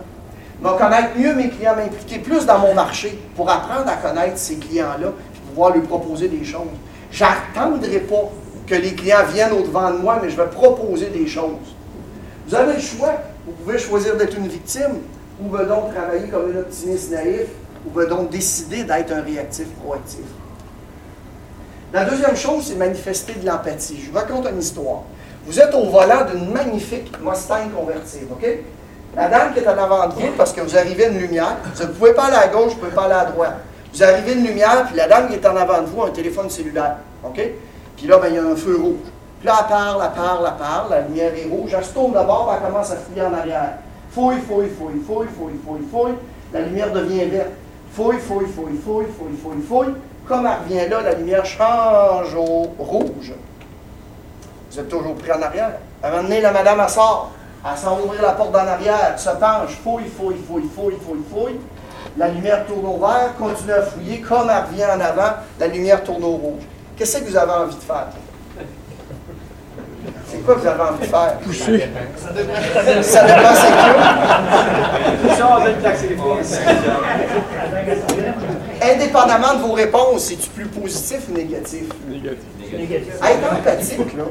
Je 0.61 0.67
vais 0.67 0.77
connaître 0.77 1.17
mieux 1.17 1.33
mes 1.35 1.49
clients, 1.49 1.75
m'impliquer 1.75 2.19
plus 2.19 2.45
dans 2.45 2.59
mon 2.59 2.73
marché 2.73 3.19
pour 3.35 3.49
apprendre 3.49 3.87
à 3.87 3.95
connaître 3.95 4.37
ces 4.37 4.57
clients-là 4.57 5.07
et 5.07 5.49
pouvoir 5.49 5.73
lui 5.73 5.81
proposer 5.81 6.27
des 6.27 6.43
choses. 6.43 6.61
Je 7.11 7.23
n'attendrai 7.23 7.99
pas 7.99 8.29
que 8.71 8.75
les 8.75 8.93
clients 8.93 9.25
viennent 9.33 9.51
au-devant 9.51 9.91
de 9.91 9.97
moi, 9.97 10.19
mais 10.23 10.29
je 10.29 10.37
vais 10.37 10.47
proposer 10.47 11.07
des 11.07 11.27
choses. 11.27 11.75
Vous 12.47 12.55
avez 12.55 12.75
le 12.75 12.79
choix. 12.79 13.15
Vous 13.45 13.51
pouvez 13.51 13.77
choisir 13.77 14.15
d'être 14.15 14.37
une 14.37 14.47
victime 14.47 14.99
ou 15.43 15.57
donc 15.57 15.93
travailler 15.93 16.27
comme 16.29 16.53
un 16.55 16.59
optimiste 16.59 17.11
naïf 17.11 17.47
ou 17.85 18.01
donc 18.05 18.29
décider 18.29 18.83
d'être 18.83 19.11
un 19.11 19.23
réactif 19.23 19.67
proactif. 19.83 20.23
La 21.91 22.05
deuxième 22.05 22.37
chose, 22.37 22.67
c'est 22.67 22.75
manifester 22.75 23.33
de 23.33 23.45
l'empathie. 23.45 23.99
Je 24.05 24.11
vous 24.11 24.17
raconte 24.17 24.47
une 24.49 24.59
histoire. 24.59 25.01
Vous 25.45 25.59
êtes 25.59 25.73
au 25.73 25.89
volant 25.89 26.23
d'une 26.31 26.49
magnifique 26.53 27.11
Mustang 27.21 27.69
convertible, 27.75 28.31
OK? 28.31 28.47
La 29.17 29.27
dame 29.27 29.53
qui 29.53 29.59
est 29.59 29.67
en 29.67 29.77
avant 29.77 30.07
de 30.07 30.13
vous, 30.13 30.31
parce 30.37 30.53
que 30.53 30.61
vous 30.61 30.77
arrivez 30.77 31.05
à 31.05 31.09
une 31.09 31.17
lumière, 31.17 31.57
vous 31.75 31.83
ne 31.83 31.87
pouvez 31.89 32.13
pas 32.13 32.25
aller 32.25 32.37
à 32.37 32.47
gauche, 32.47 32.69
vous 32.69 32.75
ne 32.75 32.79
pouvez 32.79 32.91
pas 32.91 33.05
aller 33.05 33.15
à 33.15 33.25
droite. 33.25 33.57
Vous 33.93 34.01
arrivez 34.01 34.31
à 34.31 34.35
une 34.35 34.45
lumière, 34.45 34.85
puis 34.87 34.95
la 34.95 35.07
dame 35.09 35.27
qui 35.27 35.33
est 35.33 35.45
en 35.45 35.57
avant 35.57 35.81
de 35.81 35.87
vous 35.87 36.03
a 36.03 36.07
un 36.07 36.11
téléphone 36.11 36.49
cellulaire, 36.49 36.97
OK? 37.25 37.41
Puis 38.01 38.09
là, 38.09 38.17
ben, 38.17 38.29
il 38.29 38.33
y 38.33 38.37
a 38.39 38.43
un 38.43 38.55
feu 38.55 38.79
rouge. 38.81 39.11
Puis 39.37 39.47
là, 39.47 39.57
elle 39.59 39.67
parle, 39.67 40.01
elle 40.03 40.19
parle, 40.19 40.47
elle 40.47 40.57
parle, 40.57 40.89
la 40.89 41.01
lumière 41.01 41.31
est 41.35 41.47
rouge, 41.47 41.71
elle 41.77 41.85
se 41.85 41.93
tourne 41.93 42.13
d'abord, 42.13 42.51
elle 42.51 42.67
commence 42.67 42.89
à 42.89 42.95
fouiller 42.95 43.21
en 43.21 43.31
arrière. 43.31 43.73
Fouille, 44.09 44.39
fouille, 44.39 44.69
fouille, 44.69 44.99
fouille, 45.05 45.27
fouille, 45.37 45.59
fouille, 45.63 45.87
fouille, 45.91 46.15
la 46.51 46.61
lumière 46.61 46.91
devient 46.91 47.25
verte. 47.25 47.49
Fouille, 47.93 48.17
fouille, 48.17 48.47
fouille, 48.47 48.79
fouille, 48.83 49.05
fouille, 49.05 49.37
fouille, 49.37 49.61
fouille, 49.61 49.93
comme 50.27 50.47
elle 50.47 50.63
revient 50.63 50.89
là, 50.89 51.01
la 51.03 51.13
lumière 51.13 51.45
change 51.45 52.33
au 52.33 52.69
rouge. 52.79 53.33
Vous 54.71 54.79
êtes 54.79 54.89
toujours 54.89 55.13
pris 55.13 55.31
en 55.31 55.41
arrière. 55.43 55.73
À 56.01 56.07
un 56.07 56.09
moment 56.09 56.23
donné, 56.23 56.41
la 56.41 56.53
madame, 56.53 56.81
elle 56.83 56.89
sort. 56.89 57.29
Elle 57.63 57.77
s'en 57.77 57.99
ouvrir 57.99 58.23
la 58.23 58.31
porte 58.31 58.51
d'en 58.51 58.65
arrière, 58.65 59.13
se 59.15 59.29
penche, 59.29 59.77
fouille, 59.83 60.05
fouille, 60.05 60.41
fouille, 60.47 60.67
fouille, 60.75 60.97
fouille, 61.05 61.23
fouille. 61.31 61.59
La 62.17 62.29
lumière 62.29 62.65
tourne 62.65 62.83
au 62.83 62.97
vert, 62.97 63.35
continue 63.37 63.73
à 63.73 63.83
fouiller. 63.83 64.21
Comme 64.21 64.49
elle 64.49 64.63
revient 64.63 64.85
en 64.85 64.99
avant, 64.99 65.33
la 65.59 65.67
lumière 65.67 66.03
tourne 66.03 66.23
au 66.23 66.31
rouge. 66.31 66.63
Qu'est-ce 67.01 67.17
que 67.17 67.31
vous 67.31 67.35
avez 67.35 67.51
envie 67.51 67.75
de 67.75 67.81
faire? 67.81 68.09
C'est 70.27 70.37
quoi 70.45 70.53
que 70.53 70.59
vous 70.59 70.67
avez 70.67 70.81
envie 70.83 70.99
de 70.99 71.05
faire? 71.05 71.39
Pousser. 71.39 71.89
Ça 72.15 72.31
dépend, 72.31 72.53
c'est 73.55 73.71
que. 75.23 75.35
Ça, 75.35 75.49
on 75.49 75.63
donne 75.63 75.81
l'accélération. 75.81 76.57
Indépendamment 78.83 79.55
de 79.55 79.61
vos 79.61 79.71
réponses, 79.71 80.25
c'est-tu 80.25 80.49
plus 80.51 80.67
positif 80.67 81.21
ou 81.27 81.33
négatif? 81.33 81.85
Négatif. 82.07 83.15
Être 83.15 83.51
empathique, 83.51 84.15
là, 84.15 84.25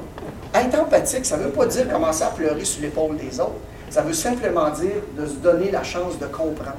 être 0.54 0.78
empathique, 0.80 1.26
ça 1.26 1.38
ne 1.38 1.42
veut 1.42 1.50
pas 1.50 1.66
dire 1.66 1.88
commencer 1.88 2.22
à 2.22 2.28
pleurer 2.28 2.64
sur 2.64 2.82
l'épaule 2.82 3.16
des 3.16 3.40
autres. 3.40 3.58
Ça 3.90 4.02
veut 4.02 4.12
simplement 4.12 4.70
dire 4.70 5.02
de 5.18 5.26
se 5.26 5.34
donner 5.34 5.72
la 5.72 5.82
chance 5.82 6.20
de 6.20 6.26
comprendre. 6.26 6.76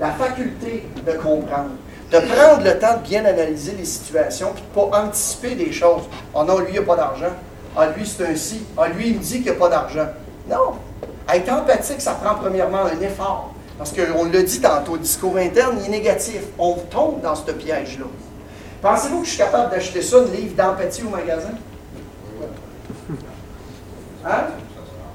La 0.00 0.10
faculté 0.10 0.88
de 1.06 1.12
comprendre. 1.12 1.70
De 2.10 2.18
prendre 2.18 2.64
le 2.64 2.78
temps 2.78 2.96
de 2.96 3.06
bien 3.06 3.24
analyser 3.24 3.74
les 3.78 3.84
situations 3.84 4.52
puis 4.52 4.62
de 4.62 4.80
ne 4.80 4.90
pas 4.90 5.02
anticiper 5.02 5.54
des 5.54 5.72
choses. 5.72 6.02
Oh 6.34 6.42
non, 6.42 6.58
lui, 6.58 6.68
il 6.68 6.72
n'y 6.72 6.78
a 6.78 6.82
pas 6.82 6.96
d'argent. 6.96 7.32
Ah, 7.76 7.86
lui, 7.96 8.04
c'est 8.04 8.26
un 8.26 8.34
si. 8.34 8.64
Ah, 8.76 8.88
lui, 8.88 9.10
il 9.10 9.14
me 9.14 9.20
dit 9.20 9.34
qu'il 9.34 9.44
n'y 9.44 9.50
a 9.50 9.54
pas 9.54 9.68
d'argent. 9.68 10.08
Non. 10.48 10.74
Être 11.32 11.52
empathique, 11.52 12.00
ça 12.00 12.12
prend 12.12 12.34
premièrement 12.34 12.84
un 12.84 13.00
effort. 13.00 13.54
Parce 13.78 13.92
qu'on 13.92 14.24
l'a 14.24 14.42
dit 14.42 14.60
tantôt, 14.60 14.94
le 14.94 14.98
discours 14.98 15.36
interne, 15.36 15.78
il 15.80 15.86
est 15.86 15.98
négatif. 15.98 16.42
On 16.58 16.74
tombe 16.74 17.20
dans 17.22 17.36
ce 17.36 17.52
piège-là. 17.52 18.06
Pensez-vous 18.82 19.20
que 19.20 19.26
je 19.26 19.30
suis 19.30 19.38
capable 19.38 19.70
d'acheter 19.70 20.02
ça, 20.02 20.18
un 20.18 20.24
livre 20.24 20.56
d'empathie 20.56 21.02
au 21.04 21.10
magasin? 21.10 21.52
Hein? 24.26 24.46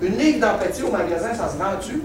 Une 0.01 0.17
livre 0.17 0.39
d'empathie 0.39 0.83
au 0.83 0.91
magasin, 0.91 1.33
ça 1.33 1.49
se 1.49 1.57
vend-tu? 1.57 2.03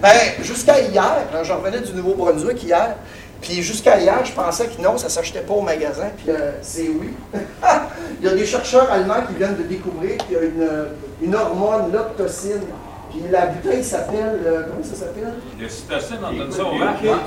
Ben, 0.00 0.42
jusqu'à 0.42 0.80
hier, 0.80 1.26
j'en 1.42 1.58
revenais 1.58 1.80
du 1.80 1.92
Nouveau-Brunswick 1.92 2.62
hier, 2.62 2.96
puis 3.40 3.62
jusqu'à 3.62 3.98
hier, 3.98 4.24
je 4.24 4.32
pensais 4.32 4.66
que 4.66 4.80
non, 4.82 4.96
ça 4.98 5.06
ne 5.06 5.10
s'achetait 5.10 5.40
pas 5.40 5.54
au 5.54 5.62
magasin, 5.62 6.08
puis 6.16 6.26
euh, 6.28 6.52
c'est 6.62 6.88
oui. 6.88 7.14
Il 8.20 8.26
y 8.26 8.28
a 8.30 8.34
des 8.34 8.44
chercheurs 8.46 8.90
allemands 8.90 9.22
qui 9.28 9.34
viennent 9.34 9.56
de 9.56 9.62
découvrir 9.62 10.16
qu'il 10.18 10.36
y 10.36 10.38
a 10.38 10.42
une, 10.42 10.68
une 11.22 11.34
hormone, 11.34 11.90
l'octocine, 11.92 12.60
puis 13.10 13.22
la 13.30 13.46
bouteille 13.46 13.82
s'appelle, 13.82 14.40
euh, 14.46 14.62
comment 14.70 14.84
ça 14.84 14.94
s'appelle? 14.94 15.32
Le 15.58 15.68
cytocine, 15.68 16.18
on 16.24 16.32
donne 16.36 16.52
ça 16.52 16.64
aux 16.64 16.78
vaches. 16.78 16.98
hein? 17.08 17.18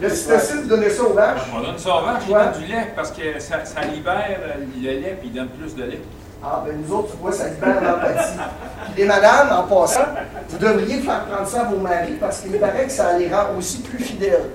Le 0.00 0.08
cytocine, 0.10 0.60
vous 0.62 0.68
donnez 0.68 0.90
ça 0.90 1.02
aux 1.02 1.12
vaches? 1.12 1.40
On 1.56 1.60
donne 1.62 1.78
ça 1.78 1.88
aux 1.96 2.04
vaches, 2.04 2.22
ils 2.28 2.34
donnent 2.34 2.52
du 2.62 2.66
lait 2.72 2.92
parce 2.94 3.10
que 3.10 3.40
ça, 3.40 3.64
ça 3.64 3.80
libère 3.82 4.38
euh, 4.40 4.64
le 4.76 4.82
lait 5.00 5.16
puis 5.18 5.30
ils 5.32 5.34
donnent 5.36 5.48
plus 5.48 5.74
de 5.74 5.82
lait. 5.90 6.00
Ah, 6.44 6.62
ben 6.64 6.76
nous 6.86 6.94
autres, 6.94 7.12
tu 7.12 7.16
vois, 7.16 7.32
ça 7.32 7.48
libère 7.48 7.82
l'empathie. 7.82 8.36
Puis 8.84 9.02
les 9.02 9.04
madames, 9.08 9.48
en 9.58 9.62
passant, 9.64 10.04
vous 10.50 10.58
devriez 10.58 11.00
faire 11.00 11.24
prendre 11.24 11.48
ça 11.48 11.62
à 11.62 11.64
vos 11.64 11.78
maris 11.78 12.16
parce 12.20 12.40
qu'il 12.40 12.52
me 12.52 12.58
paraît 12.58 12.84
que 12.84 12.92
ça 12.92 13.16
les 13.18 13.28
rend 13.28 13.46
aussi 13.58 13.78
plus 13.78 13.98
fidèles. 14.04 14.50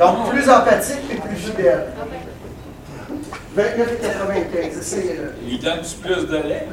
Donc, 0.00 0.30
plus 0.30 0.48
empathiques 0.48 1.10
et 1.12 1.16
plus 1.16 1.36
fidèles. 1.36 1.88
29,95, 3.54 4.78
essayez-le. 4.80 5.34
Ils 5.46 5.60
donnent 5.60 5.82
plus 6.00 6.26
de 6.26 6.36
lait. 6.36 6.66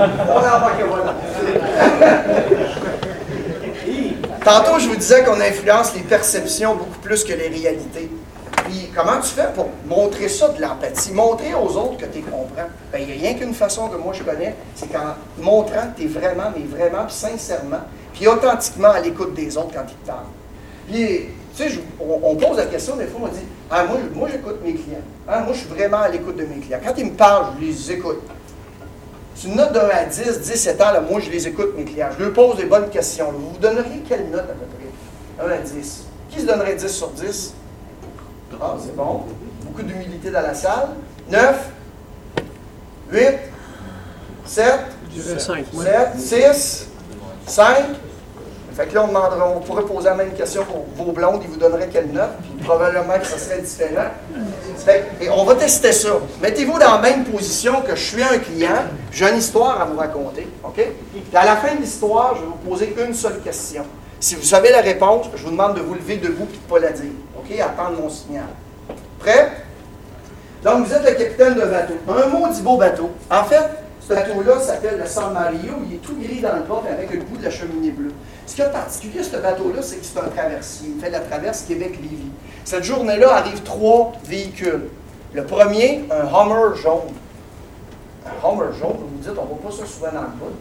On 0.00 0.40
va 0.40 0.72
que 0.78 0.84
voilà. 0.84 1.14
Tantôt, 4.42 4.78
je 4.78 4.88
vous 4.88 4.96
disais 4.96 5.22
qu'on 5.22 5.38
influence 5.38 5.94
les 5.94 6.00
perceptions 6.00 6.76
beaucoup 6.76 6.98
plus 7.00 7.22
que 7.22 7.34
les 7.34 7.48
réalités. 7.48 8.10
Puis, 8.70 8.88
comment 8.94 9.20
tu 9.20 9.30
fais 9.30 9.48
pour 9.52 9.68
montrer 9.86 10.28
ça 10.28 10.48
de 10.48 10.62
l'empathie? 10.62 11.12
Montrer 11.12 11.54
aux 11.54 11.76
autres 11.76 11.96
que 11.96 12.06
tu 12.06 12.20
comprends. 12.20 12.68
Ben, 12.92 13.00
il 13.00 13.06
n'y 13.06 13.12
a 13.12 13.16
rien 13.16 13.34
qu'une 13.34 13.52
façon 13.52 13.88
que 13.88 13.96
moi 13.96 14.12
je 14.12 14.22
connais, 14.22 14.54
c'est 14.76 14.86
qu'en 14.92 15.14
montrant 15.38 15.88
que 15.92 16.00
tu 16.00 16.04
es 16.04 16.06
vraiment, 16.06 16.52
mais 16.56 16.64
vraiment, 16.64 17.04
puis 17.04 17.14
sincèrement, 17.14 17.80
puis 18.12 18.28
authentiquement 18.28 18.90
à 18.90 19.00
l'écoute 19.00 19.34
des 19.34 19.56
autres 19.56 19.72
quand 19.74 19.84
ils 19.88 19.96
te 19.96 20.06
parlent. 20.06 20.26
Puis, 20.88 21.26
tu 21.56 21.68
sais, 21.68 21.80
on, 22.00 22.36
pose 22.36 22.58
la 22.58 22.66
question, 22.66 22.94
des 22.94 23.06
fois, 23.06 23.22
on 23.24 23.28
dit 23.28 23.40
Ah, 23.68 23.84
moi, 23.84 23.98
moi 24.14 24.28
j'écoute 24.30 24.60
mes 24.64 24.74
clients. 24.74 25.02
Ah, 25.26 25.40
moi, 25.40 25.52
je 25.52 25.58
suis 25.58 25.68
vraiment 25.68 26.02
à 26.02 26.08
l'écoute 26.08 26.36
de 26.36 26.44
mes 26.44 26.60
clients. 26.60 26.78
Quand 26.84 26.94
ils 26.96 27.06
me 27.06 27.14
parlent, 27.14 27.46
je 27.60 27.66
les 27.66 27.92
écoute. 27.92 28.22
C'est 29.34 29.48
une 29.48 29.56
note 29.56 29.72
de 29.72 29.78
1 29.80 29.82
à 29.88 30.04
10, 30.04 30.40
17 30.42 30.80
ans, 30.80 30.92
là, 30.92 31.00
moi, 31.00 31.18
je 31.18 31.30
les 31.30 31.48
écoute, 31.48 31.74
mes 31.76 31.84
clients. 31.84 32.10
Je 32.16 32.22
leur 32.22 32.32
pose 32.32 32.56
des 32.56 32.66
bonnes 32.66 32.88
questions. 32.88 33.32
Vous 33.32 33.50
vous 33.50 33.58
donneriez 33.58 34.02
quelle 34.08 34.30
note 34.30 34.42
à 34.42 34.52
peu 34.52 34.66
près? 34.76 35.54
1 35.56 35.58
à 35.58 35.58
10. 35.58 36.04
Qui 36.30 36.40
se 36.40 36.46
donnerait 36.46 36.76
10 36.76 36.88
sur 36.88 37.08
10 37.08 37.54
Ah, 38.60 38.74
c'est 38.82 38.94
bon. 38.94 39.22
Beaucoup 39.64 39.82
d'humilité 39.82 40.30
dans 40.30 40.42
la 40.42 40.54
salle. 40.54 40.88
9, 41.30 41.68
8, 43.12 43.20
7, 44.44 44.64
Je 45.16 45.22
dirais 45.22 45.38
5, 45.38 45.64
moi. 45.72 45.84
7, 45.84 46.52
6, 46.54 46.88
5. 47.46 47.76
Fait 48.76 48.86
que 48.86 48.94
là, 48.94 49.02
on, 49.04 49.08
demandera, 49.08 49.48
on 49.48 49.60
pourrait 49.60 49.82
poser 49.82 50.08
la 50.08 50.14
même 50.14 50.32
question 50.32 50.64
pour 50.64 50.86
vos 51.04 51.12
blondes, 51.12 51.40
ils 51.42 51.50
vous 51.50 51.56
donneraient 51.58 51.88
quelle 51.88 52.10
note, 52.12 52.30
puis 52.40 52.64
probablement 52.64 53.18
que 53.18 53.26
ça 53.26 53.36
serait 53.36 53.60
différent. 53.60 54.08
Fait 54.78 55.10
que- 55.18 55.24
et 55.24 55.28
on 55.30 55.44
va 55.44 55.54
tester 55.56 55.92
ça. 55.92 56.08
Mettez-vous 56.40 56.78
dans 56.78 56.92
la 56.92 56.98
même 56.98 57.24
position 57.24 57.82
que 57.82 57.94
je 57.96 58.00
suis 58.02 58.22
un 58.22 58.38
client, 58.38 58.84
j'ai 59.10 59.28
une 59.28 59.38
histoire 59.38 59.80
à 59.80 59.84
vous 59.86 59.98
raconter, 59.98 60.46
OK? 60.64 60.76
Puis 61.12 61.22
à 61.36 61.44
la 61.44 61.56
fin 61.56 61.74
de 61.74 61.80
l'histoire, 61.80 62.36
je 62.36 62.40
vais 62.42 62.46
vous 62.46 62.70
poser 62.70 62.94
une 63.06 63.12
seule 63.12 63.40
question. 63.40 63.84
Si 64.20 64.34
vous 64.36 64.44
savez 64.44 64.70
la 64.70 64.80
réponse, 64.82 65.26
je 65.34 65.42
vous 65.44 65.50
demande 65.50 65.74
de 65.76 65.80
vous 65.80 65.94
lever 65.94 66.16
debout 66.16 66.44
et 66.44 66.56
de 66.56 66.74
ne 66.74 66.80
pas 66.80 66.86
la 66.86 66.92
dire, 66.92 67.10
OK? 67.40 67.58
Attendre 67.58 68.00
mon 68.00 68.08
signal. 68.08 68.46
Prêt? 69.18 69.52
Donc, 70.62 70.86
vous 70.86 70.92
êtes 70.92 71.08
le 71.08 71.14
capitaine 71.16 71.54
de 71.54 71.62
bateau. 71.62 71.94
Un 72.08 72.26
maudit 72.28 72.62
beau 72.62 72.76
bateau. 72.76 73.10
En 73.30 73.44
fait, 73.44 73.64
ce 74.00 74.08
bateau-là 74.08 74.60
s'appelle 74.60 74.98
le 74.98 75.06
San 75.06 75.32
Mario. 75.32 75.72
Il 75.88 75.94
est 75.94 75.98
tout 75.98 76.16
gris 76.20 76.40
dans 76.40 76.56
le 76.56 76.62
bord 76.62 76.84
avec 76.90 77.10
le 77.12 77.20
bout 77.20 77.38
de 77.38 77.44
la 77.44 77.50
cheminée 77.50 77.90
bleue. 77.90 78.12
Ce 78.46 78.54
qui 78.54 78.62
est 78.62 78.70
particulier, 78.70 79.22
ce 79.22 79.36
bateau-là, 79.36 79.80
c'est 79.80 79.96
que 79.96 80.04
c'est 80.04 80.18
un 80.18 80.28
traversier. 80.28 80.90
Il 80.94 81.00
fait 81.00 81.10
la 81.10 81.20
traverse 81.20 81.62
Québec-Lévis. 81.62 82.30
Cette 82.64 82.84
journée-là 82.84 83.36
arrivent 83.36 83.62
trois 83.62 84.12
véhicules. 84.24 84.88
Le 85.32 85.44
premier, 85.44 86.04
un 86.10 86.26
Hummer 86.26 86.76
jaune. 86.76 87.14
Un 88.26 88.48
Hummer 88.48 88.72
jaune, 88.78 88.96
vous 88.98 89.08
vous 89.16 89.22
dites, 89.22 89.38
on 89.38 89.42
ne 89.42 89.48
voit 89.48 89.70
pas 89.70 89.76
ça 89.76 89.86
souvent 89.86 90.12
dans 90.12 90.22
le 90.22 90.26
bas. 90.26 90.52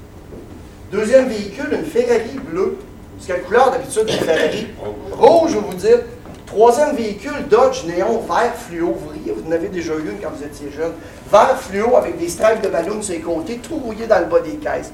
Deuxième 0.92 1.28
véhicule, 1.28 1.74
une 1.74 1.86
Ferrari 1.86 2.40
bleue. 2.50 2.78
C'est 3.20 3.34
quelle 3.34 3.44
couleur 3.44 3.72
d'habitude 3.72 4.04
une 4.08 4.26
Ferrari? 4.26 4.68
Rouge, 5.12 5.52
vous 5.56 5.72
vous 5.72 5.74
dites. 5.74 6.04
Troisième 6.50 6.96
véhicule, 6.96 7.48
Dodge 7.48 7.84
Néon 7.86 8.20
vert 8.22 8.56
fluo. 8.56 8.94
Vous 8.96 9.48
en 9.48 9.52
avez 9.52 9.68
déjà 9.68 9.94
eu 9.94 10.10
une 10.12 10.20
quand 10.20 10.32
vous 10.32 10.44
étiez 10.44 10.72
jeune. 10.72 10.94
Vert 11.32 11.58
fluo 11.60 11.96
avec 11.96 12.18
des 12.18 12.28
stripes 12.28 12.62
de 12.62 12.70
ballon 12.70 13.02
sur 13.04 13.14
les 13.14 13.22
côtés, 13.22 13.58
tout 13.60 13.78
rouillé 13.78 14.08
dans 14.08 14.18
le 14.20 14.26
bas 14.26 14.40
des 14.40 14.56
caisses. 14.56 14.92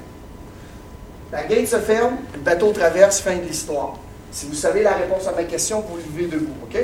La 1.32 1.43
gate 1.45 1.68
se 1.68 1.78
ferme, 1.78 2.18
le 2.34 2.39
bateau 2.41 2.72
traverse, 2.74 3.22
fin 3.22 3.38
de 3.38 3.41
l'histoire. 3.43 3.93
Si 4.32 4.47
vous 4.47 4.53
savez 4.53 4.84
la 4.84 4.91
réponse 4.93 5.28
à 5.28 5.32
ma 5.32 5.43
question, 5.43 5.80
vous 5.82 5.95
levez 5.95 6.28
debout, 6.28 6.53
OK? 6.64 6.78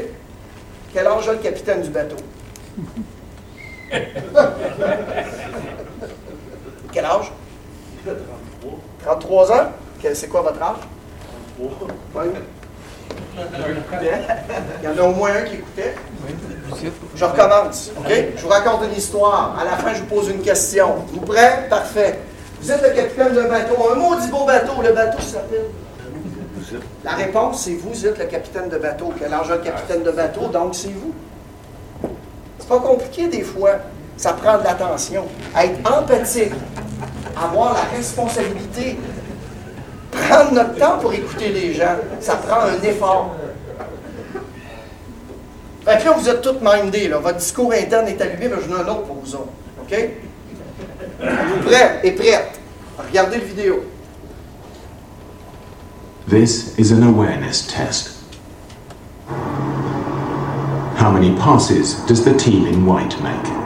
Quel 0.93 1.05
âge 1.07 1.27
a 1.27 1.33
le 1.33 1.39
capitaine 1.39 1.81
du 1.81 1.89
bateau? 1.89 2.15
Quel 6.93 7.05
âge? 7.05 7.31
33 9.03 9.51
ans? 9.51 9.71
Quel- 10.01 10.15
C'est 10.15 10.27
quoi 10.27 10.41
votre 10.41 10.61
âge? 10.61 10.77
33. 12.13 12.23
Il 14.81 14.85
y 14.85 14.87
en 14.87 14.97
a 14.97 15.07
au 15.07 15.13
moins 15.13 15.31
un 15.31 15.41
qui 15.43 15.55
écoutait. 15.55 15.95
Je 17.15 17.25
recommence? 17.25 17.91
Je 18.07 18.41
vous 18.41 18.49
raconte 18.49 18.83
une 18.89 18.97
histoire. 18.97 19.57
À 19.59 19.63
la 19.63 19.77
fin, 19.77 19.93
je 19.93 19.99
vous 19.99 20.07
pose 20.07 20.29
une 20.29 20.41
question. 20.41 20.95
Vous 21.13 21.21
prêts? 21.21 21.67
Parfait. 21.69 22.19
Vous 22.61 22.71
êtes 22.71 22.81
le 22.83 22.89
capitaine 22.89 23.33
d'un 23.33 23.47
bateau, 23.47 23.75
un 23.91 23.95
maudit 23.95 24.29
beau 24.29 24.45
bateau. 24.45 24.81
Le 24.83 24.93
bateau 24.93 25.21
s'appelle? 25.21 25.65
La 27.03 27.11
réponse, 27.11 27.63
c'est 27.63 27.73
vous, 27.73 27.89
vous 27.89 28.05
êtes 28.05 28.19
le 28.19 28.25
capitaine 28.25 28.69
de 28.69 28.77
bateau. 28.77 29.11
Quel 29.17 29.33
âge 29.33 29.49
a 29.51 29.55
le 29.55 29.61
capitaine 29.61 30.03
de 30.03 30.11
bateau? 30.11 30.47
Donc, 30.47 30.75
c'est 30.75 30.91
vous. 30.91 31.13
C'est 32.59 32.69
pas 32.69 32.79
compliqué 32.79 33.27
des 33.27 33.41
fois. 33.41 33.71
Ça 34.15 34.33
prend 34.33 34.59
de 34.59 34.63
l'attention. 34.63 35.25
Être 35.57 35.79
empathique, 35.91 36.53
avoir 37.35 37.73
la 37.73 37.97
responsabilité, 37.97 38.99
prendre 40.11 40.51
notre 40.53 40.75
temps 40.75 40.99
pour 40.99 41.13
écouter 41.13 41.49
les 41.49 41.73
gens, 41.73 41.95
ça 42.19 42.35
prend 42.35 42.61
un 42.61 42.81
effort. 42.83 43.35
Fait 45.85 45.97
que 45.97 46.05
là, 46.05 46.11
vous 46.17 46.29
êtes 46.29 46.41
tous 46.41 46.57
mindés, 46.61 47.07
là. 47.07 47.17
Votre 47.17 47.37
discours 47.37 47.71
interne 47.73 48.07
est 48.07 48.21
allumé, 48.21 48.49
mais 48.49 48.55
j'en 48.61 48.77
ai 48.77 48.81
un 48.81 48.87
autre 48.91 49.03
pour 49.03 49.15
vous 49.23 49.35
autres. 49.35 49.51
OK? 49.81 50.09
Vous 51.19 51.67
prêts 51.67 51.99
et 52.03 52.11
prêtes? 52.11 52.59
Regardez 53.07 53.37
le 53.37 53.45
vidéo. 53.45 53.83
This 56.27 56.77
is 56.77 56.91
an 56.91 57.03
awareness 57.03 57.65
test. 57.65 58.11
How 60.97 61.11
many 61.11 61.35
passes 61.35 61.95
does 62.05 62.23
the 62.23 62.33
team 62.37 62.67
in 62.67 62.85
white 62.85 63.19
make? 63.21 63.61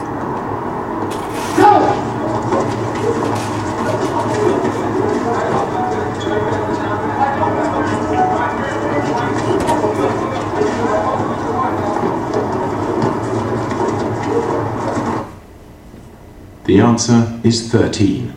The 16.66 16.80
answer 16.80 17.40
is 17.44 17.72
13. 17.72 18.34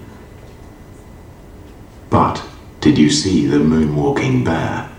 But 2.10 2.42
did 2.82 2.98
you 2.98 3.10
see 3.10 3.46
the 3.46 3.56
moonwalking 3.56 4.44
bear? 4.44 4.90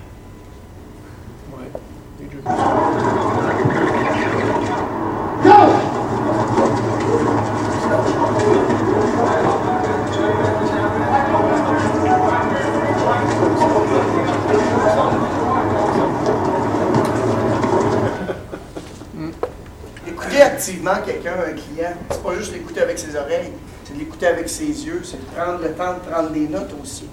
Quelqu'un, 21.06 21.34
un 21.34 21.54
client, 21.54 21.94
c'est 22.10 22.24
pas 22.24 22.34
juste 22.36 22.52
l'écouter 22.52 22.82
avec 22.82 22.98
ses 22.98 23.16
oreilles, 23.16 23.52
c'est 23.86 23.96
l'écouter 23.96 24.26
avec 24.26 24.50
ses 24.50 24.66
yeux, 24.66 25.02
c'est 25.04 25.18
de 25.18 25.36
prendre 25.36 25.62
le 25.62 25.72
temps 25.74 25.94
de 25.94 26.10
prendre 26.10 26.30
des 26.32 26.48
notes 26.48 26.72
aussi. 26.82 27.08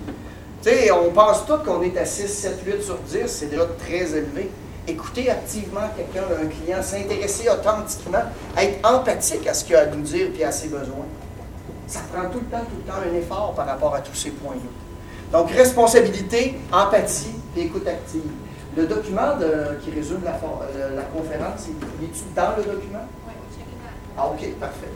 Tu 0.62 0.70
sais, 0.70 0.90
on 0.90 1.10
pense 1.10 1.44
tous 1.46 1.58
qu'on 1.58 1.82
est 1.82 1.96
à 1.98 2.06
6, 2.06 2.26
7, 2.26 2.62
8 2.64 2.82
sur 2.82 2.96
10, 2.98 3.26
c'est 3.26 3.46
déjà 3.46 3.66
très 3.78 4.16
élevé. 4.16 4.50
Écouter 4.88 5.30
activement 5.30 5.82
quelqu'un, 5.94 6.26
un 6.42 6.46
client, 6.46 6.82
s'intéresser 6.82 7.50
authentiquement, 7.50 8.22
être 8.56 8.78
empathique 8.88 9.46
à 9.46 9.52
ce 9.52 9.64
qu'il 9.64 9.76
a 9.76 9.80
à 9.80 9.86
nous 9.86 10.02
dire 10.02 10.28
et 10.38 10.44
à 10.44 10.52
ses 10.52 10.68
besoins. 10.68 11.06
Ça 11.86 12.00
prend 12.12 12.30
tout 12.30 12.40
le 12.40 12.46
temps, 12.46 12.64
tout 12.64 12.76
le 12.78 12.90
temps 12.90 12.98
un 12.98 13.14
effort 13.14 13.52
par 13.54 13.66
rapport 13.66 13.94
à 13.94 14.00
tous 14.00 14.14
ces 14.14 14.30
points-là. 14.30 15.38
Donc, 15.38 15.50
responsabilité, 15.50 16.58
empathie 16.72 17.34
et 17.56 17.62
écoute 17.62 17.86
active. 17.86 18.22
Le 18.76 18.86
document 18.86 19.34
qui 19.82 19.90
résume 19.90 20.22
la, 20.24 20.32
euh, 20.32 20.96
la 20.96 21.02
conférence, 21.02 21.66
il 21.68 22.04
est 22.06 22.34
dans 22.34 22.56
le 22.56 22.62
document? 22.62 23.06
Ah, 24.18 24.26
OK, 24.28 24.54
parfait. 24.58 24.88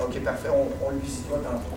OK, 0.00 0.20
parfait. 0.24 0.48
On, 0.52 0.86
on 0.86 0.90
le 0.90 0.98
visitera 0.98 1.38
tantôt. 1.38 1.76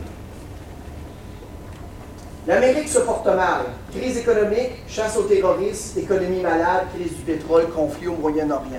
L'Amérique 2.47 2.89
se 2.89 2.99
porte 2.99 3.25
mal. 3.25 3.65
Crise 3.95 4.17
économique, 4.17 4.83
chasse 4.87 5.15
aux 5.17 5.23
terroristes, 5.23 5.97
économie 5.97 6.41
malade, 6.41 6.85
crise 6.95 7.15
du 7.17 7.21
pétrole, 7.23 7.69
conflit 7.69 8.07
au 8.07 8.15
Moyen-Orient. 8.15 8.77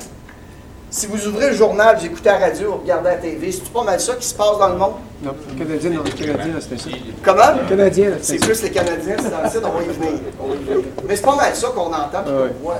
Si 0.90 1.06
vous 1.06 1.26
ouvrez 1.26 1.50
le 1.50 1.56
journal, 1.56 1.96
vous 1.98 2.04
écoutez 2.04 2.28
la 2.28 2.38
radio, 2.38 2.72
vous 2.72 2.78
regardez 2.82 3.08
la 3.10 3.14
TV, 3.16 3.50
c'est 3.50 3.72
pas 3.72 3.82
mal 3.82 3.98
ça 3.98 4.14
qui 4.14 4.26
se 4.26 4.34
passe 4.34 4.58
dans 4.58 4.68
le 4.68 4.76
monde? 4.76 4.92
Non, 5.22 5.34
le 5.48 5.64
Canadien, 5.64 5.90
non, 5.90 6.02
le 6.04 6.10
Canadien, 6.10 6.54
là, 6.54 6.60
c'était 6.60 6.76
ça. 6.76 6.90
Comment? 7.22 7.62
Le 7.62 7.68
Canadien, 7.68 8.10
C'est 8.20 8.36
plus 8.38 8.62
les 8.62 8.70
Canadiens, 8.70 9.16
c'est 9.18 9.30
dans 9.30 9.42
le 9.42 9.48
site, 9.48 9.62
on 9.64 9.70
va 9.70 9.82
y 9.82 9.86
venir. 9.86 10.12
Mais 11.08 11.16
c'est 11.16 11.22
pas 11.24 11.36
mal 11.36 11.54
ça 11.54 11.68
qu'on 11.68 11.86
entend 11.86 12.20
et 12.20 12.52
qu'on 12.52 12.62
voit. 12.62 12.76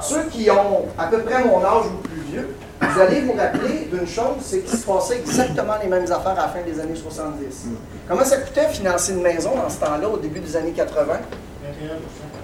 Ceux 0.00 0.22
qui 0.30 0.50
ont 0.50 0.86
à 0.96 1.06
peu 1.08 1.18
près 1.18 1.44
mon 1.44 1.62
âge 1.62 1.84
ou 1.86 2.08
plus 2.08 2.20
vieux, 2.32 2.48
vous 2.80 3.00
allez 3.00 3.20
vous 3.20 3.34
rappeler 3.34 3.88
d'une 3.92 4.06
chose, 4.06 4.38
c'est 4.40 4.60
qu'il 4.60 4.78
se 4.78 4.86
passait 4.86 5.18
exactement 5.18 5.74
les 5.82 5.88
mêmes 5.88 6.10
affaires 6.10 6.32
à 6.32 6.46
la 6.46 6.48
fin 6.48 6.62
des 6.62 6.80
années 6.80 6.96
70. 6.96 7.68
Comment 8.08 8.24
ça 8.24 8.38
coûtait 8.38 8.68
financer 8.68 9.12
une 9.12 9.22
maison 9.22 9.50
dans 9.54 9.68
ce 9.68 9.78
temps-là, 9.80 10.08
au 10.08 10.16
début 10.16 10.40
des 10.40 10.56
années 10.56 10.72
80? 10.72 11.12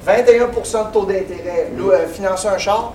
21% 0.07 0.89
de 0.89 0.93
taux 0.93 1.07
d'intérêt. 1.07 1.71
Euh, 1.79 2.07
financer 2.07 2.49
un 2.49 2.59
char, 2.59 2.95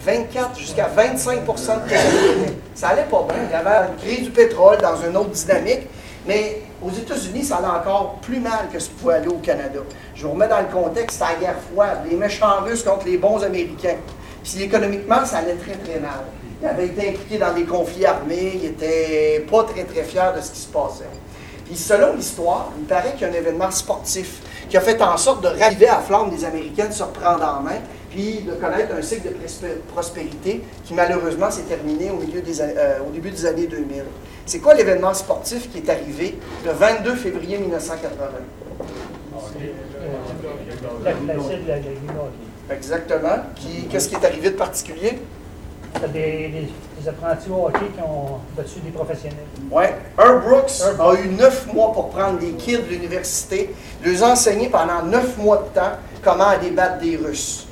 24 0.00 0.58
jusqu'à 0.58 0.88
25 0.88 1.40
de 1.40 1.46
taux 1.46 1.52
d'intérêt. 1.52 2.54
Ça 2.74 2.88
allait 2.88 3.04
pas 3.04 3.26
bien. 3.28 3.44
Il 3.44 3.52
y 3.52 3.54
avait 3.54 3.88
une 3.88 3.96
crise 3.96 4.24
du 4.24 4.30
pétrole 4.30 4.78
dans 4.78 4.96
une 4.96 5.16
autre 5.16 5.30
dynamique. 5.30 5.88
Mais 6.26 6.62
aux 6.82 6.90
États-Unis, 6.90 7.44
ça 7.44 7.56
allait 7.56 7.66
encore 7.66 8.16
plus 8.22 8.40
mal 8.40 8.68
que 8.72 8.78
ce 8.78 8.88
qui 8.88 8.94
pouvait 8.96 9.14
aller 9.14 9.28
au 9.28 9.38
Canada. 9.38 9.80
Je 10.14 10.26
vous 10.26 10.32
remets 10.32 10.48
dans 10.48 10.60
le 10.60 10.66
contexte, 10.66 11.18
c'était 11.18 11.32
la 11.32 11.40
guerre 11.40 11.56
froide, 11.72 11.98
les 12.10 12.16
méchants 12.16 12.60
Russes 12.64 12.82
contre 12.82 13.06
les 13.06 13.16
bons 13.16 13.42
Américains. 13.42 13.96
Puis 14.42 14.62
économiquement, 14.62 15.24
ça 15.24 15.38
allait 15.38 15.54
très, 15.54 15.76
très 15.76 15.98
mal. 15.98 16.24
Il 16.62 16.66
avait 16.68 16.86
été 16.86 17.08
impliqué 17.08 17.38
dans 17.38 17.52
des 17.54 17.64
conflits 17.64 18.04
armés, 18.04 18.52
il 18.62 18.64
était 18.66 19.44
pas 19.50 19.64
très, 19.64 19.84
très 19.84 20.02
fier 20.02 20.34
de 20.34 20.40
ce 20.42 20.50
qui 20.50 20.60
se 20.60 20.68
passait. 20.68 21.04
Puis 21.64 21.76
selon 21.76 22.14
l'histoire, 22.14 22.70
il 22.78 22.84
paraît 22.84 23.12
qu'il 23.12 23.22
y 23.22 23.24
a 23.24 23.28
un 23.28 23.32
événement 23.36 23.70
sportif 23.70 24.42
qui 24.68 24.76
a 24.76 24.80
fait 24.80 25.00
en 25.00 25.16
sorte 25.16 25.42
de 25.42 25.48
raviver 25.48 25.88
à 25.88 25.96
la 25.96 26.00
flamme 26.00 26.28
des 26.30 26.44
Américains, 26.44 26.86
de 26.86 26.92
se 26.92 27.02
reprendre 27.02 27.44
en 27.44 27.62
main, 27.62 27.78
puis 28.10 28.40
de 28.40 28.52
connaître 28.52 28.94
un 28.94 29.02
cycle 29.02 29.28
de 29.28 29.68
prospérité 29.92 30.62
qui 30.84 30.94
malheureusement 30.94 31.50
s'est 31.50 31.62
terminé 31.62 32.10
au, 32.10 32.16
milieu 32.16 32.42
des, 32.42 32.60
euh, 32.60 32.98
au 33.08 33.10
début 33.10 33.30
des 33.30 33.46
années 33.46 33.66
2000. 33.68 34.02
C'est 34.46 34.58
quoi 34.58 34.74
l'événement 34.74 35.14
sportif 35.14 35.70
qui 35.70 35.78
est 35.78 35.88
arrivé 35.88 36.38
le 36.66 36.72
22 36.72 37.14
février 37.14 37.56
1980? 37.58 38.26
La 41.04 41.12
classique 41.12 41.64
de 41.64 41.68
la 41.68 41.76
Ligue 41.78 42.10
hockey. 42.18 42.74
Exactement. 42.74 43.36
Qui- 43.56 43.86
Qu'est-ce 43.88 44.08
qui 44.08 44.14
est 44.16 44.24
arrivé 44.24 44.50
de 44.50 44.56
particulier? 44.56 45.18
T'as 45.94 46.06
des, 46.06 46.48
des, 46.48 46.68
des 47.00 47.08
apprentis 47.08 47.50
au 47.50 47.66
hockey 47.66 47.86
qui 47.94 48.02
ont 48.02 48.38
battu 48.56 48.80
des 48.80 48.90
professionnels. 48.90 49.38
Oui. 49.70 49.84
Herb 50.18 50.44
Brooks 50.44 50.82
a 50.98 51.14
eu 51.14 51.28
neuf 51.28 51.66
mois 51.72 51.92
pour 51.92 52.10
prendre 52.10 52.38
des 52.38 52.52
kids 52.52 52.78
de 52.78 52.88
l'université, 52.90 53.74
les 54.04 54.22
enseigner 54.22 54.68
pendant 54.68 55.02
neuf 55.02 55.36
mois 55.36 55.68
de 55.68 55.78
temps 55.78 55.92
comment 56.22 56.48
aller 56.48 56.70
battre 56.70 56.98
des 57.00 57.16
Russes. 57.16 57.66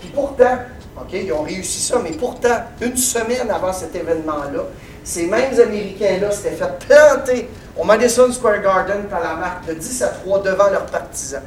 Puis 0.00 0.08
pourtant, 0.14 0.58
OK, 0.96 1.12
ils 1.12 1.32
ont 1.32 1.42
réussi 1.42 1.80
ça, 1.80 1.98
mais 2.02 2.12
pourtant, 2.12 2.62
une 2.80 2.96
semaine 2.96 3.50
avant 3.50 3.72
cet 3.72 3.94
événement-là, 3.96 4.62
ces 5.02 5.26
mêmes 5.26 5.58
Américains-là 5.60 6.30
s'étaient 6.30 6.56
fait 6.56 6.86
planter 6.86 7.48
au 7.76 7.84
Madison 7.84 8.30
Square 8.32 8.62
Garden 8.62 9.04
par 9.10 9.20
la 9.20 9.34
marque 9.34 9.66
de 9.66 9.74
10 9.74 10.02
à 10.02 10.08
3 10.08 10.42
devant 10.42 10.70
leurs 10.70 10.86
partisans. 10.86 11.42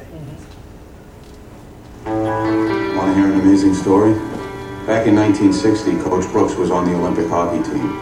Want 2.06 3.06
to 3.06 3.14
hear 3.14 3.26
an 3.26 3.40
amazing 3.40 3.74
story? 3.74 4.14
Back 4.88 5.06
in 5.06 5.16
1960, 5.16 6.00
Coach 6.02 6.32
Brooks 6.32 6.54
was 6.54 6.70
on 6.70 6.86
the 6.86 6.94
Olympic 6.94 7.28
hockey 7.28 7.62
team. 7.62 7.92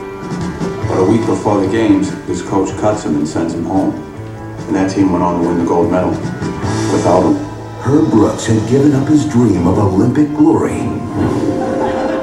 But 0.87 1.01
a 1.01 1.05
week 1.05 1.26
before 1.26 1.61
the 1.61 1.66
games, 1.66 2.11
his 2.28 2.43
coach 2.43 2.70
cuts 2.78 3.03
him 3.03 3.16
and 3.16 3.26
sends 3.26 3.55
him 3.55 3.64
home. 3.64 3.93
And 4.68 4.76
that 4.76 4.95
team 4.95 5.11
went 5.11 5.24
on 5.24 5.43
to 5.43 5.49
win 5.49 5.59
the 5.59 5.64
gold 5.64 5.91
medal. 5.91 6.11
Without 6.93 7.24
him. 7.26 7.34
Herb 7.82 8.09
Brooks 8.12 8.47
had 8.47 8.70
given 8.70 8.93
up 8.93 9.09
his 9.09 9.28
dream 9.28 9.66
of 9.66 9.78
Olympic 9.78 10.28
glory 10.37 10.78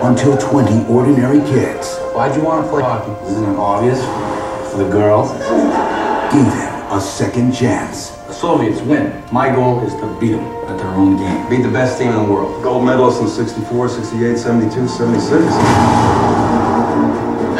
until 0.02 0.38
20 0.38 0.86
ordinary 0.88 1.40
kids 1.42 1.98
Why'd 2.16 2.34
you 2.38 2.44
want 2.44 2.64
to 2.64 2.72
play 2.72 2.84
hockey? 2.84 3.12
Isn't 3.28 3.44
it 3.44 3.58
obvious? 3.58 4.00
For 4.72 4.78
the 4.78 4.90
girls. 4.90 5.32
gave 6.32 6.46
him 6.46 6.92
a 6.98 7.02
second 7.02 7.52
chance. 7.52 8.23
The 8.44 8.50
Soviets 8.50 8.82
win. 8.82 9.24
My 9.32 9.48
goal 9.56 9.80
is 9.88 9.94
to 9.96 10.20
beat 10.20 10.34
them 10.34 10.44
at 10.68 10.78
their 10.78 10.90
own 10.90 11.16
game. 11.16 11.50
Beat 11.50 11.62
the 11.64 11.72
best 11.72 11.98
team 11.98 12.10
in 12.10 12.16
the 12.18 12.30
world. 12.30 12.62
Gold 12.62 12.84
medalists 12.84 13.22
in 13.22 13.30
64, 13.30 13.88
68, 13.88 14.38
72, 14.38 14.86
76. 14.86 15.32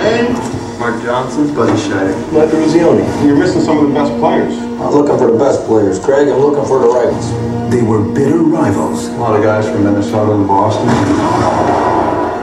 And 0.04 0.36
Mark 0.78 1.02
Johnson, 1.02 1.56
Buddy 1.56 1.80
Shea. 1.80 2.12
Mike 2.36 2.50
Ruzioni. 2.50 3.08
You're 3.26 3.38
missing 3.38 3.62
some 3.62 3.78
of 3.78 3.88
the 3.88 3.94
best 3.94 4.12
players. 4.20 4.54
I'm 4.54 4.92
looking 4.92 5.18
for 5.18 5.32
the 5.32 5.38
best 5.40 5.64
players, 5.68 6.00
Craig. 6.00 6.28
I'm 6.28 6.42
looking 6.42 6.66
for 6.66 6.80
the 6.80 6.90
right 6.90 7.10
ones. 7.10 7.72
They 7.74 7.82
were 7.82 8.04
bitter 8.04 8.40
rivals, 8.40 9.08
A 9.08 9.12
lot 9.14 9.38
of 9.38 9.42
guys 9.42 9.66
from 9.66 9.86
Minnesota 9.86 10.34
and 10.34 10.46
Boston. 10.46 11.93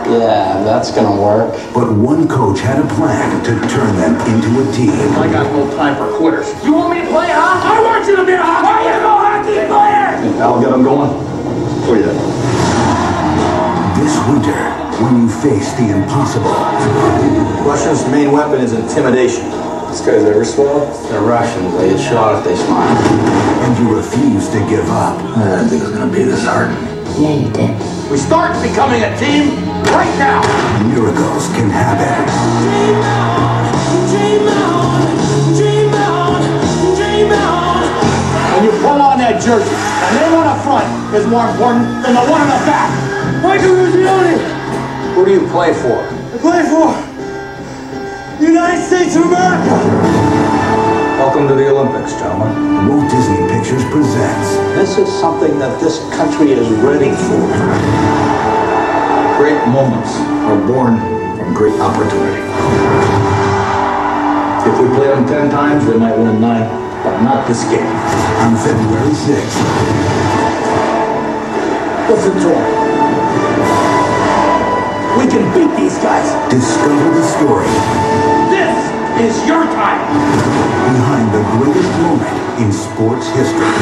Yeah, 0.09 0.63
that's 0.65 0.91
gonna 0.91 1.21
work. 1.21 1.53
but 1.75 1.93
one 1.93 2.27
coach 2.27 2.61
had 2.61 2.79
a 2.79 2.89
plan 2.95 3.43
to 3.45 3.53
turn 3.69 3.97
them 3.97 4.15
into 4.33 4.49
a 4.61 4.73
team. 4.73 4.91
I 5.19 5.31
got 5.31 5.53
no 5.53 5.69
time 5.77 5.97
for 5.97 6.11
quitters. 6.17 6.49
You 6.65 6.75
want 6.75 6.95
me 6.95 7.01
to 7.03 7.09
play 7.09 7.29
hockey? 7.31 7.69
I 7.69 7.83
want 7.85 8.07
you 8.07 8.17
to 8.17 8.25
be 8.25 8.33
a 8.33 8.43
hockey 8.43 8.67
player. 8.67 8.99
you 8.99 9.07
a 9.07 9.19
hockey 9.21 9.61
player? 9.69 10.43
I'll 10.43 10.61
get 10.61 10.71
them 10.71 10.83
going. 10.83 11.11
Oh, 11.13 11.95
yeah. 11.95 12.13
This 14.01 14.17
winter, 14.27 14.59
when 15.05 15.23
you 15.23 15.29
face 15.29 15.73
the 15.75 15.91
impossible, 15.95 16.51
Russia's 17.69 18.07
main 18.11 18.33
weapon 18.33 18.61
is 18.61 18.73
intimidation. 18.73 19.45
This 19.91 20.01
guy's 20.01 20.25
ever 20.25 20.45
swell? 20.45 20.87
They're 21.11 21.21
Russians. 21.21 21.75
They 21.79 21.91
get 21.91 22.01
shot 22.01 22.39
if 22.39 22.45
they 22.45 22.57
smile. 22.57 22.97
and 23.63 23.79
you 23.79 23.95
refuse 23.95 24.49
to 24.51 24.59
give 24.69 24.89
up, 24.91 25.19
I 25.37 25.57
didn't 25.57 25.69
think 25.69 25.83
it 25.83 25.87
was 25.87 25.97
gonna 25.99 26.13
be 26.13 26.25
this 26.25 26.45
hard. 26.45 26.71
Yeah, 27.19 27.35
you 27.35 27.51
did. 27.53 28.11
We 28.11 28.17
start 28.17 28.61
becoming 28.63 29.03
a 29.03 29.17
team 29.19 29.70
right 29.89 30.15
now. 30.19 30.41
miracles 30.89 31.49
can 31.57 31.71
happen. 31.71 32.11
When 38.55 38.65
you 38.65 38.73
pull 38.83 39.01
on 39.01 39.17
that 39.19 39.41
jersey, 39.41 39.73
the 39.73 40.09
name 40.21 40.35
on 40.37 40.45
the 40.45 40.63
front 40.63 40.85
is 41.15 41.27
more 41.27 41.49
important 41.49 42.05
than 42.05 42.13
the 42.15 42.25
one 42.29 42.41
on 42.41 42.49
the 42.49 42.61
back. 42.69 42.91
Michael 43.43 43.73
Ruzioni. 43.73 44.37
Who 45.15 45.25
do 45.25 45.33
you 45.33 45.49
play 45.49 45.73
for? 45.73 45.97
I 46.05 46.37
play 46.39 46.63
for 46.69 46.93
the 48.41 48.47
United 48.47 48.85
States 48.85 49.17
of 49.17 49.25
America. 49.25 49.77
Welcome 51.21 51.49
to 51.49 51.55
the 51.55 51.69
Olympics, 51.69 52.13
gentlemen. 52.15 52.89
Walt 52.89 53.11
Disney 53.11 53.47
Pictures 53.49 53.85
presents 53.93 54.57
This 54.77 54.97
is 54.97 55.09
something 55.21 55.59
that 55.59 55.79
this 55.81 55.99
country 56.17 56.53
is 56.53 56.69
ready 56.81 57.11
for. 57.13 58.60
Great 59.41 59.57
moments 59.69 60.13
are 60.45 60.61
born 60.69 60.99
from 61.39 61.55
great 61.55 61.73
opportunity. 61.81 62.43
If 64.69 64.79
we 64.79 64.87
play 64.95 65.09
them 65.09 65.27
ten 65.27 65.49
times, 65.49 65.87
they 65.87 65.97
might 65.97 66.15
win 66.15 66.43
nine, 66.43 66.69
but 67.03 67.23
not 67.23 67.49
this 67.49 67.65
game. 67.71 67.87
on 68.45 68.55
February 68.61 69.09
6th. 69.09 69.57
Listen 72.11 72.35
to 72.37 72.49
them. 72.53 72.69
We 75.17 75.25
can 75.25 75.49
beat 75.57 75.73
these 75.75 75.97
guys. 76.05 76.29
Discover 76.53 77.09
the 77.17 77.25
story 77.25 77.65
This 78.53 78.77
is 79.25 79.49
your 79.49 79.65
time. 79.65 80.05
Behind 80.93 81.33
the 81.33 81.41
greatest 81.57 81.89
moment 82.05 82.61
in 82.61 82.71
sports 82.75 83.27
history. 83.33 83.73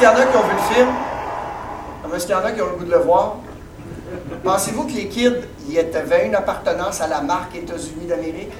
Qu'il 0.00 0.08
y 0.08 0.12
en 0.12 0.16
a 0.16 0.24
qui 0.24 0.36
ont 0.36 0.42
vu 0.42 0.54
le 0.54 0.74
film? 0.74 0.88
Est-ce 2.14 2.26
qu'il 2.26 2.34
y 2.34 2.38
en 2.38 2.44
a 2.44 2.52
qui 2.52 2.62
ont 2.62 2.70
le 2.70 2.76
goût 2.76 2.84
de 2.84 2.90
le 2.90 2.98
voir? 2.98 3.36
Pensez-vous 4.42 4.84
que 4.84 4.92
les 4.92 5.08
kids 5.08 5.42
y 5.68 5.78
avaient 5.78 6.26
une 6.26 6.34
appartenance 6.34 7.02
à 7.02 7.06
la 7.06 7.20
marque 7.20 7.54
États-Unis 7.54 8.06
d'Amérique? 8.06 8.50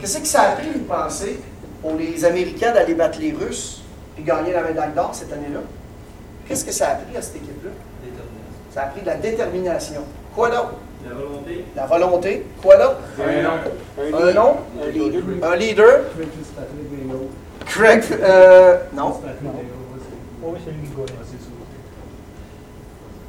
Qu'est-ce 0.00 0.18
que 0.18 0.26
ça 0.26 0.42
a 0.42 0.50
pris, 0.56 0.68
vous 0.74 0.84
pensez, 0.84 1.40
pour 1.80 1.94
les 1.94 2.24
Américains 2.24 2.72
d'aller 2.72 2.94
battre 2.94 3.20
les 3.20 3.32
Russes 3.32 3.82
et 4.18 4.22
gagner 4.22 4.52
la 4.52 4.62
médaille 4.62 4.92
d'or 4.94 5.10
cette 5.12 5.32
année-là? 5.32 5.60
Qu'est-ce 6.48 6.64
que 6.64 6.72
ça 6.72 6.88
a 6.88 6.94
pris 6.96 7.16
à 7.16 7.22
cette 7.22 7.36
équipe-là? 7.36 7.70
Ça 8.74 8.82
a 8.82 8.86
pris 8.86 9.02
de 9.02 9.06
la 9.06 9.14
détermination. 9.16 10.02
Quoi 10.34 10.50
d'autre? 10.50 10.74
La 11.06 11.14
volonté. 11.14 11.64
La 11.76 11.86
volonté. 11.86 12.46
Quoi 12.60 12.76
d'autre? 12.76 12.98
Un 13.20 13.42
nom. 13.42 14.18
Un 14.18 14.32
nom? 14.32 14.56
Un 14.82 14.90
leader. 14.90 15.22
Un 15.44 15.56
leader? 15.56 16.00
Craig, 17.66 18.02
euh, 18.20 18.78
non. 18.92 19.20
Oui, 20.42 20.58
c'est 20.64 20.70
lui 20.70 20.88
qui 20.88 20.94
gagne. 20.94 21.16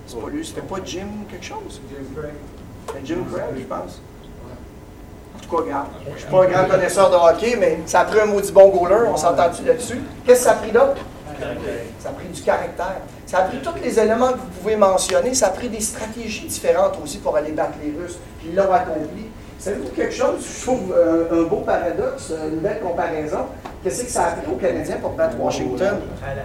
C'est 0.07 0.20
pas 0.20 0.30
lui, 0.30 0.45
c'était 0.45 0.62
pas 0.62 0.76
Jim 0.84 1.07
quelque 1.30 1.45
chose? 1.45 1.82
Jim 1.89 2.05
Craig. 2.16 3.03
Jim 3.05 3.24
Craig, 3.32 3.55
je 3.57 3.64
pense. 3.64 4.01
En 5.36 5.39
tout 5.39 5.55
cas, 5.55 5.64
regarde, 5.64 5.88
je 6.14 6.20
suis 6.20 6.30
pas 6.30 6.43
un 6.43 6.47
grand 6.47 6.66
connaisseur 6.66 7.09
de 7.09 7.16
hockey, 7.16 7.55
mais 7.57 7.80
ça 7.86 8.01
a 8.01 8.05
pris 8.05 8.20
un 8.20 8.26
maudit 8.26 8.51
bon 8.51 8.70
goaler, 8.70 9.07
on 9.07 9.16
s'entend-tu 9.16 9.64
là-dessus? 9.64 10.01
Qu'est-ce 10.26 10.39
que 10.39 10.45
ça 10.45 10.51
a 10.51 10.55
pris 10.55 10.72
là? 10.72 10.93
Ça 11.99 12.09
a 12.09 12.12
pris 12.12 12.28
du 12.28 12.41
caractère. 12.41 13.01
Ça 13.26 13.39
a 13.39 13.41
pris 13.43 13.59
tous 13.62 13.82
les 13.82 13.99
éléments 13.99 14.34
que 14.34 14.38
vous 14.38 14.59
pouvez 14.62 14.76
mentionner. 14.76 15.34
Ça 15.34 15.47
a 15.47 15.49
pris 15.49 15.70
des 15.70 15.80
stratégies 15.80 16.45
différentes 16.45 16.99
aussi 17.01 17.18
pour 17.18 17.36
aller 17.36 17.51
battre 17.51 17.78
les 17.84 17.91
Russes. 17.97 18.20
Puis 18.39 18.49
ils 18.49 18.55
l'ont 18.55 18.72
accompli. 18.72 19.30
Savez-vous 19.62 19.89
quelque 19.89 20.12
chose? 20.12 20.43
Je 20.57 20.66
trouve 20.66 20.91
euh, 20.91 21.26
un 21.32 21.43
beau 21.43 21.57
paradoxe, 21.57 22.34
une 22.51 22.62
belle 22.62 22.80
comparaison. 22.80 23.45
Qu'est-ce 23.84 24.05
que 24.05 24.09
ça 24.09 24.24
a 24.24 24.32
pris 24.32 24.51
aux 24.51 24.55
Canadiens 24.55 24.97
pour 24.99 25.12
battre 25.12 25.36
Washington? 25.39 25.99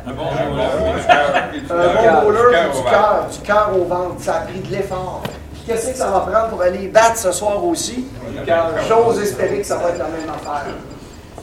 Un 0.06 0.12
bon 0.12 0.24
goaler, 0.24 1.00
du 1.00 1.06
cœur. 1.06 1.34
Un 1.70 1.94
bon 1.94 2.30
goaler, 2.30 2.58
du 2.74 2.82
cœur, 2.82 3.26
du 3.32 3.38
cœur 3.38 3.70
au 3.74 3.84
ventre. 3.84 4.20
Ça 4.20 4.34
a 4.34 4.40
pris 4.40 4.60
de 4.60 4.70
l'effort. 4.70 5.22
Qu'est-ce 5.66 5.92
que 5.92 5.96
ça 5.96 6.10
va 6.10 6.20
prendre 6.20 6.48
pour 6.50 6.60
aller 6.60 6.88
battre 6.88 7.16
ce 7.16 7.32
soir 7.32 7.64
aussi? 7.64 8.06
J'ose 8.86 9.22
espérer 9.22 9.60
que 9.60 9.66
ça 9.66 9.78
va 9.78 9.88
être 9.88 9.98
la 9.98 10.08
même 10.08 10.28
affaire. 10.28 10.66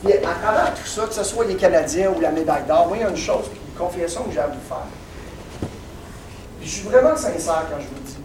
Puis 0.04 0.14
à 0.14 0.20
travers 0.44 0.74
tout 0.76 0.86
ça, 0.86 1.08
que 1.08 1.14
ce 1.14 1.24
soit 1.24 1.46
les 1.46 1.56
Canadiens 1.56 2.12
ou 2.16 2.22
la 2.22 2.30
médaille 2.30 2.66
d'or, 2.68 2.86
moi, 2.88 2.98
il 2.98 3.02
y 3.02 3.06
a 3.06 3.10
une 3.10 3.18
chose, 3.18 3.46
une 3.52 3.84
confession 3.84 4.22
que 4.26 4.32
j'ai 4.32 4.42
à 4.42 4.48
vous 4.48 4.54
faire. 4.70 4.86
Puis 6.60 6.70
je 6.70 6.76
suis 6.76 6.88
vraiment 6.88 7.16
sincère 7.16 7.64
quand 7.68 7.80
je 7.80 7.88
vous 7.88 7.96
le 7.96 8.02
dis. 8.02 8.18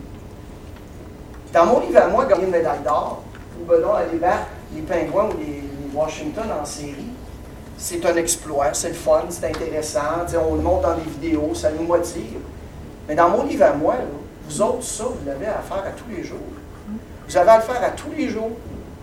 Dans 1.50 1.64
mon 1.64 1.80
livre 1.80 1.98
à 2.02 2.08
moi, 2.08 2.26
gagner 2.26 2.44
une 2.44 2.50
médaille 2.50 2.80
d'or, 2.84 3.22
ou 3.60 3.64
ben 3.64 3.80
non, 3.80 3.94
aller 3.94 4.18
battre 4.18 4.46
les 4.74 4.82
Pingouins 4.82 5.28
ou 5.30 5.38
les, 5.38 5.62
Washington 5.94 6.44
en 6.60 6.64
série, 6.64 7.08
c'est 7.76 8.04
un 8.04 8.14
exploit, 8.16 8.72
c'est 8.74 8.88
le 8.88 8.94
fun, 8.94 9.24
c'est 9.30 9.46
intéressant, 9.46 10.26
on 10.50 10.54
le 10.54 10.60
montre 10.60 10.88
dans 10.88 10.94
des 10.94 11.10
vidéos, 11.10 11.54
ça 11.54 11.70
nous 11.70 11.86
motive. 11.86 12.38
Mais 13.08 13.14
dans 13.14 13.30
mon 13.30 13.44
livre 13.44 13.64
à 13.64 13.72
moi, 13.72 13.94
vous 14.44 14.62
autres, 14.62 14.82
ça, 14.82 15.04
vous 15.04 15.26
l'avez 15.26 15.46
à 15.46 15.60
faire 15.60 15.78
à 15.78 15.90
tous 15.90 16.08
les 16.14 16.22
jours. 16.22 16.38
Vous 17.26 17.36
avez 17.36 17.50
à 17.50 17.56
le 17.56 17.62
faire 17.62 17.82
à 17.82 17.90
tous 17.90 18.10
les 18.16 18.28
jours, 18.28 18.52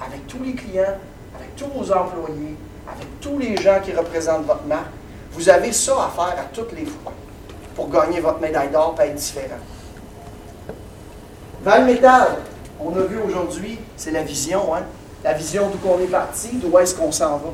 avec 0.05 0.27
tous 0.27 0.41
les 0.43 0.53
clients, 0.53 0.95
avec 1.35 1.55
tous 1.55 1.67
vos 1.67 1.91
employés, 1.91 2.55
avec 2.87 3.19
tous 3.19 3.37
les 3.39 3.57
gens 3.57 3.79
qui 3.83 3.91
représentent 3.91 4.45
votre 4.45 4.65
marque. 4.65 4.91
Vous 5.31 5.49
avez 5.49 5.71
ça 5.71 5.93
à 6.05 6.09
faire 6.09 6.39
à 6.39 6.43
toutes 6.53 6.71
les 6.73 6.85
fois 6.85 7.13
pour 7.75 7.89
gagner 7.89 8.21
votre 8.21 8.39
médaille 8.39 8.69
d'or 8.69 8.95
et 8.99 9.07
être 9.07 9.15
différent. 9.15 9.59
Valmétal, 11.61 12.37
on 12.79 12.95
a 12.97 13.01
vu 13.01 13.17
aujourd'hui, 13.17 13.79
c'est 13.95 14.11
la 14.11 14.23
vision, 14.23 14.75
hein? 14.75 14.83
la 15.23 15.33
vision 15.33 15.69
d'où 15.69 15.89
on 15.89 15.99
est 15.99 16.07
parti, 16.07 16.49
d'où 16.53 16.77
est-ce 16.77 16.95
qu'on 16.95 17.11
s'en 17.11 17.37
va. 17.37 17.51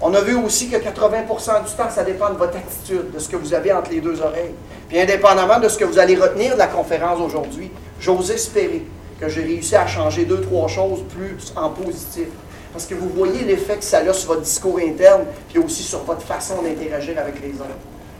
On 0.00 0.12
a 0.14 0.20
vu 0.20 0.34
aussi 0.34 0.68
que 0.68 0.76
80% 0.76 1.64
du 1.64 1.72
temps, 1.76 1.90
ça 1.90 2.02
dépend 2.02 2.30
de 2.30 2.36
votre 2.36 2.56
attitude, 2.56 3.12
de 3.12 3.18
ce 3.18 3.28
que 3.28 3.36
vous 3.36 3.54
avez 3.54 3.72
entre 3.72 3.90
les 3.90 4.00
deux 4.00 4.20
oreilles. 4.20 4.54
Puis 4.88 4.98
indépendamment 4.98 5.60
de 5.60 5.68
ce 5.68 5.78
que 5.78 5.84
vous 5.84 5.98
allez 5.98 6.16
retenir 6.16 6.54
de 6.54 6.58
la 6.58 6.66
conférence 6.66 7.20
aujourd'hui, 7.20 7.70
j'ose 8.00 8.30
espérer 8.30 8.84
que 9.20 9.28
j'ai 9.28 9.42
réussi 9.42 9.76
à 9.76 9.86
changer 9.86 10.24
deux, 10.24 10.40
trois 10.40 10.66
choses 10.66 11.04
plus 11.14 11.52
en 11.54 11.70
positif. 11.70 12.26
Parce 12.72 12.86
que 12.86 12.94
vous 12.94 13.08
voyez 13.10 13.44
l'effet 13.44 13.76
que 13.76 13.84
ça 13.84 13.98
a 13.98 14.12
sur 14.12 14.30
votre 14.30 14.42
discours 14.42 14.78
interne, 14.78 15.22
puis 15.48 15.58
aussi 15.58 15.82
sur 15.82 16.02
votre 16.02 16.22
façon 16.22 16.62
d'interagir 16.62 17.18
avec 17.18 17.40
les 17.40 17.52
autres. 17.52 17.68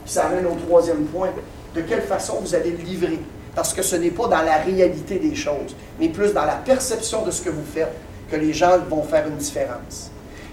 Puis 0.04 0.12
ça 0.12 0.26
amène 0.26 0.46
au 0.46 0.54
troisième 0.66 1.04
point. 1.06 1.30
De 1.74 1.80
quelle 1.80 2.02
façon 2.02 2.38
vous 2.40 2.54
allez 2.54 2.70
le 2.70 2.84
livrer? 2.84 3.18
Parce 3.54 3.74
que 3.74 3.82
ce 3.82 3.96
n'est 3.96 4.10
pas 4.10 4.28
dans 4.28 4.42
la 4.42 4.56
réalité 4.58 5.18
des 5.18 5.34
choses, 5.34 5.76
mais 6.00 6.08
plus 6.08 6.32
dans 6.32 6.44
la 6.44 6.54
perception 6.54 7.24
de 7.24 7.30
ce 7.30 7.42
que 7.42 7.50
vous 7.50 7.64
faites 7.74 7.92
que 8.30 8.36
les 8.36 8.52
gens 8.52 8.78
vont 8.88 9.02
faire 9.02 9.26
une 9.26 9.36
différence. 9.36 10.10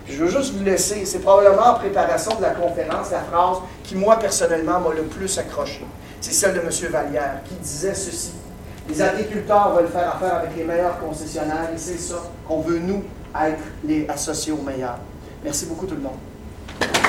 Je 0.07 0.17
veux 0.17 0.29
juste 0.29 0.53
vous 0.53 0.63
laisser, 0.63 1.05
c'est 1.05 1.19
probablement 1.19 1.67
en 1.67 1.73
préparation 1.75 2.35
de 2.35 2.41
la 2.41 2.49
conférence, 2.49 3.11
la 3.11 3.21
phrase 3.21 3.59
qui, 3.83 3.95
moi, 3.95 4.17
personnellement, 4.17 4.79
m'a 4.79 4.93
le 4.93 5.03
plus 5.03 5.37
accroché. 5.37 5.85
C'est 6.19 6.33
celle 6.33 6.55
de 6.55 6.59
M. 6.59 6.69
Vallière, 6.91 7.41
qui 7.47 7.53
disait 7.55 7.93
ceci. 7.93 8.31
Les 8.89 9.01
agriculteurs 9.01 9.75
veulent 9.75 9.87
faire 9.87 10.15
affaire 10.15 10.35
avec 10.35 10.57
les 10.57 10.63
meilleurs 10.63 10.99
concessionnaires 10.99 11.69
et 11.73 11.77
c'est 11.77 11.99
ça 11.99 12.23
qu'on 12.47 12.61
veut, 12.61 12.79
nous, 12.79 13.03
être 13.35 13.59
les 13.83 14.07
associés 14.09 14.51
aux 14.51 14.63
meilleurs. 14.63 14.97
Merci 15.43 15.67
beaucoup 15.67 15.85
tout 15.85 15.95
le 15.95 16.01
monde. 16.01 17.08